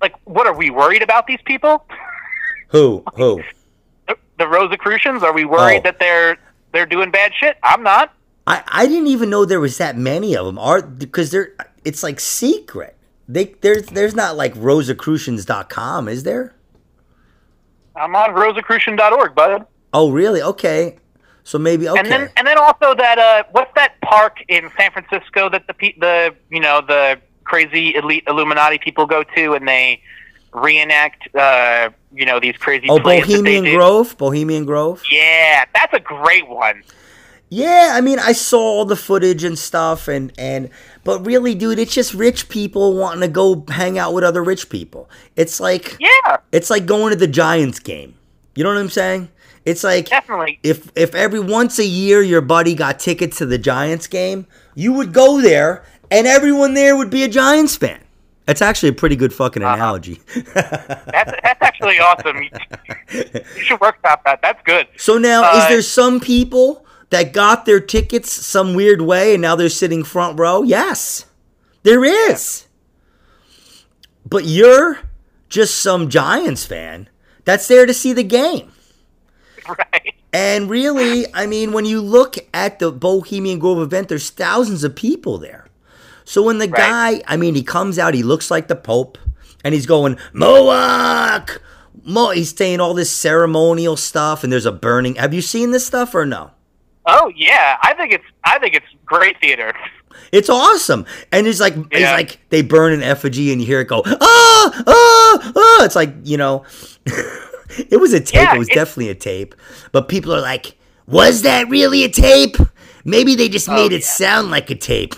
like 0.00 0.14
what 0.24 0.46
are 0.46 0.54
we 0.56 0.70
worried 0.70 1.02
about 1.02 1.26
these 1.26 1.40
people? 1.44 1.84
who 2.68 3.02
who? 3.16 3.42
The, 4.08 4.16
the 4.38 4.46
Rosicrucians? 4.48 5.22
Are 5.22 5.32
we 5.32 5.44
worried 5.44 5.78
Oh. 5.78 5.82
that 5.82 5.98
they're 5.98 6.38
they're 6.72 6.86
doing 6.86 7.10
bad 7.10 7.32
shit? 7.34 7.56
I'm 7.62 7.82
not. 7.82 8.14
I 8.46 8.62
I 8.68 8.86
didn't 8.86 9.08
even 9.08 9.28
know 9.30 9.44
there 9.44 9.60
was 9.60 9.78
that 9.78 9.96
many 9.96 10.36
of 10.36 10.46
them. 10.46 10.58
Are 10.58 10.82
because 10.82 11.30
they're 11.30 11.54
it's 11.84 12.02
like 12.02 12.20
secret. 12.20 12.96
They 13.30 13.54
there's 13.60 13.86
there's 13.86 14.14
not 14.16 14.36
like 14.36 14.54
Rosicrucians.com, 14.56 16.08
is 16.08 16.24
there? 16.24 16.52
I'm 17.94 18.16
on 18.16 18.30
Rosicrucian.org, 18.30 19.34
bud. 19.34 19.66
Oh, 19.92 20.10
really? 20.10 20.42
Okay. 20.42 20.96
So 21.44 21.58
maybe 21.58 21.88
okay. 21.88 22.00
And 22.00 22.10
then 22.10 22.28
and 22.36 22.46
then 22.46 22.58
also 22.58 22.94
that 22.94 23.18
uh, 23.18 23.44
what's 23.52 23.72
that 23.76 24.00
park 24.00 24.38
in 24.48 24.68
San 24.76 24.90
Francisco 24.90 25.48
that 25.48 25.66
the 25.68 25.74
pe- 25.74 25.98
the 25.98 26.34
you 26.50 26.60
know 26.60 26.80
the 26.80 27.20
crazy 27.44 27.94
elite 27.94 28.24
Illuminati 28.26 28.78
people 28.78 29.06
go 29.06 29.22
to 29.22 29.54
and 29.54 29.66
they 29.66 30.02
reenact 30.52 31.32
uh, 31.34 31.90
you 32.12 32.26
know 32.26 32.40
these 32.40 32.56
crazy 32.56 32.88
oh, 32.90 32.98
plays 32.98 33.26
that 33.26 33.28
they 33.28 33.42
Bohemian? 33.42 33.76
Grove, 33.76 34.18
Bohemian 34.18 34.64
Grove. 34.64 35.02
Yeah, 35.10 35.64
that's 35.72 35.94
a 35.94 36.00
great 36.00 36.48
one. 36.48 36.82
Yeah, 37.52 37.90
I 37.94 38.00
mean, 38.00 38.20
I 38.20 38.30
saw 38.30 38.60
all 38.60 38.84
the 38.84 38.94
footage 38.96 39.42
and 39.42 39.58
stuff, 39.58 40.06
and 40.06 40.32
and 40.38 40.70
but 41.02 41.26
really, 41.26 41.54
dude, 41.56 41.80
it's 41.80 41.92
just 41.92 42.14
rich 42.14 42.48
people 42.48 42.94
wanting 42.96 43.20
to 43.22 43.28
go 43.28 43.64
hang 43.68 43.98
out 43.98 44.14
with 44.14 44.22
other 44.22 44.42
rich 44.42 44.68
people. 44.68 45.10
It's 45.34 45.58
like 45.58 45.96
Yeah, 45.98 46.36
it's 46.52 46.70
like 46.70 46.86
going 46.86 47.10
to 47.10 47.16
the 47.16 47.26
Giants 47.26 47.80
game. 47.80 48.14
You 48.54 48.62
know 48.62 48.70
what 48.70 48.78
I'm 48.78 48.88
saying? 48.88 49.30
It's 49.64 49.82
like 49.82 50.08
definitely. 50.08 50.60
if 50.62 50.92
if 50.94 51.12
every 51.14 51.40
once 51.40 51.78
a 51.80 51.84
year 51.84 52.22
your 52.22 52.40
buddy 52.40 52.74
got 52.74 53.00
tickets 53.00 53.38
to 53.38 53.46
the 53.46 53.58
Giants 53.58 54.06
game, 54.06 54.46
you 54.76 54.92
would 54.92 55.12
go 55.12 55.40
there, 55.40 55.84
and 56.08 56.28
everyone 56.28 56.74
there 56.74 56.96
would 56.96 57.10
be 57.10 57.24
a 57.24 57.28
Giants 57.28 57.76
fan. 57.76 58.00
That's 58.46 58.62
actually 58.62 58.88
a 58.90 58.92
pretty 58.94 59.16
good 59.16 59.32
fucking 59.34 59.62
Uh-huh. 59.62 59.74
analogy. 59.74 60.20
That's 60.54 61.32
that's 61.42 61.62
actually 61.62 61.98
awesome. 61.98 62.42
You 63.12 63.64
should 63.64 63.80
workshop 63.80 64.22
that. 64.24 64.40
That's 64.42 64.60
good. 64.64 64.86
So 64.96 65.18
now, 65.18 65.42
is 65.56 65.64
Uh, 65.64 65.68
there 65.68 65.82
some 65.82 66.20
people 66.20 66.84
that 67.10 67.32
got 67.32 67.64
their 67.64 67.80
tickets 67.80 68.32
some 68.32 68.74
weird 68.74 69.02
way 69.02 69.34
and 69.34 69.42
now 69.42 69.54
they're 69.56 69.68
sitting 69.68 70.04
front 70.04 70.38
row? 70.38 70.62
Yes, 70.62 71.26
there 71.82 72.04
is. 72.04 72.66
But 74.24 74.44
you're 74.44 75.00
just 75.48 75.78
some 75.78 76.08
Giants 76.08 76.64
fan 76.64 77.08
that's 77.44 77.66
there 77.68 77.86
to 77.86 77.94
see 77.94 78.12
the 78.12 78.22
game. 78.22 78.72
Right. 79.68 80.14
And 80.32 80.70
really, 80.70 81.26
I 81.34 81.46
mean, 81.46 81.72
when 81.72 81.84
you 81.84 82.00
look 82.00 82.36
at 82.54 82.78
the 82.78 82.92
Bohemian 82.92 83.58
Grove 83.58 83.80
event, 83.80 84.08
there's 84.08 84.30
thousands 84.30 84.84
of 84.84 84.94
people 84.94 85.38
there. 85.38 85.66
So 86.24 86.42
when 86.42 86.58
the 86.58 86.68
Right. 86.68 86.76
guy, 87.18 87.22
I 87.26 87.36
mean, 87.36 87.56
he 87.56 87.62
comes 87.64 87.98
out, 87.98 88.14
he 88.14 88.22
looks 88.22 88.50
like 88.50 88.68
the 88.68 88.76
Pope, 88.76 89.18
and 89.64 89.74
he's 89.74 89.86
going, 89.86 90.16
Moak! 90.32 91.60
Mo, 92.04 92.30
he's 92.30 92.56
saying 92.56 92.80
all 92.80 92.94
this 92.94 93.10
ceremonial 93.10 93.96
stuff, 93.96 94.44
and 94.44 94.52
there's 94.52 94.66
a 94.66 94.72
burning. 94.72 95.16
Have 95.16 95.34
you 95.34 95.42
seen 95.42 95.72
this 95.72 95.84
stuff 95.86 96.14
or 96.14 96.24
no? 96.24 96.52
Oh 97.06 97.32
yeah, 97.34 97.76
I 97.82 97.94
think 97.94 98.12
it's 98.12 98.24
I 98.44 98.58
think 98.58 98.74
it's 98.74 98.86
great 99.04 99.38
theater. 99.40 99.72
It's 100.32 100.48
awesome. 100.48 101.06
And 101.32 101.46
it's 101.46 101.60
like 101.60 101.74
it's 101.90 102.10
like 102.10 102.38
they 102.50 102.62
burn 102.62 102.92
an 102.92 103.02
effigy 103.02 103.52
and 103.52 103.60
you 103.60 103.66
hear 103.66 103.80
it 103.80 103.88
go, 103.88 104.02
ah, 104.04 104.84
ah, 104.86 105.52
ah. 105.56 105.84
It's 105.84 105.96
like, 105.96 106.14
you 106.24 106.36
know, 106.36 106.64
it 107.06 108.00
was 108.00 108.12
a 108.12 108.20
tape. 108.20 108.42
Yeah, 108.42 108.54
it 108.54 108.58
was 108.58 108.68
it- 108.68 108.74
definitely 108.74 109.08
a 109.08 109.14
tape. 109.14 109.54
But 109.92 110.08
people 110.08 110.34
are 110.34 110.40
like, 110.40 110.76
was 111.06 111.42
that 111.42 111.68
really 111.68 112.04
a 112.04 112.08
tape? 112.08 112.56
Maybe 113.04 113.34
they 113.34 113.48
just 113.48 113.68
made 113.68 113.92
it 113.92 114.02
yeah. 114.02 114.06
sound 114.06 114.50
like 114.50 114.70
a 114.70 114.74
tape. 114.74 115.14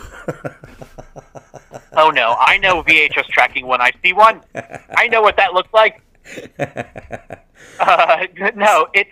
Oh 1.95 2.11
no, 2.11 2.37
I 2.39 2.59
know 2.59 2.83
VHS 2.83 3.26
tracking 3.28 3.66
when 3.66 3.80
I 3.80 3.93
see 4.03 4.12
one. 4.12 4.41
I 4.97 5.09
know 5.09 5.20
what 5.20 5.37
that 5.37 5.53
looks 5.53 5.72
like. 5.72 6.01
Uh, 7.78 8.26
no, 8.55 8.89
it. 8.95 9.09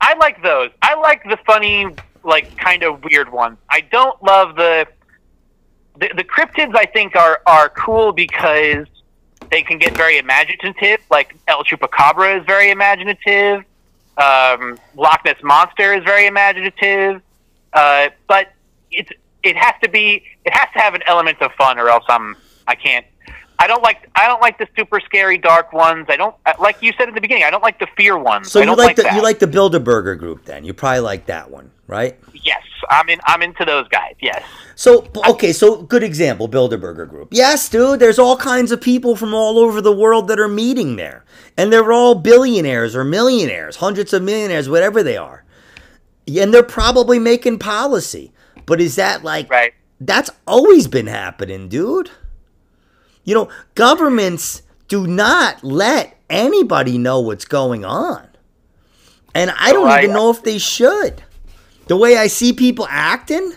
I 0.00 0.14
like 0.14 0.42
those. 0.42 0.70
I 0.82 0.94
like 0.94 1.22
the 1.24 1.38
funny, 1.46 1.86
like 2.24 2.56
kind 2.56 2.82
of 2.82 3.02
weird 3.04 3.30
ones. 3.30 3.58
I 3.68 3.80
don't 3.80 4.22
love 4.22 4.56
the 4.56 4.86
the, 5.98 6.10
the 6.16 6.24
cryptids. 6.24 6.74
I 6.76 6.86
think 6.86 7.16
are 7.16 7.40
are 7.46 7.68
cool 7.68 8.12
because 8.12 8.86
they 9.50 9.62
can 9.62 9.78
get 9.78 9.96
very 9.96 10.18
imaginative. 10.18 11.00
Like 11.10 11.36
El 11.48 11.64
Chupacabra 11.64 12.40
is 12.40 12.46
very 12.46 12.70
imaginative. 12.70 13.64
Um, 14.16 14.78
Loch 14.96 15.24
Ness 15.24 15.42
monster 15.42 15.94
is 15.94 16.04
very 16.04 16.26
imaginative. 16.26 17.22
Uh, 17.72 18.08
but 18.26 18.52
it's 18.90 19.10
it 19.42 19.56
has 19.56 19.74
to 19.82 19.88
be 19.88 20.24
it 20.44 20.52
has 20.52 20.68
to 20.74 20.78
have 20.80 20.94
an 20.94 21.02
element 21.06 21.40
of 21.40 21.52
fun, 21.52 21.78
or 21.78 21.88
else 21.88 22.04
I'm 22.08 22.36
I 22.66 22.74
can't. 22.74 23.06
I 23.60 23.66
don't 23.66 23.82
like 23.82 24.08
I 24.16 24.26
don't 24.26 24.40
like 24.40 24.56
the 24.58 24.66
super 24.76 25.00
scary 25.00 25.36
dark 25.36 25.72
ones. 25.72 26.06
I 26.08 26.16
don't 26.16 26.34
like 26.58 26.82
you 26.82 26.92
said 26.96 27.08
at 27.08 27.14
the 27.14 27.20
beginning. 27.20 27.44
I 27.44 27.50
don't 27.50 27.62
like 27.62 27.78
the 27.78 27.86
fear 27.96 28.16
ones. 28.18 28.50
So 28.50 28.60
I 28.60 28.64
you 28.64 28.70
like, 28.70 28.78
like 28.78 28.96
the 28.96 29.02
that. 29.02 29.14
you 29.14 29.22
like 29.22 29.38
the 29.38 29.46
Bilderberger 29.46 30.18
group 30.18 30.46
then. 30.46 30.64
You 30.64 30.72
probably 30.72 31.00
like 31.00 31.26
that 31.26 31.50
one, 31.50 31.70
right? 31.86 32.18
yes, 32.42 32.62
I'm 32.88 33.08
in. 33.10 33.20
I'm 33.26 33.42
into 33.42 33.64
those 33.66 33.86
guys. 33.88 34.14
Yes. 34.20 34.42
So 34.76 35.06
okay, 35.28 35.52
so 35.52 35.82
good 35.82 36.02
example, 36.02 36.48
Bilderberger 36.48 37.06
Group. 37.06 37.28
Yes, 37.32 37.68
dude, 37.68 38.00
there's 38.00 38.18
all 38.18 38.36
kinds 38.38 38.72
of 38.72 38.80
people 38.80 39.14
from 39.14 39.34
all 39.34 39.58
over 39.58 39.82
the 39.82 39.92
world 39.92 40.26
that 40.28 40.40
are 40.40 40.48
meeting 40.48 40.96
there, 40.96 41.22
and 41.58 41.70
they're 41.70 41.92
all 41.92 42.14
billionaires 42.14 42.96
or 42.96 43.04
millionaires, 43.04 43.76
hundreds 43.76 44.14
of 44.14 44.22
millionaires, 44.22 44.70
whatever 44.70 45.02
they 45.02 45.18
are, 45.18 45.44
and 46.26 46.54
they're 46.54 46.62
probably 46.62 47.18
making 47.18 47.58
policy. 47.58 48.32
But 48.64 48.80
is 48.80 48.96
that 48.96 49.22
like 49.22 49.50
Right. 49.50 49.74
that's 50.00 50.30
always 50.46 50.86
been 50.88 51.08
happening, 51.08 51.68
dude? 51.68 52.10
You 53.30 53.36
know, 53.36 53.48
governments 53.76 54.62
do 54.88 55.06
not 55.06 55.62
let 55.62 56.18
anybody 56.28 56.98
know 56.98 57.20
what's 57.20 57.44
going 57.44 57.84
on, 57.84 58.26
and 59.36 59.52
I 59.56 59.72
don't 59.72 59.88
even 60.02 60.12
know 60.12 60.30
if 60.32 60.42
they 60.42 60.58
should. 60.58 61.22
The 61.86 61.96
way 61.96 62.16
I 62.16 62.26
see 62.26 62.52
people 62.52 62.88
acting. 62.90 63.52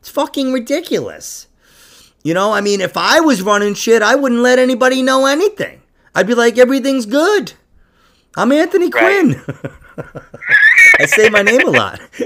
It's 0.00 0.10
fucking 0.10 0.52
ridiculous. 0.52 1.48
You 2.22 2.34
know, 2.34 2.52
I 2.52 2.60
mean, 2.60 2.82
if 2.82 2.98
I 2.98 3.20
was 3.20 3.40
running 3.40 3.72
shit, 3.72 4.02
I 4.02 4.14
wouldn't 4.14 4.42
let 4.42 4.58
anybody 4.58 5.00
know 5.00 5.24
anything. 5.24 5.80
I'd 6.14 6.26
be 6.26 6.34
like, 6.34 6.58
everything's 6.58 7.06
good. 7.06 7.54
I'm 8.36 8.52
Anthony 8.52 8.90
Right. 8.90 9.38
Quinn. 9.38 9.42
I 11.00 11.06
say 11.06 11.30
my 11.30 11.40
name 11.40 11.66
a 11.66 11.70
lot. 11.70 11.98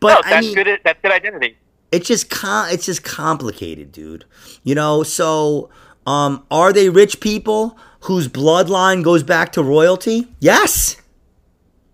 but 0.00 0.14
No, 0.14 0.20
I 0.24 0.30
that's 0.30 0.46
mean, 0.46 0.54
good. 0.54 0.80
That's 0.82 0.98
good 1.02 1.12
identity. 1.12 1.58
It's 1.92 2.06
just 2.08 2.30
com- 2.30 2.68
it's 2.70 2.86
just 2.86 3.02
complicated, 3.02 3.92
dude. 3.92 4.24
You 4.62 4.74
know, 4.74 5.02
so 5.02 5.70
um, 6.06 6.44
are 6.50 6.72
they 6.72 6.88
rich 6.88 7.20
people 7.20 7.78
whose 8.00 8.28
bloodline 8.28 9.02
goes 9.02 9.22
back 9.22 9.52
to 9.52 9.62
royalty? 9.62 10.28
Yes. 10.40 10.96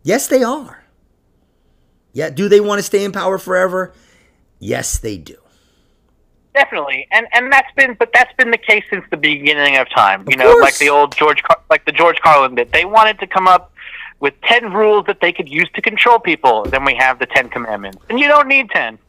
Yes, 0.02 0.26
they 0.26 0.42
are. 0.42 0.84
Yeah, 2.12 2.30
do 2.30 2.48
they 2.48 2.60
want 2.60 2.78
to 2.78 2.82
stay 2.82 3.04
in 3.04 3.10
power 3.12 3.38
forever? 3.38 3.92
Yes, 4.58 4.98
they 4.98 5.16
do. 5.18 5.36
Definitely, 6.54 7.08
and 7.10 7.26
and 7.32 7.52
that's 7.52 7.72
been, 7.74 7.94
but 7.98 8.10
that's 8.14 8.32
been 8.34 8.52
the 8.52 8.58
case 8.58 8.84
since 8.88 9.04
the 9.10 9.16
beginning 9.16 9.76
of 9.76 9.88
time. 9.90 10.24
You 10.28 10.34
Of 10.34 10.38
know, 10.38 10.52
like 10.60 10.78
the 10.78 10.88
old 10.88 11.16
George, 11.16 11.42
Car- 11.42 11.60
like 11.68 11.84
the 11.84 11.90
George 11.90 12.20
Carlin 12.20 12.54
bit. 12.54 12.70
They 12.70 12.84
wanted 12.84 13.18
to 13.18 13.26
come 13.26 13.48
up 13.48 13.72
with 14.20 14.34
ten 14.42 14.72
rules 14.72 15.06
that 15.06 15.20
they 15.20 15.32
could 15.32 15.48
use 15.48 15.68
to 15.74 15.82
control 15.82 16.20
people. 16.20 16.62
Then 16.64 16.84
we 16.84 16.94
have 16.94 17.18
the 17.18 17.26
Ten 17.26 17.48
Commandments, 17.48 17.98
and 18.08 18.20
you 18.20 18.28
don't 18.28 18.46
need 18.46 18.70
ten. 18.70 19.00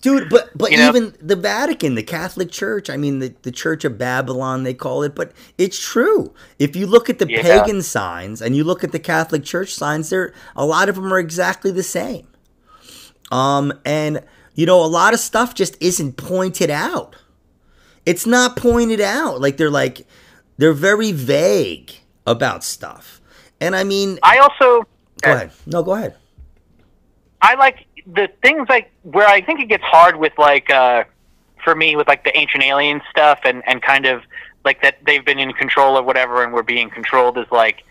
Dude. 0.00 0.28
But 0.28 0.56
but 0.56 0.70
You 0.70 0.78
know? 0.78 0.88
even 0.88 1.14
the 1.20 1.36
Vatican, 1.36 1.94
the 1.94 2.02
Catholic 2.02 2.50
Church. 2.50 2.88
I 2.90 2.96
mean, 2.96 3.18
the 3.18 3.34
the 3.42 3.50
Church 3.50 3.84
of 3.84 3.98
Babylon, 3.98 4.62
they 4.64 4.74
call 4.74 5.02
it. 5.02 5.14
But 5.14 5.32
it's 5.56 5.78
true. 5.78 6.32
If 6.58 6.76
you 6.76 6.86
look 6.86 7.08
at 7.10 7.18
the 7.18 7.26
Yeah. 7.28 7.42
pagan 7.42 7.82
signs 7.82 8.40
and 8.42 8.56
you 8.56 8.64
look 8.64 8.84
at 8.84 8.92
the 8.92 8.98
Catholic 8.98 9.44
Church 9.44 9.74
signs, 9.74 10.10
they're 10.10 10.32
a 10.56 10.64
lot 10.66 10.88
of 10.88 10.94
them 10.96 11.12
are 11.12 11.18
exactly 11.18 11.70
the 11.70 11.82
same. 11.82 12.26
Um, 13.30 13.72
and 13.84 14.22
you 14.54 14.66
know, 14.66 14.84
a 14.84 14.86
lot 14.86 15.14
of 15.14 15.20
stuff 15.20 15.54
just 15.54 15.76
isn't 15.80 16.16
pointed 16.16 16.70
out. 16.70 17.14
It's 18.06 18.26
not 18.26 18.56
pointed 18.56 19.00
out. 19.00 19.40
Like 19.40 19.56
they're 19.56 19.70
like 19.70 20.06
they're 20.56 20.72
very 20.72 21.12
vague 21.12 21.92
about 22.26 22.64
stuff. 22.64 23.20
And 23.60 23.76
I 23.76 23.84
mean, 23.84 24.18
I 24.22 24.38
also 24.38 24.86
go 25.22 25.32
ahead. 25.32 25.50
No, 25.66 25.82
go 25.82 25.94
ahead. 25.94 26.14
I 27.40 27.54
like 27.54 27.86
the 28.12 28.28
things 28.42 28.68
like 28.68 28.90
where 29.02 29.26
I 29.26 29.40
think 29.40 29.60
it 29.60 29.68
gets 29.68 29.84
hard 29.84 30.16
with 30.16 30.32
like 30.38 30.70
uh 30.70 31.04
for 31.62 31.74
me 31.74 31.96
with 31.96 32.08
like 32.08 32.24
the 32.24 32.36
ancient 32.36 32.64
alien 32.64 33.02
stuff 33.10 33.40
and 33.44 33.62
and 33.66 33.82
kind 33.82 34.06
of 34.06 34.22
like 34.64 34.82
that 34.82 34.98
they've 35.04 35.24
been 35.24 35.38
in 35.38 35.52
control 35.52 35.96
of 35.96 36.04
whatever 36.04 36.42
and 36.42 36.52
we're 36.52 36.62
being 36.62 36.90
controlled 36.90 37.38
is 37.38 37.46
like 37.50 37.84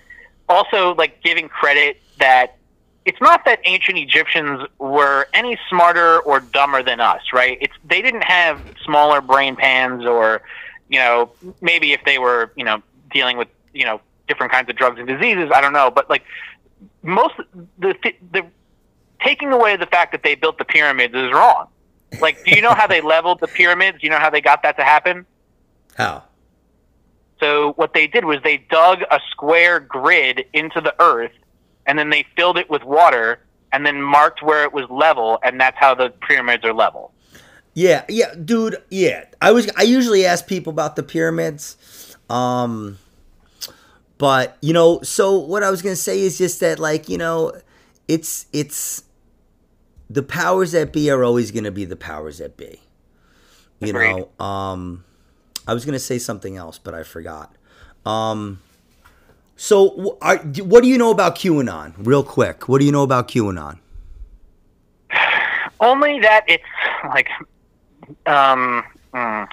also 0.50 0.96
like 0.96 1.22
giving 1.24 1.48
credit 1.48 2.02
that 2.20 2.58
it's 3.06 3.22
not 3.22 3.46
that 3.46 3.62
ancient 3.64 3.98
Egyptians 3.98 4.68
were 4.80 5.28
any 5.34 5.58
smarter 5.70 6.20
or 6.20 6.42
dumber 6.42 6.84
than 6.84 7.00
us, 7.00 7.22
right? 7.32 7.58
It's 7.62 7.74
they 7.86 8.02
didn't 8.02 8.24
have 8.24 8.62
smaller 8.84 9.22
brain 9.22 9.56
pans 9.56 10.06
or 10.06 10.42
you 10.90 11.00
know 11.00 11.32
maybe 11.62 11.94
if 11.94 12.02
they 12.06 12.18
were 12.18 12.52
you 12.56 12.66
know 12.66 12.82
dealing 13.12 13.38
with 13.38 13.48
you 13.74 13.86
know 13.86 14.02
different 14.28 14.52
kinds 14.52 14.70
of 14.70 14.76
drugs 14.76 15.00
and 15.00 15.08
diseases, 15.08 15.52
I 15.54 15.62
don't 15.62 15.74
know, 15.74 15.90
but 15.90 16.10
like 16.10 16.24
most 17.02 17.36
the 17.80 17.96
the 18.32 18.46
taking 19.22 19.52
away 19.52 19.78
the 19.78 19.86
fact 19.86 20.12
that 20.12 20.24
they 20.24 20.36
built 20.36 20.58
the 20.58 20.66
pyramids 20.66 21.14
is 21.16 21.32
wrong. 21.32 21.68
Like, 22.22 22.44
do 22.44 22.52
you 22.52 22.62
know 22.62 22.74
how 22.74 22.88
they 22.88 23.02
leveled 23.16 23.40
the 23.40 23.48
pyramids? 23.48 24.00
Do 24.00 24.08
you 24.08 24.12
know 24.12 24.20
how 24.20 24.30
they 24.30 24.42
got 24.42 24.64
that 24.64 24.78
to 24.78 24.84
happen? 24.84 25.26
How? 25.96 26.24
So 27.40 27.74
what 27.74 27.94
they 27.94 28.08
did 28.08 28.26
was 28.26 28.40
they 28.44 28.58
dug 28.58 29.02
a 29.12 29.20
square 29.32 29.80
grid 29.80 30.46
into 30.54 30.82
the 30.82 30.96
earth, 31.02 31.32
and 31.86 31.98
then 31.98 32.10
they 32.10 32.26
filled 32.36 32.58
it 32.58 32.70
with 32.70 32.84
water, 32.84 33.40
and 33.72 33.86
then 33.86 34.02
marked 34.02 34.42
where 34.42 34.64
it 34.64 34.74
was 34.74 34.90
level, 34.90 35.40
and 35.44 35.60
that's 35.60 35.78
how 35.78 35.94
the 35.94 36.10
pyramids 36.28 36.64
are 36.66 36.74
level. 36.74 37.14
Yeah, 37.74 38.06
yeah, 38.10 38.34
dude. 38.34 38.78
Yeah, 38.90 39.26
I 39.40 39.52
was. 39.52 39.70
I 39.78 39.84
usually 39.84 40.26
ask 40.26 40.48
people 40.48 40.72
about 40.72 40.96
the 40.96 41.04
pyramids, 41.04 42.18
um, 42.28 42.98
but 44.18 44.58
you 44.62 44.74
know. 44.74 45.02
So 45.04 45.38
what 45.38 45.62
I 45.62 45.70
was 45.70 45.84
gonna 45.84 45.96
say 45.96 46.22
is 46.22 46.40
just 46.40 46.60
that, 46.62 46.80
like, 46.80 47.08
you 47.08 47.20
know, 47.20 47.54
it's 48.08 48.48
it's 48.52 49.04
the 50.10 50.24
powers 50.24 50.72
that 50.72 50.94
be 50.94 51.10
are 51.10 51.24
always 51.24 51.52
gonna 51.52 51.72
be 51.72 51.86
the 51.86 51.96
powers 51.96 52.38
that 52.38 52.58
be. 52.58 52.82
You 53.80 53.90
Agreed. 53.90 54.26
know, 54.40 54.46
um, 54.46 55.04
I 55.68 55.74
was 55.74 55.86
gonna 55.86 56.00
say 56.00 56.18
something 56.18 56.56
else, 56.56 56.80
but 56.80 56.94
I 56.94 57.04
forgot. 57.04 57.56
Um, 58.06 58.62
so 59.56 60.18
are, 60.22 60.38
what 60.38 60.84
do 60.84 60.90
you 60.90 60.98
know 60.98 61.12
about 61.12 61.36
QAnon? 61.36 61.94
Real 61.98 62.24
quick, 62.24 62.70
what 62.70 62.80
do 62.80 62.86
you 62.86 62.92
know 62.92 63.04
about 63.04 63.28
QAnon? 63.28 63.80
Only 65.80 66.20
that 66.22 66.46
it's 66.48 66.64
like, 67.04 67.30
um, 68.26 68.84
hmm. 69.14 69.44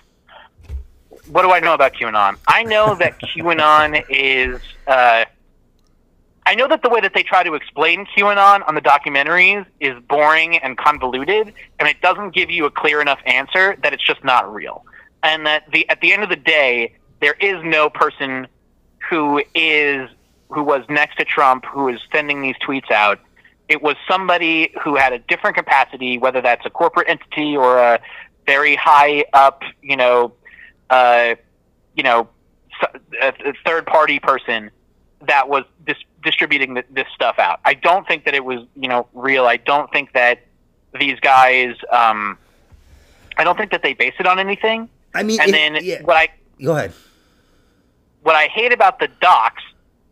what 1.30 1.42
do 1.42 1.50
I 1.50 1.60
know 1.60 1.74
about 1.74 1.94
QAnon? 1.94 2.36
I 2.46 2.62
know 2.62 2.94
that 2.94 3.18
QAnon 3.20 4.04
is. 4.08 4.60
Uh, 4.86 5.24
I 6.46 6.54
know 6.54 6.68
that 6.68 6.82
the 6.82 6.90
way 6.90 7.00
that 7.00 7.14
they 7.14 7.22
try 7.22 7.42
to 7.42 7.54
explain 7.54 8.06
QAnon 8.06 8.66
on 8.68 8.74
the 8.74 8.82
documentaries 8.82 9.64
is 9.80 9.98
boring 10.08 10.58
and 10.58 10.76
convoluted, 10.76 11.54
and 11.78 11.88
it 11.88 12.00
doesn't 12.02 12.34
give 12.34 12.50
you 12.50 12.66
a 12.66 12.70
clear 12.70 13.00
enough 13.00 13.20
answer 13.24 13.76
that 13.82 13.94
it's 13.94 14.02
just 14.02 14.22
not 14.22 14.52
real. 14.52 14.84
And 15.22 15.46
that 15.46 15.70
the 15.72 15.88
at 15.88 16.00
the 16.02 16.12
end 16.12 16.22
of 16.22 16.28
the 16.28 16.36
day, 16.36 16.94
there 17.20 17.34
is 17.40 17.62
no 17.64 17.88
person 17.88 18.46
who 19.08 19.42
is 19.54 20.10
who 20.50 20.62
was 20.62 20.84
next 20.90 21.16
to 21.16 21.24
Trump 21.24 21.64
who 21.64 21.88
is 21.88 21.98
sending 22.12 22.42
these 22.42 22.56
tweets 22.56 22.90
out. 22.90 23.20
It 23.68 23.82
was 23.82 23.96
somebody 24.06 24.74
who 24.82 24.96
had 24.96 25.14
a 25.14 25.18
different 25.18 25.56
capacity, 25.56 26.18
whether 26.18 26.42
that's 26.42 26.66
a 26.66 26.70
corporate 26.70 27.08
entity 27.08 27.56
or 27.56 27.78
a 27.78 28.00
very 28.46 28.76
high 28.76 29.24
up, 29.32 29.62
you 29.80 29.96
know, 29.96 30.34
uh, 30.90 31.36
you 31.96 32.02
know, 32.02 32.28
a 33.22 33.32
third 33.64 33.86
party 33.86 34.18
person 34.18 34.70
that 35.26 35.48
was 35.48 35.64
dis- 35.86 35.96
distributing 36.24 36.74
th- 36.74 36.86
this 36.90 37.06
stuff 37.14 37.38
out. 37.38 37.60
I 37.64 37.74
don't 37.74 38.06
think 38.08 38.24
that 38.24 38.34
it 38.34 38.44
was, 38.44 38.60
you 38.74 38.88
know, 38.88 39.06
real. 39.14 39.46
I 39.46 39.56
don't 39.58 39.90
think 39.92 40.12
that 40.14 40.40
these 40.98 41.20
guys. 41.20 41.74
Um, 41.90 42.38
I 43.36 43.44
don't 43.44 43.56
think 43.56 43.70
that 43.72 43.82
they 43.82 43.94
base 43.94 44.14
it 44.18 44.26
on 44.26 44.38
anything. 44.38 44.88
I 45.14 45.22
mean, 45.22 45.40
And 45.40 45.50
if- 45.50 45.54
then 45.54 45.84
yeah, 45.84 46.02
what 46.02 46.16
I 46.16 46.28
go 46.62 46.76
ahead. 46.76 46.92
what 48.22 48.34
I 48.34 48.46
hate 48.46 48.72
about 48.72 48.98
the 48.98 49.08
docs 49.20 49.62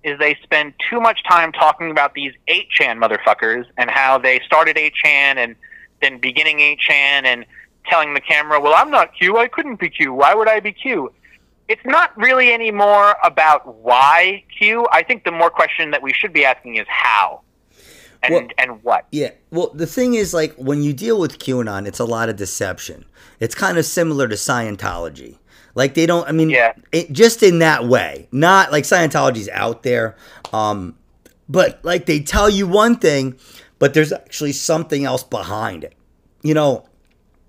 is 0.04 0.18
they 0.18 0.34
spend 0.42 0.74
too 0.90 1.00
much 1.00 1.22
time 1.24 1.52
talking 1.52 1.90
about 1.92 2.14
these 2.14 2.32
8chan 2.48 2.98
motherfuckers 2.98 3.64
and 3.78 3.88
how 3.88 4.18
they 4.18 4.40
started 4.40 4.76
8chan 4.76 5.36
and 5.36 5.54
then 6.00 6.18
beginning 6.18 6.58
8chan 6.58 7.24
and 7.24 7.44
telling 7.86 8.12
the 8.14 8.20
camera, 8.20 8.60
well, 8.60 8.74
I'm 8.76 8.90
not 8.90 9.16
Q. 9.16 9.38
I 9.38 9.46
couldn't 9.46 9.78
be 9.78 9.88
Q. 9.88 10.12
Why 10.12 10.34
would 10.34 10.48
I 10.48 10.58
be 10.58 10.72
Q? 10.72 11.12
It's 11.68 11.84
not 11.84 12.16
really 12.18 12.52
any 12.52 12.70
more 12.70 13.14
about 13.24 13.76
why 13.76 14.44
Q. 14.58 14.86
I 14.92 15.02
think 15.02 15.24
the 15.24 15.30
more 15.32 15.50
question 15.50 15.90
that 15.92 16.02
we 16.02 16.12
should 16.12 16.32
be 16.32 16.44
asking 16.44 16.76
is 16.76 16.86
how 16.88 17.40
and, 18.22 18.34
Well- 18.34 18.48
and 18.58 18.82
what. 18.82 19.06
Yeah. 19.10 19.30
Well, 19.50 19.70
the 19.74 19.86
thing 19.86 20.14
is, 20.14 20.34
like, 20.34 20.54
when 20.56 20.82
you 20.82 20.92
deal 20.92 21.18
with 21.18 21.38
QAnon, 21.38 21.86
it's 21.86 21.98
a 21.98 22.04
lot 22.04 22.28
of 22.28 22.36
deception. 22.36 23.04
It's 23.40 23.54
kind 23.54 23.78
of 23.78 23.84
similar 23.86 24.28
to 24.28 24.34
Scientology. 24.34 25.38
Like, 25.74 25.94
they 25.94 26.04
don't, 26.06 26.28
I 26.28 26.32
mean, 26.32 26.50
Yeah. 26.50 26.74
it, 26.92 27.12
just 27.12 27.42
in 27.42 27.58
that 27.60 27.86
way. 27.86 28.28
Not 28.30 28.70
like 28.72 28.84
Scientology's 28.84 29.48
out 29.48 29.82
there. 29.82 30.16
Um, 30.52 30.96
but, 31.48 31.80
like, 31.82 32.06
they 32.06 32.20
tell 32.20 32.48
you 32.50 32.66
one 32.66 32.96
thing, 32.96 33.36
but 33.78 33.94
there's 33.94 34.12
actually 34.12 34.52
something 34.52 35.04
else 35.04 35.22
behind 35.24 35.82
it. 35.84 35.94
You 36.42 36.54
know, 36.54 36.84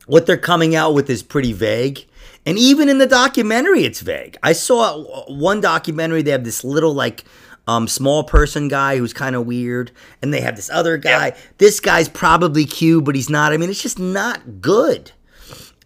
what 0.08 0.26
they're 0.26 0.38
coming 0.38 0.76
out 0.76 0.94
with 0.94 1.10
is 1.10 1.22
pretty 1.24 1.54
vague. 1.54 2.06
And 2.46 2.58
even 2.58 2.90
in 2.90 2.98
the 2.98 3.08
documentary, 3.08 3.86
it's 3.86 4.02
vague. 4.02 4.38
I 4.44 4.54
saw 4.54 5.26
one 5.28 5.62
documentary, 5.62 6.22
they 6.22 6.32
have 6.32 6.44
this 6.44 6.64
little, 6.64 6.94
like, 6.94 7.24
um, 7.68 7.88
small 7.88 8.24
person 8.26 8.68
guy 8.68 8.98
who's 8.98 9.14
kind 9.14 9.36
of 9.36 9.46
weird. 9.46 9.92
And 10.22 10.34
they 10.34 10.42
have 10.42 10.56
this 10.56 10.70
other 10.70 10.98
guy. 10.98 11.28
Yep. 11.28 11.38
This 11.58 11.80
guy's 11.80 12.10
probably 12.10 12.66
cute, 12.66 13.06
but 13.06 13.16
he's 13.16 13.30
not. 13.30 13.54
I 13.54 13.58
mean, 13.58 13.70
it's 13.70 13.82
just 13.82 14.00
not 14.00 14.62
good. 14.62 15.12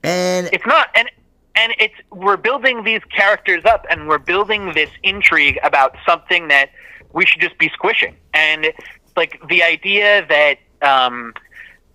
And 0.03 0.49
It's 0.53 0.65
not, 0.65 0.89
and 0.95 1.09
and 1.55 1.73
it's 1.79 1.95
we're 2.11 2.37
building 2.37 2.83
these 2.83 3.01
characters 3.05 3.65
up, 3.65 3.85
and 3.89 4.07
we're 4.07 4.19
building 4.19 4.73
this 4.73 4.89
intrigue 5.03 5.59
about 5.63 5.95
something 6.05 6.47
that 6.49 6.69
we 7.13 7.25
should 7.25 7.41
just 7.41 7.57
be 7.57 7.69
squishing, 7.69 8.15
and 8.33 8.67
like 9.15 9.41
the 9.49 9.63
idea 9.63 10.25
that 10.27 10.59
um, 10.87 11.33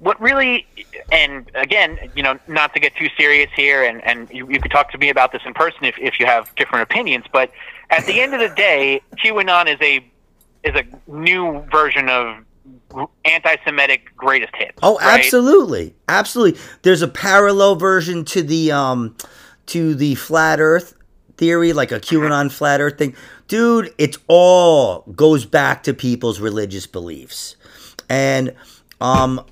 what 0.02 0.20
really, 0.20 0.66
and 1.12 1.48
again, 1.54 2.10
you 2.16 2.24
know, 2.24 2.36
not 2.48 2.74
to 2.74 2.80
get 2.80 2.94
too 2.96 3.08
serious 3.16 3.48
here, 3.54 3.84
and 3.84 4.02
and 4.02 4.28
you, 4.30 4.50
you 4.50 4.60
could 4.60 4.72
talk 4.72 4.90
to 4.90 4.98
me 4.98 5.10
about 5.10 5.30
this 5.30 5.42
in 5.46 5.54
person 5.54 5.84
if 5.84 5.94
if 5.96 6.18
you 6.18 6.26
have 6.26 6.52
different 6.56 6.82
opinions, 6.82 7.24
but 7.32 7.52
at 7.90 8.04
the 8.06 8.20
end 8.20 8.34
of 8.34 8.40
the 8.40 8.52
day, 8.56 9.00
QAnon 9.24 9.72
is 9.72 9.78
a 9.80 10.04
is 10.64 10.74
a 10.74 11.10
new 11.10 11.60
version 11.70 12.08
of 12.08 12.44
anti-Semitic 13.24 14.16
greatest 14.16 14.54
hits. 14.56 14.78
Oh, 14.82 14.98
right? 14.98 15.20
absolutely, 15.20 15.94
absolutely. 16.08 16.60
There's 16.82 17.02
a 17.02 17.08
parallel 17.08 17.76
version 17.76 18.24
to 18.26 18.42
the 18.42 18.72
um 18.72 19.16
to 19.66 19.94
the 19.94 20.16
flat 20.16 20.60
Earth 20.60 20.96
theory, 21.36 21.72
like 21.72 21.92
a 21.92 22.00
QAnon 22.00 22.50
flat 22.50 22.80
Earth 22.80 22.98
thing, 22.98 23.14
dude. 23.46 23.94
It's 23.98 24.18
all 24.26 25.02
goes 25.14 25.46
back 25.46 25.84
to 25.84 25.94
people's 25.94 26.40
religious 26.40 26.88
beliefs, 26.88 27.54
and 28.08 28.52
um, 29.00 29.44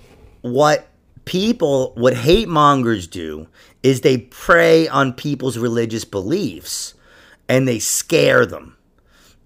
what 0.42 0.88
people, 1.24 1.92
what 1.96 2.14
hate 2.14 2.48
mongers 2.48 3.06
do 3.06 3.46
is 3.82 4.00
they 4.00 4.18
prey 4.18 4.88
on 4.88 5.12
people's 5.12 5.58
religious 5.58 6.04
beliefs, 6.04 6.94
and 7.48 7.66
they 7.66 7.78
scare 7.78 8.46
them 8.46 8.76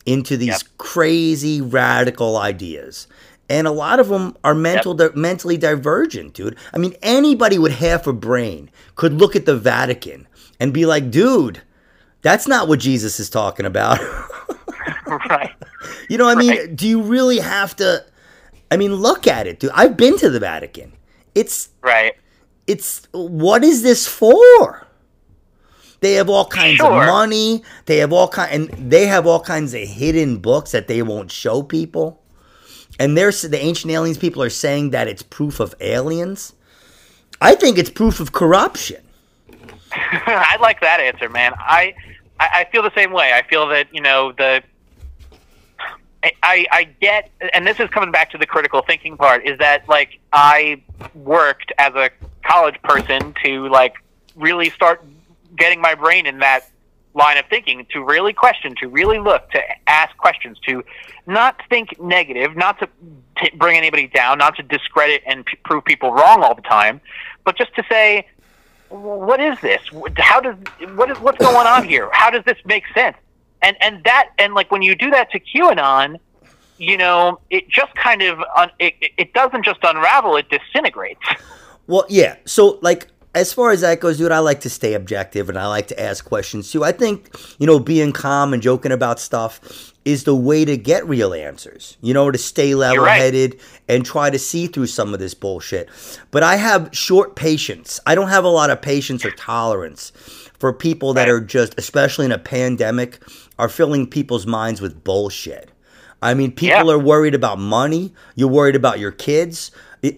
into 0.07 0.37
these 0.37 0.49
Yep. 0.49 0.63
crazy 0.79 1.61
radical 1.61 2.37
ideas. 2.37 3.07
And 3.49 3.67
a 3.67 3.71
lot 3.73 4.01
of 4.01 4.09
them 4.09 4.37
are 4.43 4.55
mental, 4.55 4.95
di- 4.95 5.11
mentally 5.15 5.57
divergent, 5.57 6.35
dude. 6.35 6.57
I 6.73 6.79
mean, 6.79 6.95
anybody 7.03 7.59
with 7.59 7.73
half 7.73 8.07
a 8.07 8.13
brain 8.13 8.71
could 8.97 9.15
look 9.15 9.37
at 9.37 9.45
the 9.47 9.57
Vatican 9.57 10.27
and 10.59 10.73
be 10.73 10.87
like, 10.87 11.11
dude, 11.11 11.61
that's 12.23 12.47
not 12.49 12.69
what 12.69 12.81
Jesus 12.81 13.21
is 13.21 13.29
talking 13.29 13.67
about. 13.67 13.99
right. 15.29 15.53
you 16.09 16.17
know 16.19 16.25
what 16.25 16.37
I 16.39 16.41
mean? 16.41 16.75
Do 16.75 16.89
you 16.89 17.03
really 17.03 17.39
have 17.39 17.77
to? 17.77 18.05
I 18.71 18.77
mean, 18.77 18.95
look 18.95 19.27
at 19.27 19.47
it, 19.47 19.61
dude. 19.61 19.71
I've 19.75 19.97
been 19.97 20.19
to 20.19 20.31
the 20.31 20.41
Vatican. 20.41 20.93
It's 21.35 21.69
Right. 21.83 22.15
it's 22.67 23.07
what 23.13 23.63
is 23.65 23.83
this 23.83 24.07
for? 24.07 24.87
They 26.01 26.15
have 26.15 26.29
all 26.29 26.47
kinds 26.47 26.77
Sure. 26.79 26.87
of 27.03 27.07
money. 27.07 27.63
They 27.87 27.99
have 27.99 28.13
all 28.13 28.29
kind, 28.29 28.53
and 28.71 28.91
they 28.91 29.07
have 29.07 29.27
all 29.27 29.41
kinds 29.41 29.73
of 29.75 29.81
hidden 29.83 30.37
books 30.39 30.73
that 30.73 30.87
they 30.89 31.03
won't 31.03 31.31
show 31.31 31.63
people. 31.63 32.21
And 32.99 33.17
they're 33.17 33.33
the 33.33 33.59
ancient 33.61 33.93
aliens 33.93 34.19
people 34.19 34.43
are 34.43 34.51
saying 34.51 34.91
that 34.91 35.09
it's 35.09 35.23
proof 35.23 35.61
of 35.61 35.75
aliens. 35.81 36.53
I 37.41 37.55
think 37.55 37.79
it's 37.79 37.91
proof 37.91 38.21
of 38.21 38.33
corruption. 38.33 39.03
I 39.93 40.57
like 40.61 40.81
that 40.81 41.01
answer, 41.01 41.29
man. 41.29 41.53
I 41.59 41.95
I 42.41 42.67
feel 42.71 42.83
the 42.83 42.93
same 42.95 43.13
way. 43.13 43.33
I 43.33 43.43
feel 43.49 43.67
that 43.69 43.87
you 43.93 44.01
know 44.01 44.33
the. 44.33 44.63
I, 46.43 46.67
I 46.71 46.85
get, 46.85 47.31
and 47.53 47.67
this 47.67 47.81
is 47.81 47.89
coming 47.91 48.11
back 48.11 48.31
to 48.31 48.39
the 48.39 48.47
critical 48.47 48.83
thinking 48.83 49.17
part, 49.17 49.47
is 49.47 49.59
that 49.59 49.89
like 49.89 50.21
I 50.33 50.83
worked 51.15 51.73
as 51.79 51.95
a 51.95 52.11
college 52.45 52.81
person 52.83 53.35
to 53.45 53.69
like 53.69 53.95
really 54.37 54.71
start 54.71 55.05
getting 55.57 55.81
my 55.81 55.95
brain 55.95 56.27
in 56.27 56.39
that 56.39 56.69
line 57.15 57.39
of 57.39 57.47
thinking 57.47 57.87
to 57.91 58.03
really 58.03 58.33
question, 58.33 58.75
to 58.81 58.89
really 58.89 59.19
look, 59.19 59.51
to 59.51 59.61
ask 59.87 60.17
questions, 60.17 60.59
to 60.67 60.83
not 61.27 61.61
think 61.69 62.01
negative, 62.01 62.57
not 62.57 62.79
to 62.81 62.89
t- 63.39 63.51
bring 63.57 63.77
anybody 63.77 64.09
down, 64.09 64.39
not 64.39 64.57
to 64.57 64.63
discredit 64.63 65.23
and 65.27 65.47
p- 65.47 65.57
prove 65.65 65.85
people 65.85 66.13
wrong 66.13 66.43
all 66.43 66.55
the 66.55 66.63
time, 66.63 67.01
but 67.45 67.57
just 67.57 67.75
to 67.77 67.85
say, 67.89 68.27
what 68.89 69.41
is 69.41 69.59
this? 69.61 69.81
How 70.17 70.41
does 70.41 70.57
what 70.95 71.11
is 71.11 71.19
what's 71.21 71.39
going 71.39 71.67
on 71.67 71.85
here? 71.85 72.09
How 72.13 72.31
does 72.31 72.45
this 72.45 72.59
make 72.65 72.85
sense? 72.95 73.17
And 73.65 73.77
and 73.81 74.05
that 74.05 74.31
and 74.39 74.55
like 74.55 74.71
when 74.71 74.83
you 74.83 74.95
do 74.95 75.11
that 75.11 75.31
to 75.33 75.41
QAnon, 75.41 76.19
you 76.79 76.97
know, 76.97 77.41
it 77.51 77.69
just 77.69 77.95
kind 77.95 78.23
of 78.23 78.39
un, 78.57 78.71
it 78.79 78.95
it 79.17 79.33
doesn't 79.33 79.65
just 79.65 79.81
unravel; 79.83 80.37
it 80.37 80.49
disintegrates. 80.51 81.21
Well, 81.87 82.07
yeah. 82.09 82.37
So 82.47 82.79
like 82.81 83.09
as 83.35 83.53
far 83.53 83.73
as 83.73 83.81
that 83.81 84.01
goes, 84.01 84.19
dude, 84.19 84.31
I 84.31 84.39
like 84.39 84.61
to 84.61 84.71
stay 84.71 84.95
objective 84.95 85.49
and 85.49 85.59
I 85.59 85.67
like 85.67 85.89
to 85.89 86.01
ask 86.01 86.25
questions 86.25 86.71
too. 86.71 86.85
I 86.85 86.93
think, 86.93 87.35
you 87.59 87.67
know, 87.67 87.81
being 87.81 88.13
calm 88.13 88.53
and 88.53 88.63
joking 88.63 88.93
about 88.93 89.19
stuff 89.19 89.93
is 90.05 90.25
the 90.25 90.35
way 90.35 90.65
to 90.65 90.77
get 90.77 91.07
real 91.09 91.35
answers, 91.35 91.97
you 92.01 92.15
know, 92.15 92.31
to 92.31 92.39
stay 92.39 92.75
level 92.75 93.05
headed 93.05 93.55
right. 93.55 93.63
and 93.89 94.07
try 94.07 94.31
to 94.31 94.39
see 94.39 94.67
through 94.67 94.87
some 94.87 95.13
of 95.13 95.19
this 95.19 95.35
bullshit. 95.35 95.89
But 96.31 96.43
I 96.43 96.57
have 96.57 96.91
short 96.93 97.35
patience. 97.35 97.99
I 98.07 98.15
don't 98.15 98.29
have 98.29 98.45
a 98.45 98.49
lot 98.49 98.71
of 98.71 98.81
patience 98.81 99.25
or 99.25 99.33
tolerance 99.33 100.13
for 100.59 100.73
people 100.73 101.13
that 101.15 101.29
are 101.29 101.41
just, 101.41 101.75
especially 101.77 102.27
in 102.27 102.33
a 102.33 102.39
pandemic, 102.39 103.19
are 103.59 103.69
filling 103.69 104.07
people's 104.07 104.47
minds 104.47 104.81
with 104.81 105.05
bullshit. 105.05 105.71
I 106.23 106.35
mean, 106.35 106.53
people 106.53 106.87
yeah. 106.87 106.93
are 106.93 106.99
worried 106.99 107.35
about 107.35 107.59
money, 107.59 108.15
you're 108.35 108.49
worried 108.49 108.77
about 108.77 108.99
your 108.99 109.13
kids, 109.13 109.71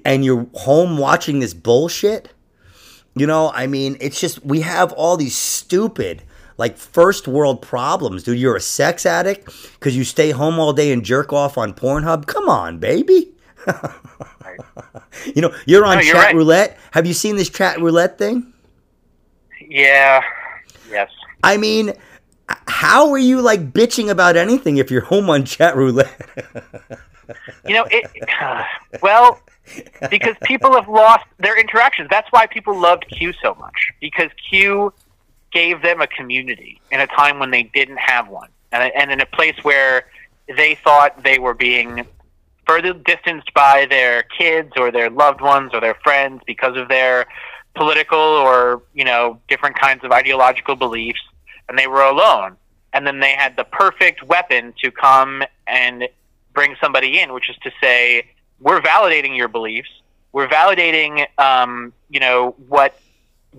and 0.04 0.24
you're 0.24 0.46
home 0.54 0.98
watching 0.98 1.40
this 1.40 1.54
bullshit 1.54 2.32
you 3.16 3.26
know, 3.26 3.50
I 3.54 3.66
mean, 3.66 3.96
it's 3.98 4.20
just 4.20 4.44
we 4.44 4.60
have 4.60 4.92
all 4.92 5.16
these 5.16 5.34
stupid 5.34 6.22
like 6.58 6.76
first 6.76 7.26
world 7.26 7.62
problems, 7.62 8.22
dude. 8.22 8.38
You're 8.38 8.56
a 8.56 8.60
sex 8.60 9.06
addict 9.06 9.46
because 9.72 9.96
you 9.96 10.04
stay 10.04 10.30
home 10.30 10.60
all 10.60 10.74
day 10.74 10.92
and 10.92 11.02
jerk 11.02 11.32
off 11.32 11.56
on 11.56 11.72
Pornhub. 11.72 12.26
Come 12.26 12.50
on, 12.50 12.78
baby. 12.78 13.32
you 15.34 15.40
know, 15.40 15.54
you're 15.64 15.86
on 15.86 15.96
no, 15.96 16.02
you're 16.02 16.14
chat 16.14 16.26
right. 16.26 16.34
roulette. 16.34 16.78
Have 16.90 17.06
you 17.06 17.14
seen 17.14 17.36
this 17.36 17.48
chat 17.48 17.80
roulette 17.80 18.18
thing? 18.18 18.52
Yeah. 19.66 20.22
Yes. 20.90 21.10
I 21.42 21.56
mean, 21.56 21.94
how 22.66 23.10
are 23.10 23.18
you 23.18 23.40
like 23.40 23.72
bitching 23.72 24.10
about 24.10 24.36
anything 24.36 24.76
if 24.76 24.90
you're 24.90 25.00
home 25.02 25.30
on 25.30 25.44
chat 25.44 25.76
roulette? 25.76 26.20
you 27.66 27.74
know, 27.74 27.86
it. 27.90 28.06
Uh, 28.40 28.62
well, 29.02 29.40
because 30.10 30.36
people 30.44 30.74
have 30.74 30.88
lost 30.88 31.24
their 31.38 31.58
interactions. 31.58 32.08
That's 32.10 32.30
why 32.30 32.46
people 32.46 32.78
loved 32.78 33.06
Q 33.08 33.32
so 33.42 33.54
much 33.54 33.92
because 34.00 34.30
Q 34.48 34.92
gave 35.52 35.82
them 35.82 36.00
a 36.00 36.06
community 36.06 36.80
in 36.90 37.00
a 37.00 37.06
time 37.06 37.38
when 37.38 37.50
they 37.50 37.64
didn't 37.64 37.98
have 37.98 38.28
one, 38.28 38.50
and, 38.72 38.92
and 38.94 39.10
in 39.10 39.20
a 39.20 39.26
place 39.26 39.56
where 39.62 40.06
they 40.56 40.76
thought 40.76 41.22
they 41.24 41.38
were 41.38 41.54
being 41.54 42.06
further 42.66 42.92
distanced 42.92 43.52
by 43.54 43.86
their 43.88 44.22
kids 44.24 44.72
or 44.76 44.90
their 44.90 45.08
loved 45.08 45.40
ones 45.40 45.70
or 45.72 45.80
their 45.80 45.96
friends 46.02 46.42
because 46.46 46.76
of 46.76 46.88
their 46.88 47.26
political 47.74 48.18
or 48.18 48.82
you 48.94 49.04
know 49.04 49.40
different 49.48 49.78
kinds 49.78 50.04
of 50.04 50.12
ideological 50.12 50.76
beliefs, 50.76 51.20
and 51.68 51.78
they 51.78 51.86
were 51.86 52.02
alone. 52.02 52.56
And 52.92 53.06
then 53.06 53.20
they 53.20 53.32
had 53.32 53.56
the 53.56 53.64
perfect 53.64 54.22
weapon 54.22 54.72
to 54.82 54.90
come 54.90 55.42
and 55.66 56.08
bring 56.52 56.76
somebody 56.80 57.20
in, 57.20 57.32
which 57.32 57.50
is 57.50 57.56
to 57.58 57.70
say, 57.80 58.30
we're 58.60 58.80
validating 58.80 59.36
your 59.36 59.48
beliefs. 59.48 59.90
We're 60.32 60.48
validating, 60.48 61.26
um, 61.38 61.92
you 62.08 62.20
know, 62.20 62.54
what 62.68 62.98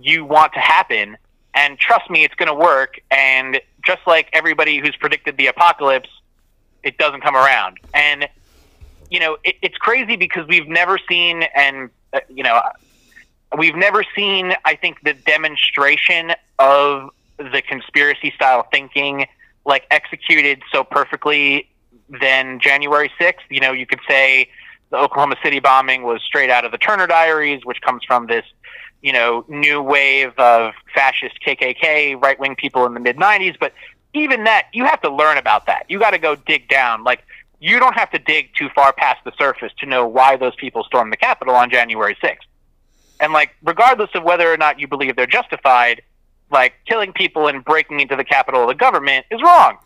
you 0.01 0.25
want 0.25 0.53
to 0.53 0.59
happen. 0.59 1.17
And 1.53 1.77
trust 1.77 2.09
me, 2.09 2.23
it's 2.23 2.35
going 2.35 2.47
to 2.47 2.53
work. 2.53 2.99
And 3.11 3.59
just 3.85 4.01
like 4.07 4.29
everybody 4.33 4.77
who's 4.79 4.95
predicted 4.95 5.37
the 5.37 5.47
apocalypse, 5.47 6.09
it 6.83 6.97
doesn't 6.97 7.21
come 7.21 7.35
around. 7.35 7.79
And, 7.93 8.27
you 9.09 9.19
know, 9.19 9.37
it, 9.43 9.55
it's 9.61 9.77
crazy 9.77 10.15
because 10.15 10.47
we've 10.47 10.67
never 10.67 10.97
seen, 11.09 11.43
and, 11.55 11.89
uh, 12.13 12.19
you 12.29 12.43
know, 12.43 12.61
we've 13.57 13.75
never 13.75 14.03
seen, 14.15 14.53
I 14.65 14.75
think, 14.75 15.01
the 15.03 15.13
demonstration 15.13 16.33
of 16.59 17.09
the 17.37 17.61
conspiracy 17.67 18.31
style 18.35 18.67
thinking 18.71 19.27
like 19.65 19.85
executed 19.91 20.61
so 20.71 20.83
perfectly 20.83 21.69
than 22.21 22.59
January 22.59 23.11
6th. 23.19 23.35
You 23.49 23.59
know, 23.59 23.71
you 23.71 23.85
could 23.85 23.99
say 24.07 24.49
the 24.89 24.97
Oklahoma 24.97 25.35
City 25.43 25.59
bombing 25.59 26.03
was 26.03 26.21
straight 26.23 26.49
out 26.49 26.65
of 26.65 26.71
the 26.71 26.77
Turner 26.77 27.07
Diaries, 27.07 27.65
which 27.65 27.81
comes 27.81 28.03
from 28.03 28.27
this, 28.27 28.45
you 29.01 29.11
know, 29.11 29.45
new 29.47 29.81
wave 29.81 30.31
of 30.37 30.73
fascist 30.93 31.35
KKK 31.45 32.21
right 32.21 32.39
wing 32.39 32.55
people 32.55 32.85
in 32.85 32.93
the 32.93 32.99
mid 32.99 33.17
90s. 33.17 33.57
But 33.59 33.73
even 34.13 34.45
that, 34.45 34.67
you 34.73 34.85
have 34.85 35.01
to 35.01 35.13
learn 35.13 35.37
about 35.37 35.65
that. 35.67 35.85
You 35.89 35.99
got 35.99 36.11
to 36.11 36.17
go 36.17 36.35
dig 36.35 36.69
down. 36.69 37.03
Like, 37.03 37.23
you 37.59 37.79
don't 37.79 37.95
have 37.95 38.11
to 38.11 38.19
dig 38.19 38.53
too 38.55 38.69
far 38.73 38.93
past 38.93 39.23
the 39.25 39.33
surface 39.37 39.73
to 39.79 39.85
know 39.85 40.07
why 40.07 40.37
those 40.37 40.55
people 40.55 40.83
stormed 40.83 41.11
the 41.11 41.17
Capitol 41.17 41.55
on 41.55 41.69
January 41.69 42.15
6th. 42.23 42.37
And, 43.19 43.33
like, 43.33 43.55
regardless 43.63 44.11
of 44.13 44.23
whether 44.23 44.51
or 44.51 44.57
not 44.57 44.79
you 44.79 44.87
believe 44.87 45.15
they're 45.15 45.25
justified, 45.25 46.03
like, 46.51 46.73
killing 46.87 47.13
people 47.13 47.47
and 47.47 47.63
breaking 47.63 47.99
into 47.99 48.15
the 48.15 48.23
capital 48.23 48.61
of 48.63 48.67
the 48.67 48.75
government 48.75 49.25
is 49.31 49.41
wrong. 49.41 49.77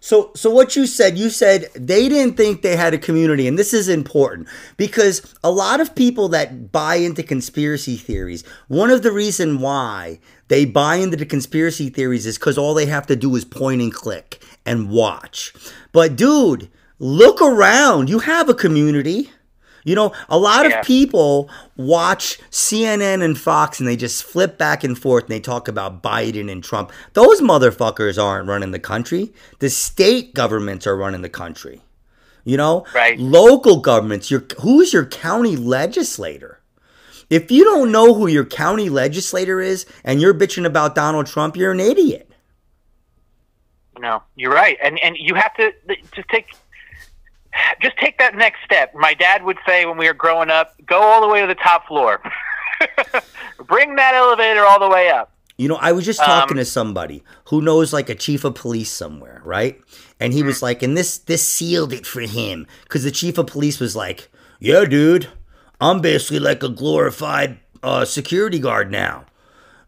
So, 0.00 0.30
so 0.36 0.50
what 0.50 0.76
you 0.76 0.86
said, 0.86 1.18
you 1.18 1.28
said 1.28 1.68
they 1.74 2.08
didn't 2.08 2.36
think 2.36 2.62
they 2.62 2.76
had 2.76 2.94
a 2.94 2.98
community, 2.98 3.48
and 3.48 3.58
this 3.58 3.74
is 3.74 3.88
important 3.88 4.48
because 4.76 5.34
a 5.42 5.50
lot 5.50 5.80
of 5.80 5.94
people 5.94 6.28
that 6.28 6.70
buy 6.70 6.96
into 6.96 7.22
conspiracy 7.22 7.96
theories, 7.96 8.44
one 8.68 8.90
of 8.90 9.02
the 9.02 9.10
reason 9.10 9.60
why 9.60 10.20
they 10.48 10.64
buy 10.64 10.96
into 10.96 11.16
the 11.16 11.26
conspiracy 11.26 11.88
theories 11.90 12.26
is 12.26 12.38
because 12.38 12.56
all 12.56 12.74
they 12.74 12.86
have 12.86 13.06
to 13.08 13.16
do 13.16 13.34
is 13.34 13.44
point 13.44 13.82
and 13.82 13.92
click 13.92 14.40
and 14.64 14.88
watch. 14.88 15.52
But 15.92 16.14
dude, 16.14 16.70
look 16.98 17.42
around. 17.42 18.08
You 18.08 18.20
have 18.20 18.48
a 18.48 18.54
community. 18.54 19.30
You 19.88 19.94
know, 19.94 20.12
a 20.28 20.36
lot 20.36 20.68
yeah. 20.68 20.80
of 20.80 20.86
people 20.86 21.48
watch 21.78 22.38
CNN 22.50 23.24
and 23.24 23.38
Fox 23.38 23.80
and 23.80 23.88
they 23.88 23.96
just 23.96 24.22
flip 24.22 24.58
back 24.58 24.84
and 24.84 24.98
forth 24.98 25.24
and 25.24 25.30
they 25.30 25.40
talk 25.40 25.66
about 25.66 26.02
Biden 26.02 26.52
and 26.52 26.62
Trump. 26.62 26.92
Those 27.14 27.40
motherfuckers 27.40 28.22
aren't 28.22 28.48
running 28.48 28.72
the 28.72 28.78
country. 28.78 29.32
The 29.60 29.70
state 29.70 30.34
governments 30.34 30.86
are 30.86 30.94
running 30.94 31.22
the 31.22 31.30
country. 31.30 31.80
You 32.44 32.58
know, 32.58 32.84
right. 32.94 33.18
local 33.18 33.80
governments. 33.80 34.30
Your 34.30 34.44
who's 34.60 34.92
your 34.92 35.06
county 35.06 35.56
legislator? 35.56 36.60
If 37.30 37.50
you 37.50 37.64
don't 37.64 37.90
know 37.90 38.12
who 38.12 38.26
your 38.26 38.44
county 38.44 38.90
legislator 38.90 39.58
is 39.58 39.86
and 40.04 40.20
you're 40.20 40.34
bitching 40.34 40.66
about 40.66 40.94
Donald 40.94 41.26
Trump, 41.26 41.56
you're 41.56 41.72
an 41.72 41.80
idiot. 41.80 42.30
No, 43.98 44.22
you're 44.36 44.52
right, 44.52 44.76
and 44.82 44.98
and 45.00 45.16
you 45.18 45.34
have 45.34 45.54
to 45.54 45.72
just 46.14 46.28
take 46.28 46.48
just 47.80 47.96
take 47.98 48.18
that 48.18 48.34
next 48.34 48.58
step. 48.64 48.94
My 48.94 49.14
dad 49.14 49.44
would 49.44 49.58
say 49.66 49.86
when 49.86 49.96
we 49.96 50.06
were 50.06 50.14
growing 50.14 50.50
up, 50.50 50.74
go 50.86 51.00
all 51.00 51.20
the 51.20 51.28
way 51.28 51.40
to 51.40 51.46
the 51.46 51.54
top 51.54 51.86
floor. 51.86 52.20
Bring 53.66 53.96
that 53.96 54.14
elevator 54.14 54.64
all 54.64 54.78
the 54.78 54.88
way 54.88 55.10
up. 55.10 55.32
You 55.58 55.66
know, 55.66 55.76
I 55.80 55.90
was 55.90 56.04
just 56.04 56.20
talking 56.20 56.56
um, 56.56 56.58
to 56.58 56.64
somebody 56.64 57.24
who 57.46 57.60
knows 57.60 57.92
like 57.92 58.08
a 58.08 58.14
chief 58.14 58.44
of 58.44 58.54
police 58.54 58.92
somewhere, 58.92 59.42
right? 59.44 59.80
And 60.20 60.32
he 60.32 60.44
was 60.44 60.62
like, 60.62 60.84
and 60.84 60.96
this 60.96 61.18
this 61.18 61.52
sealed 61.52 61.92
it 61.92 62.06
for 62.06 62.20
him 62.20 62.68
because 62.84 63.02
the 63.02 63.10
chief 63.10 63.38
of 63.38 63.48
police 63.48 63.80
was 63.80 63.96
like, 63.96 64.30
"Yeah, 64.60 64.84
dude, 64.84 65.26
I'm 65.80 66.00
basically 66.00 66.38
like 66.38 66.62
a 66.62 66.68
glorified 66.68 67.58
uh, 67.82 68.04
security 68.04 68.60
guard 68.60 68.92
now. 68.92 69.24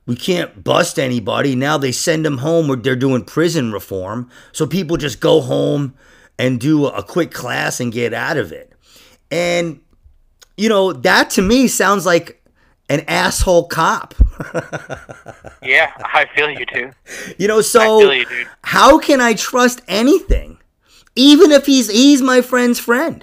We 0.06 0.16
can't 0.16 0.64
bust 0.64 0.98
anybody 0.98 1.54
now. 1.54 1.78
They 1.78 1.92
send 1.92 2.24
them 2.24 2.38
home, 2.38 2.68
or 2.68 2.74
they're 2.74 2.96
doing 2.96 3.22
prison 3.22 3.70
reform, 3.70 4.28
so 4.50 4.66
people 4.66 4.96
just 4.96 5.20
go 5.20 5.40
home." 5.40 5.94
And 6.40 6.58
do 6.58 6.86
a 6.86 7.02
quick 7.02 7.32
class 7.32 7.80
and 7.80 7.92
get 7.92 8.14
out 8.14 8.38
of 8.38 8.50
it. 8.50 8.72
And, 9.30 9.80
you 10.56 10.70
know, 10.70 10.94
that 10.94 11.28
to 11.30 11.42
me 11.42 11.68
sounds 11.68 12.06
like 12.06 12.42
an 12.88 13.04
asshole 13.06 13.68
cop. 13.68 14.14
yeah, 15.62 15.92
I 15.98 16.26
feel 16.34 16.50
you 16.50 16.64
too. 16.64 16.92
You 17.38 17.46
know, 17.46 17.60
so 17.60 18.10
you, 18.10 18.24
how 18.64 18.98
can 18.98 19.20
I 19.20 19.34
trust 19.34 19.82
anything? 19.86 20.56
Even 21.14 21.52
if 21.52 21.66
he's 21.66 21.90
he's 21.90 22.22
my 22.22 22.40
friend's 22.40 22.78
friend. 22.80 23.22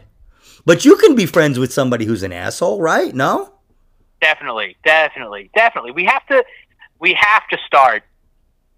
But 0.63 0.85
you 0.85 0.95
can 0.97 1.15
be 1.15 1.25
friends 1.25 1.57
with 1.57 1.73
somebody 1.73 2.05
who's 2.05 2.21
an 2.21 2.31
asshole, 2.31 2.79
right? 2.79 3.15
No? 3.15 3.51
Definitely, 4.21 4.77
definitely, 4.85 5.49
definitely. 5.55 5.91
We 5.91 6.05
have 6.05 6.25
to 6.27 6.45
we 6.99 7.13
have 7.15 7.47
to 7.47 7.57
start 7.65 8.03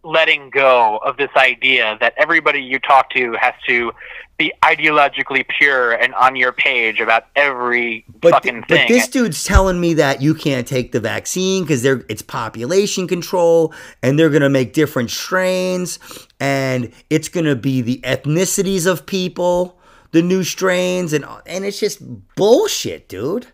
letting 0.03 0.49
go 0.49 0.97
of 1.03 1.17
this 1.17 1.31
idea 1.35 1.97
that 1.99 2.13
everybody 2.15 2.61
you 2.61 2.79
talk 2.79 3.09
to 3.09 3.35
has 3.41 3.53
to 3.67 3.91
be 4.39 4.51
ideologically 4.63 5.45
pure 5.47 5.91
and 5.91 6.15
on 6.15 6.35
your 6.35 6.51
page 6.51 6.99
about 6.99 7.25
every 7.35 8.05
but 8.21 8.31
fucking 8.31 8.63
th- 8.63 8.65
thing. 8.67 8.87
But 8.87 8.93
this 8.93 9.07
dude's 9.07 9.43
telling 9.43 9.79
me 9.79 9.93
that 9.95 10.21
you 10.21 10.33
can't 10.33 10.65
take 10.65 10.91
the 10.93 10.99
vaccine 10.99 11.63
because 11.63 11.83
they're 11.83 12.03
it's 12.09 12.23
population 12.23 13.07
control 13.07 13.73
and 14.01 14.17
they're 14.17 14.29
gonna 14.31 14.49
make 14.49 14.73
different 14.73 15.11
strains 15.11 15.99
and 16.39 16.91
it's 17.11 17.27
gonna 17.29 17.55
be 17.55 17.81
the 17.81 17.99
ethnicities 18.03 18.87
of 18.87 19.05
people, 19.05 19.77
the 20.11 20.21
new 20.23 20.43
strains, 20.43 21.13
and 21.13 21.25
and 21.45 21.65
it's 21.65 21.79
just 21.79 21.99
bullshit, 22.35 23.07
dude. 23.09 23.47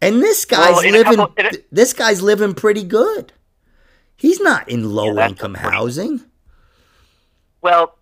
And 0.00 0.22
this 0.22 0.44
guy's 0.44 0.74
Well, 0.76 0.82
living 0.92 1.16
couple- 1.16 1.34
a- 1.36 1.50
th- 1.50 1.64
this 1.72 1.92
guy's 1.92 2.22
living 2.22 2.54
pretty 2.54 2.84
good. 2.84 3.32
He's 4.16 4.40
not 4.40 4.68
in 4.68 4.92
low 4.94 5.14
that's 5.14 5.32
income 5.32 5.54
housing. 5.54 6.20
Well, 7.60 7.97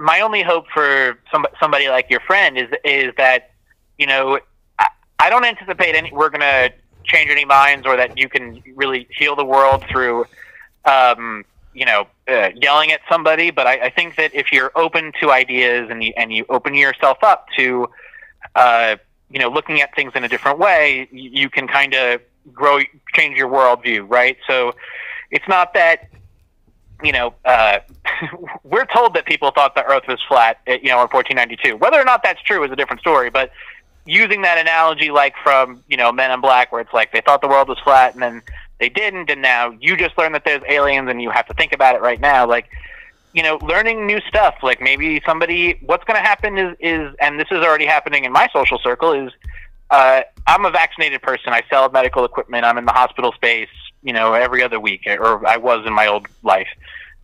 my 0.00 0.20
only 0.20 0.42
hope 0.42 0.66
for 0.72 1.18
some, 1.30 1.46
somebody 1.60 1.88
like 1.88 2.08
your 2.10 2.20
friend 2.20 2.56
is 2.56 2.68
is 2.84 3.12
that 3.18 3.50
you 3.98 4.06
know 4.06 4.40
I, 4.78 4.86
I 5.18 5.30
don't 5.30 5.44
anticipate 5.44 5.94
any 5.94 6.10
we're 6.10 6.30
to 6.30 6.72
change 7.04 7.30
any 7.30 7.44
minds 7.44 7.86
or 7.86 7.96
that 7.96 8.16
you 8.18 8.28
can 8.28 8.62
really 8.74 9.06
heal 9.16 9.36
the 9.36 9.44
world 9.44 9.84
through 9.90 10.24
um, 10.86 11.44
you 11.74 11.84
know 11.84 12.06
uh, 12.28 12.50
yelling 12.54 12.92
at 12.92 13.00
somebody. 13.08 13.50
But 13.50 13.66
I, 13.66 13.86
I 13.86 13.90
think 13.90 14.16
that 14.16 14.34
if 14.34 14.52
you're 14.52 14.72
open 14.74 15.12
to 15.20 15.30
ideas 15.30 15.88
and 15.90 16.02
you, 16.02 16.12
and 16.16 16.32
you 16.32 16.46
open 16.48 16.74
yourself 16.74 17.18
up 17.22 17.46
to 17.58 17.88
uh, 18.54 18.96
you 19.30 19.38
know 19.38 19.48
looking 19.48 19.82
at 19.82 19.94
things 19.94 20.12
in 20.14 20.24
a 20.24 20.28
different 20.28 20.58
way, 20.58 21.08
you, 21.12 21.30
you 21.30 21.50
can 21.50 21.68
kind 21.68 21.94
of 21.94 22.22
grow 22.54 22.80
change 23.14 23.36
your 23.36 23.48
worldview, 23.48 24.06
right? 24.08 24.38
So 24.46 24.74
it's 25.30 25.46
not 25.46 25.74
that 25.74 26.09
you 27.02 27.12
know, 27.12 27.34
uh, 27.44 27.78
we're 28.64 28.86
told 28.86 29.14
that 29.14 29.26
people 29.26 29.50
thought 29.50 29.74
the 29.74 29.84
Earth 29.84 30.04
was 30.08 30.20
flat, 30.28 30.58
uh, 30.68 30.72
you 30.72 30.88
know, 30.88 31.02
in 31.02 31.08
1492. 31.08 31.76
Whether 31.76 32.00
or 32.00 32.04
not 32.04 32.22
that's 32.22 32.42
true 32.42 32.62
is 32.64 32.70
a 32.70 32.76
different 32.76 33.00
story. 33.00 33.30
But 33.30 33.50
using 34.06 34.42
that 34.42 34.58
analogy, 34.58 35.10
like 35.10 35.34
from 35.42 35.82
you 35.88 35.96
know 35.96 36.12
Men 36.12 36.30
in 36.30 36.40
Black, 36.40 36.72
where 36.72 36.80
it's 36.80 36.92
like 36.92 37.12
they 37.12 37.20
thought 37.20 37.40
the 37.40 37.48
world 37.48 37.68
was 37.68 37.78
flat 37.80 38.14
and 38.14 38.22
then 38.22 38.42
they 38.78 38.88
didn't, 38.88 39.30
and 39.30 39.42
now 39.42 39.70
you 39.80 39.96
just 39.96 40.16
learned 40.16 40.34
that 40.34 40.44
there's 40.44 40.62
aliens 40.68 41.08
and 41.10 41.20
you 41.20 41.30
have 41.30 41.46
to 41.46 41.54
think 41.54 41.72
about 41.72 41.94
it 41.94 42.00
right 42.00 42.20
now. 42.20 42.46
Like, 42.46 42.70
you 43.34 43.42
know, 43.42 43.58
learning 43.62 44.06
new 44.06 44.20
stuff. 44.22 44.56
Like 44.62 44.80
maybe 44.80 45.22
somebody, 45.26 45.78
what's 45.84 46.04
going 46.04 46.20
to 46.20 46.26
happen 46.26 46.58
is 46.58 46.76
is, 46.80 47.14
and 47.20 47.38
this 47.38 47.48
is 47.50 47.58
already 47.58 47.86
happening 47.86 48.24
in 48.24 48.32
my 48.32 48.48
social 48.52 48.78
circle 48.78 49.12
is. 49.12 49.32
Uh, 49.90 50.22
I'm 50.46 50.64
a 50.64 50.70
vaccinated 50.70 51.20
person. 51.20 51.52
I 51.52 51.62
sell 51.68 51.90
medical 51.90 52.24
equipment. 52.24 52.64
I'm 52.64 52.78
in 52.78 52.84
the 52.84 52.92
hospital 52.92 53.32
space, 53.32 53.68
you 54.02 54.12
know, 54.12 54.34
every 54.34 54.62
other 54.62 54.80
week, 54.80 55.02
or 55.06 55.46
I 55.46 55.56
was 55.56 55.86
in 55.86 55.92
my 55.92 56.06
old 56.06 56.26
life. 56.42 56.68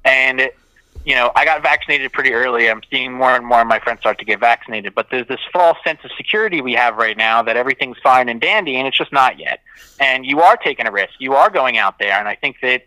And, 0.04 0.40
it, 0.40 0.56
you 1.04 1.14
know, 1.14 1.30
I 1.36 1.44
got 1.44 1.62
vaccinated 1.62 2.12
pretty 2.12 2.32
early. 2.32 2.68
I'm 2.68 2.82
seeing 2.90 3.12
more 3.12 3.34
and 3.34 3.46
more 3.46 3.60
of 3.60 3.66
my 3.66 3.78
friends 3.78 4.00
start 4.00 4.18
to 4.18 4.24
get 4.24 4.40
vaccinated. 4.40 4.94
But 4.94 5.08
there's 5.10 5.28
this 5.28 5.40
false 5.52 5.78
sense 5.84 6.00
of 6.04 6.10
security 6.16 6.60
we 6.60 6.72
have 6.72 6.96
right 6.96 7.16
now 7.16 7.42
that 7.42 7.56
everything's 7.56 7.98
fine 8.02 8.28
and 8.28 8.40
dandy, 8.40 8.76
and 8.76 8.88
it's 8.88 8.98
just 8.98 9.12
not 9.12 9.38
yet. 9.38 9.60
And 10.00 10.26
you 10.26 10.40
are 10.40 10.56
taking 10.56 10.86
a 10.86 10.90
risk. 10.90 11.14
You 11.20 11.34
are 11.34 11.48
going 11.48 11.78
out 11.78 11.98
there. 12.00 12.18
And 12.18 12.26
I 12.26 12.34
think 12.34 12.56
that, 12.62 12.86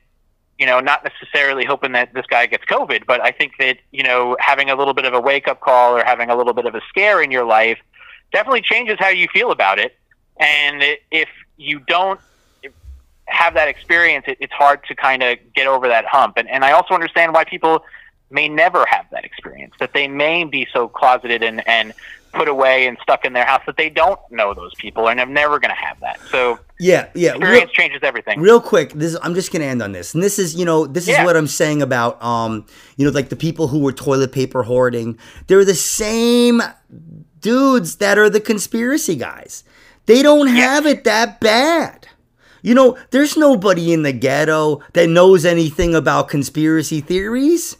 you 0.57 0.65
know, 0.65 0.81
not 0.81 1.05
necessarily 1.05 1.63
hoping 1.63 1.93
that 1.93 2.13
this 2.13 2.25
guy 2.25 2.45
gets 2.45 2.65
COVID, 2.65 3.05
but 3.05 3.21
I 3.21 3.31
think 3.31 3.53
that, 3.59 3.77
you 3.91 4.03
know, 4.03 4.35
having 4.39 4.69
a 4.69 4.75
little 4.75 4.93
bit 4.93 5.05
of 5.05 5.13
a 5.13 5.21
wake 5.21 5.47
up 5.47 5.61
call 5.61 5.95
or 5.95 6.03
having 6.03 6.29
a 6.29 6.35
little 6.35 6.53
bit 6.53 6.65
of 6.65 6.75
a 6.75 6.81
scare 6.89 7.21
in 7.21 7.31
your 7.31 7.45
life 7.45 7.79
definitely 8.33 8.61
changes 8.61 8.97
how 8.99 9.07
you 9.07 9.27
feel 9.31 9.51
about 9.51 9.79
it. 9.79 9.97
And 10.37 10.83
if 11.09 11.29
you 11.55 11.79
don't 11.79 12.19
have 13.29 13.53
that 13.55 13.67
experience, 13.67 14.25
it, 14.27 14.37
it's 14.39 14.53
hard 14.53 14.83
to 14.85 14.95
kind 14.95 15.23
of 15.23 15.37
get 15.55 15.67
over 15.67 15.87
that 15.87 16.05
hump. 16.05 16.37
And, 16.37 16.49
and 16.49 16.63
I 16.65 16.71
also 16.71 16.93
understand 16.93 17.33
why 17.33 17.43
people 17.43 17.83
may 18.31 18.47
never 18.47 18.85
have 18.85 19.05
that 19.11 19.25
experience, 19.25 19.73
that 19.79 19.93
they 19.93 20.07
may 20.07 20.43
be 20.43 20.67
so 20.73 20.87
closeted 20.87 21.41
and, 21.43 21.67
and 21.67 21.93
put 22.31 22.47
away 22.47 22.85
and 22.85 22.95
stuck 23.01 23.25
in 23.25 23.33
their 23.33 23.45
house 23.45 23.63
that 23.65 23.75
they 23.75 23.89
don't 23.89 24.19
know 24.29 24.53
those 24.53 24.71
people 24.77 25.09
and 25.09 25.19
are 25.19 25.25
never 25.25 25.59
going 25.59 25.73
to 25.73 25.81
have 25.81 25.99
that. 26.01 26.19
So 26.29 26.59
Yeah, 26.79 27.07
yeah. 27.15 27.31
experience 27.31 27.59
real- 27.61 27.67
changes 27.69 28.01
everything. 28.03 28.39
Real 28.39 28.61
quick, 28.61 28.93
this 28.93 29.17
I'm 29.23 29.33
just 29.33 29.51
gonna 29.51 29.65
end 29.65 29.81
on 29.81 29.93
this, 29.93 30.13
and 30.13 30.21
this 30.21 30.37
is 30.37 30.53
you 30.53 30.63
know 30.63 30.85
this 30.85 31.05
is 31.07 31.15
Yeah. 31.15 31.25
what 31.25 31.35
I'm 31.35 31.47
saying 31.47 31.81
about 31.81 32.21
um 32.23 32.67
you 32.97 33.05
know 33.05 33.11
like 33.11 33.29
the 33.29 33.35
people 33.35 33.67
who 33.67 33.79
were 33.79 33.91
toilet 33.91 34.31
paper 34.31 34.61
hoarding. 34.61 35.17
They're 35.47 35.65
the 35.65 35.73
same 35.73 36.61
dudes 37.41 37.95
that 37.97 38.17
are 38.19 38.29
the 38.29 38.39
conspiracy 38.39 39.15
guys. 39.15 39.63
They 40.05 40.21
don't 40.21 40.47
have 40.47 40.85
it 40.85 41.03
that 41.05 41.39
bad. 41.39 42.07
You 42.61 42.73
know, 42.75 42.97
there's 43.11 43.37
nobody 43.37 43.93
in 43.93 44.03
the 44.03 44.11
ghetto 44.13 44.81
that 44.93 45.07
knows 45.09 45.45
anything 45.45 45.95
about 45.95 46.27
conspiracy 46.29 47.01
theories 47.01 47.77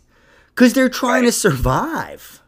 because 0.56 0.74
they're 0.74 0.90
trying 0.90 1.24
to 1.24 1.32
survive. 1.32 2.42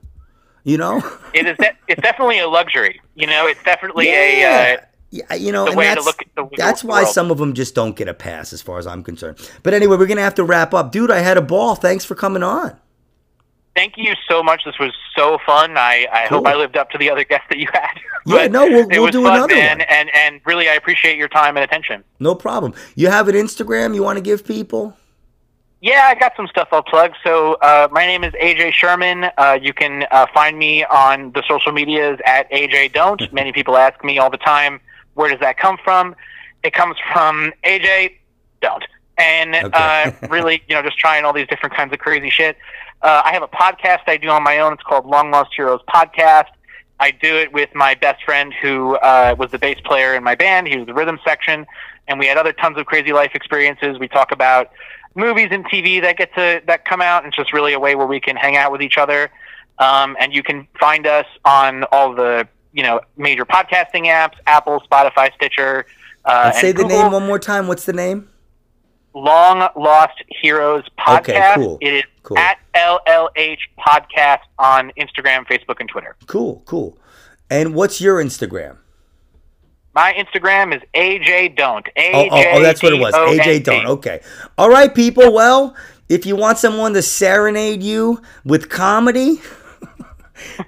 You 0.64 0.78
know? 0.78 0.98
it 1.34 1.48
is 1.48 1.58
de- 1.58 1.78
it's 1.88 2.02
definitely 2.02 2.40
a 2.40 2.48
luxury. 2.48 3.02
You 3.16 3.28
know, 3.28 3.48
it's 3.48 3.62
definitely 3.64 4.10
a 4.10 4.40
Yeah. 4.40 4.78
uh, 4.82 4.86
Yeah, 5.10 5.34
you 5.36 5.52
know, 5.52 5.66
the 5.66 5.72
and 5.72 5.78
way 5.78 5.90
to 5.90 5.96
that's, 5.96 6.06
look 6.06 6.22
at 6.22 6.28
the- 6.36 6.56
that's 6.56 6.84
why 6.84 7.02
world. 7.02 7.14
some 7.14 7.32
of 7.32 7.38
them 7.38 7.54
just 7.54 7.76
don't 7.76 7.96
get 7.96 8.08
a 8.08 8.14
pass, 8.14 8.54
as 8.54 8.62
far 8.62 8.78
as 8.80 8.88
I'm 8.88 9.04
concerned. 9.04 9.38
But 9.64 9.74
anyway, 9.74 9.98
we're 9.98 10.06
gonna 10.08 10.22
have 10.22 10.36
to 10.36 10.44
wrap 10.44 10.74
up, 10.74 10.92
dude. 10.92 11.12
I 11.12 11.20
had 11.20 11.38
a 11.38 11.42
ball. 11.42 11.76
Thanks 11.76 12.06
for 12.06 12.16
coming 12.16 12.44
on. 12.44 12.80
Thank 13.76 13.96
you 13.98 14.14
so 14.28 14.42
much. 14.44 14.64
This 14.66 14.78
was 14.80 14.94
so 15.16 15.38
fun. 15.46 15.78
I, 15.78 16.08
I 16.12 16.26
hope 16.28 16.46
I 16.48 16.56
lived 16.56 16.78
up 16.78 16.90
to 16.92 16.98
the 16.98 17.10
other 17.10 17.24
guests 17.24 17.48
that 17.50 17.58
you 17.58 17.68
had. 17.74 17.90
Yeah, 18.24 18.46
no, 18.46 18.68
we'll- 18.68 18.88
we'll 18.88 19.08
do 19.08 19.24
fun, 19.24 19.36
another 19.36 19.56
man, 19.56 19.80
one. 19.80 19.88
And 19.90 20.12
and 20.14 20.42
really, 20.46 20.70
I 20.70 20.74
appreciate 20.76 21.18
your 21.18 21.28
time 21.28 21.58
and 21.58 21.64
attention. 21.64 22.04
No 22.20 22.36
problem. 22.36 22.76
You 22.96 23.08
have 23.10 23.28
an 23.28 23.34
Instagram 23.34 23.96
you 23.96 24.04
want 24.04 24.18
to 24.18 24.22
give 24.22 24.46
people? 24.46 24.96
Yeah, 25.82 26.06
I 26.08 26.14
got 26.14 26.34
some 26.38 26.46
stuff 26.46 26.68
I'll 26.72 26.84
plug. 26.84 27.14
So 27.24 27.54
uh, 27.64 27.88
my 27.92 28.06
name 28.06 28.24
is 28.24 28.32
AJ 28.34 28.74
Sherman. 28.74 29.32
Uh, 29.40 29.58
you 29.60 29.74
can 29.74 30.06
uh, 30.12 30.28
find 30.36 30.60
me 30.60 30.84
on 30.86 31.32
the 31.32 31.42
social 31.48 31.72
medias 31.72 32.20
at 32.28 32.48
AJ 32.52 32.94
Don't. 32.94 33.34
Many 33.34 33.52
people 33.52 33.76
ask 33.76 34.04
me 34.04 34.20
all 34.20 34.30
the 34.30 34.38
time, 34.38 34.80
where 35.16 35.32
does 35.32 35.40
that 35.40 35.58
come 35.58 35.78
from? 35.84 36.16
It 36.62 36.74
comes 36.74 36.98
from 37.12 37.52
AJ 37.66 38.18
Don't. 38.62 38.84
And 39.18 39.56
Okay. 39.56 39.72
uh, 39.74 40.12
really, 40.30 40.62
you 40.68 40.76
know, 40.76 40.84
just 40.84 41.00
trying 41.00 41.26
all 41.26 41.34
these 41.34 41.48
different 41.48 41.74
kinds 41.76 41.92
of 41.92 41.98
crazy 41.98 42.30
shit. 42.30 42.56
Uh, 43.02 43.22
I 43.26 43.34
have 43.34 43.44
a 43.44 43.48
podcast 43.48 44.02
I 44.08 44.18
do 44.18 44.30
on 44.30 44.44
my 44.44 44.60
own. 44.60 44.74
It's 44.74 44.84
called 44.84 45.06
Long 45.06 45.32
Lost 45.32 45.52
Heroes 45.56 45.82
Podcast. 45.90 46.50
I 47.00 47.10
do 47.10 47.36
it 47.36 47.52
with 47.52 47.74
my 47.74 47.96
best 47.96 48.24
friend 48.24 48.54
who 48.62 48.96
uh, 48.98 49.36
was 49.38 49.50
the 49.50 49.58
bass 49.58 49.80
player 49.84 50.14
in 50.14 50.24
my 50.24 50.36
band. 50.36 50.68
He 50.68 50.78
was 50.78 50.86
the 50.86 50.94
rhythm 50.94 51.20
section, 51.26 51.66
and 52.08 52.20
we 52.20 52.28
had 52.28 52.38
other 52.38 52.54
tons 52.54 52.78
of 52.78 52.86
crazy 52.86 53.12
life 53.12 53.32
experiences. 53.34 53.98
We 53.98 54.08
talk 54.08 54.32
about 54.32 54.72
movies 55.16 55.48
and 55.50 55.66
TV 55.66 56.00
that 56.02 56.18
get 56.18 56.34
to 56.36 56.62
that 56.68 56.86
come 56.86 57.02
out. 57.02 57.26
It's 57.26 57.36
just 57.36 57.54
really 57.54 57.74
a 57.74 57.80
way 57.80 57.96
where 57.96 58.06
we 58.06 58.20
can 58.20 58.36
hang 58.36 58.56
out 58.56 58.72
with 58.72 58.84
each 58.84 59.00
other. 59.00 59.32
Um, 59.80 60.16
and 60.20 60.32
you 60.32 60.44
can 60.44 60.68
find 60.80 61.08
us 61.08 61.26
on 61.44 61.86
all 61.86 62.14
the 62.14 62.48
you 62.72 62.84
know 62.84 63.02
major 63.18 63.46
podcasting 63.46 64.06
apps: 64.06 64.36
Apple, 64.46 64.84
Spotify, 64.90 65.34
Stitcher. 65.34 65.88
Uh, 66.24 66.52
say 66.52 66.72
the 66.72 66.84
Google. 66.84 67.02
name 67.02 67.12
one 67.12 67.26
more 67.26 67.40
time. 67.40 67.68
What's 67.68 67.86
the 67.86 67.94
name? 67.94 68.30
Long 69.14 69.70
Lost 69.76 70.24
Heroes 70.42 70.84
podcast. 71.00 71.20
Okay, 71.20 71.54
cool. 71.56 71.78
It 71.82 71.94
is 71.94 72.04
Cool. 72.24 72.38
at 72.38 72.60
LLH 72.76 73.58
podcast 73.80 74.40
on 74.60 74.92
Instagram, 74.98 75.46
Facebook, 75.48 75.80
and 75.80 75.90
Twitter. 75.90 76.16
Cool, 76.28 76.62
cool. 76.66 76.98
And 77.50 77.74
what's 77.76 78.00
your 78.00 78.24
Instagram? 78.24 78.78
My 79.94 80.14
Instagram 80.14 80.74
is 80.76 80.82
AJ 80.94 81.58
Don't. 81.58 81.86
Oh, 81.98 82.30
oh, 82.32 82.44
oh, 82.54 82.62
that's 82.62 82.82
what 82.82 82.94
it 82.94 83.00
was. 83.00 83.14
AJ 83.14 83.64
Don't. 83.66 83.86
Okay. 83.88 84.22
All 84.58 84.70
right, 84.70 84.94
people. 84.94 85.34
Well, 85.34 85.76
if 86.08 86.26
you 86.26 86.36
want 86.38 86.58
someone 86.60 86.94
to 86.94 87.02
serenade 87.02 87.84
you 87.84 88.22
with 88.46 88.70
comedy, 88.70 89.42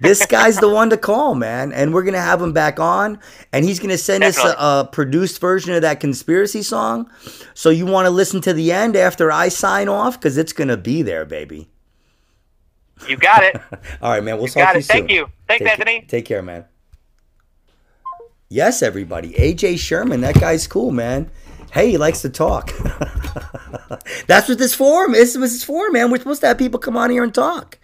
this 0.02 0.26
guy's 0.26 0.58
the 0.58 0.70
one 0.70 0.90
to 0.90 0.98
call, 0.98 1.36
man. 1.36 1.72
And 1.72 1.94
we're 1.94 2.04
gonna 2.04 2.22
have 2.22 2.42
him 2.42 2.54
back 2.54 2.80
on, 2.80 3.20
and 3.52 3.66
he's 3.66 3.80
gonna 3.80 3.98
send 3.98 4.24
us 4.24 4.38
a, 4.38 4.56
a 4.58 4.90
produced 4.92 5.40
version 5.40 5.74
of 5.74 5.82
that 5.82 6.00
conspiracy 6.00 6.62
song. 6.62 7.10
So 7.54 7.70
you 7.70 7.86
want 7.86 8.06
to 8.06 8.10
listen 8.12 8.42
to 8.42 8.54
the 8.54 8.72
end 8.72 8.96
after 8.96 9.32
I 9.32 9.50
sign 9.50 9.90
off, 9.90 10.20
because 10.20 10.38
it's 10.38 10.54
gonna 10.54 10.78
be 10.78 11.02
there, 11.02 11.26
baby. 11.26 11.70
You 13.08 13.18
got 13.18 13.44
it. 13.44 13.56
All 14.02 14.12
right, 14.12 14.24
man. 14.24 14.38
We'll 14.38 14.48
talk 14.48 14.56
got 14.56 14.72
to 14.74 14.80
you 14.80 14.80
it. 14.80 14.86
Thank 14.86 15.10
soon. 15.10 15.18
you. 15.18 15.28
Thanks, 15.48 15.64
Take- 15.64 15.72
Anthony. 15.72 16.06
Take 16.08 16.26
care, 16.26 16.42
man. 16.42 16.66
Yes, 18.50 18.84
everybody. 18.84 19.34
AJ 19.34 19.80
Sherman, 19.80 20.22
that 20.22 20.40
guy's 20.40 20.68
cool, 20.68 20.92
man. 20.92 21.32
Hey, 21.72 21.90
he 21.90 21.98
likes 21.98 22.22
to 22.22 22.30
talk. 22.30 22.72
That's 24.28 24.48
what 24.48 24.60
this 24.60 24.76
forum 24.76 25.16
is. 25.16 25.34
This 25.34 25.54
is 25.54 25.64
for, 25.64 25.90
man. 25.90 26.12
We're 26.12 26.20
supposed 26.20 26.42
to 26.42 26.48
have 26.48 26.60
people 26.60 26.80
come 26.80 26.96
on 26.96 27.10
here 27.10 27.24
and 27.24 27.34
talk, 27.34 27.80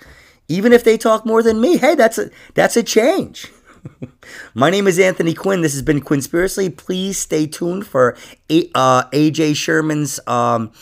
even 0.49 0.73
if 0.73 0.83
they 0.83 0.97
talk 0.97 1.25
more 1.25 1.41
than 1.41 1.61
me. 1.61 1.77
Hey, 1.77 1.95
that's 1.95 2.17
a 2.17 2.29
that's 2.55 2.75
a 2.75 2.83
change. 2.83 3.47
My 4.53 4.69
name 4.69 4.87
is 4.87 4.99
Anthony 4.99 5.33
Quinn. 5.33 5.61
This 5.61 5.73
has 5.73 5.83
been 5.83 6.01
Quinnspiracy. 6.01 6.75
Please 6.75 7.17
stay 7.17 7.47
tuned 7.47 7.87
for 7.87 8.17
A- 8.49 8.69
uh, 8.75 9.03
AJ 9.11 9.55
Sherman's 9.55 10.19
um, 10.27 10.73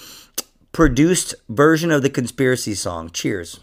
produced 0.72 1.35
version 1.49 1.91
of 1.91 2.02
the 2.02 2.10
conspiracy 2.10 2.73
song. 2.73 3.11
Cheers. 3.11 3.60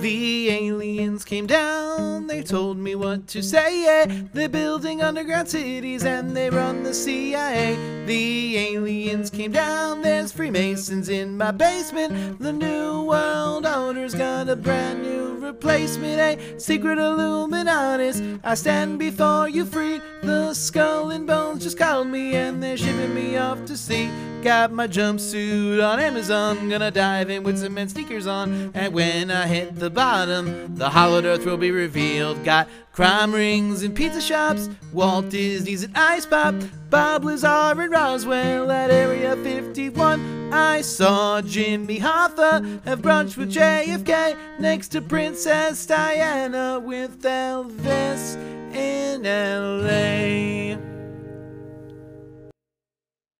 The 0.00 0.48
aliens 0.50 1.24
came 1.24 1.48
down 1.48 2.17
they 2.28 2.42
told 2.42 2.76
me 2.76 2.94
what 2.94 3.26
to 3.28 3.42
say. 3.42 3.84
Yeah. 3.84 4.22
They're 4.32 4.48
building 4.48 5.02
underground 5.02 5.48
cities 5.48 6.04
and 6.04 6.36
they 6.36 6.50
run 6.50 6.82
the 6.82 6.94
CIA. 6.94 7.76
The 8.06 8.56
aliens 8.56 9.30
came 9.30 9.52
down, 9.52 10.02
there's 10.02 10.32
Freemasons 10.32 11.08
in 11.08 11.36
my 11.36 11.50
basement. 11.50 12.38
The 12.38 12.52
New 12.52 13.02
World 13.02 13.66
Order's 13.66 14.14
got 14.14 14.48
a 14.48 14.56
brand 14.56 15.02
new 15.02 15.28
replacement. 15.48 16.20
A 16.20 16.60
secret 16.60 16.98
Illuminatis. 16.98 18.40
I 18.44 18.54
stand 18.54 18.98
before 18.98 19.48
you 19.48 19.64
free. 19.64 20.00
The 20.22 20.54
skull 20.54 21.10
and 21.10 21.26
bones 21.26 21.64
just 21.64 21.78
called 21.78 22.08
me 22.08 22.34
and 22.34 22.62
they're 22.62 22.76
shipping 22.76 23.14
me 23.14 23.36
off 23.36 23.64
to 23.66 23.76
sea. 23.76 24.10
Got 24.42 24.72
my 24.72 24.86
jumpsuit 24.86 25.84
on 25.84 25.98
Amazon, 25.98 26.68
gonna 26.68 26.92
dive 26.92 27.28
in 27.28 27.42
with 27.42 27.58
cement 27.58 27.90
sneakers 27.90 28.26
on. 28.26 28.70
And 28.72 28.94
when 28.94 29.30
I 29.32 29.46
hit 29.46 29.76
the 29.78 29.90
bottom, 29.90 30.76
the 30.76 30.90
hollowed 30.90 31.24
earth 31.24 31.44
will 31.44 31.56
be 31.56 31.72
revealed. 31.72 32.17
Got 32.18 32.68
crime 32.92 33.32
rings 33.32 33.84
and 33.84 33.94
pizza 33.94 34.20
shops, 34.20 34.68
Walt 34.92 35.28
Disney's 35.28 35.84
an 35.84 35.92
ice 35.94 36.26
pop, 36.26 36.52
Bob 36.90 37.24
Lazar 37.24 37.80
and 37.80 37.92
Roswell 37.92 38.72
at 38.72 38.90
Area 38.90 39.36
51. 39.36 40.52
I 40.52 40.80
saw 40.80 41.40
Jimmy 41.40 42.00
Hoffa 42.00 42.84
have 42.84 43.02
brunch 43.02 43.36
with 43.36 43.52
JFK 43.52 44.36
next 44.58 44.88
to 44.88 45.00
Princess 45.00 45.86
Diana 45.86 46.80
with 46.80 47.22
Elvis 47.22 48.34
in 48.74 49.22
LA. 49.22 50.97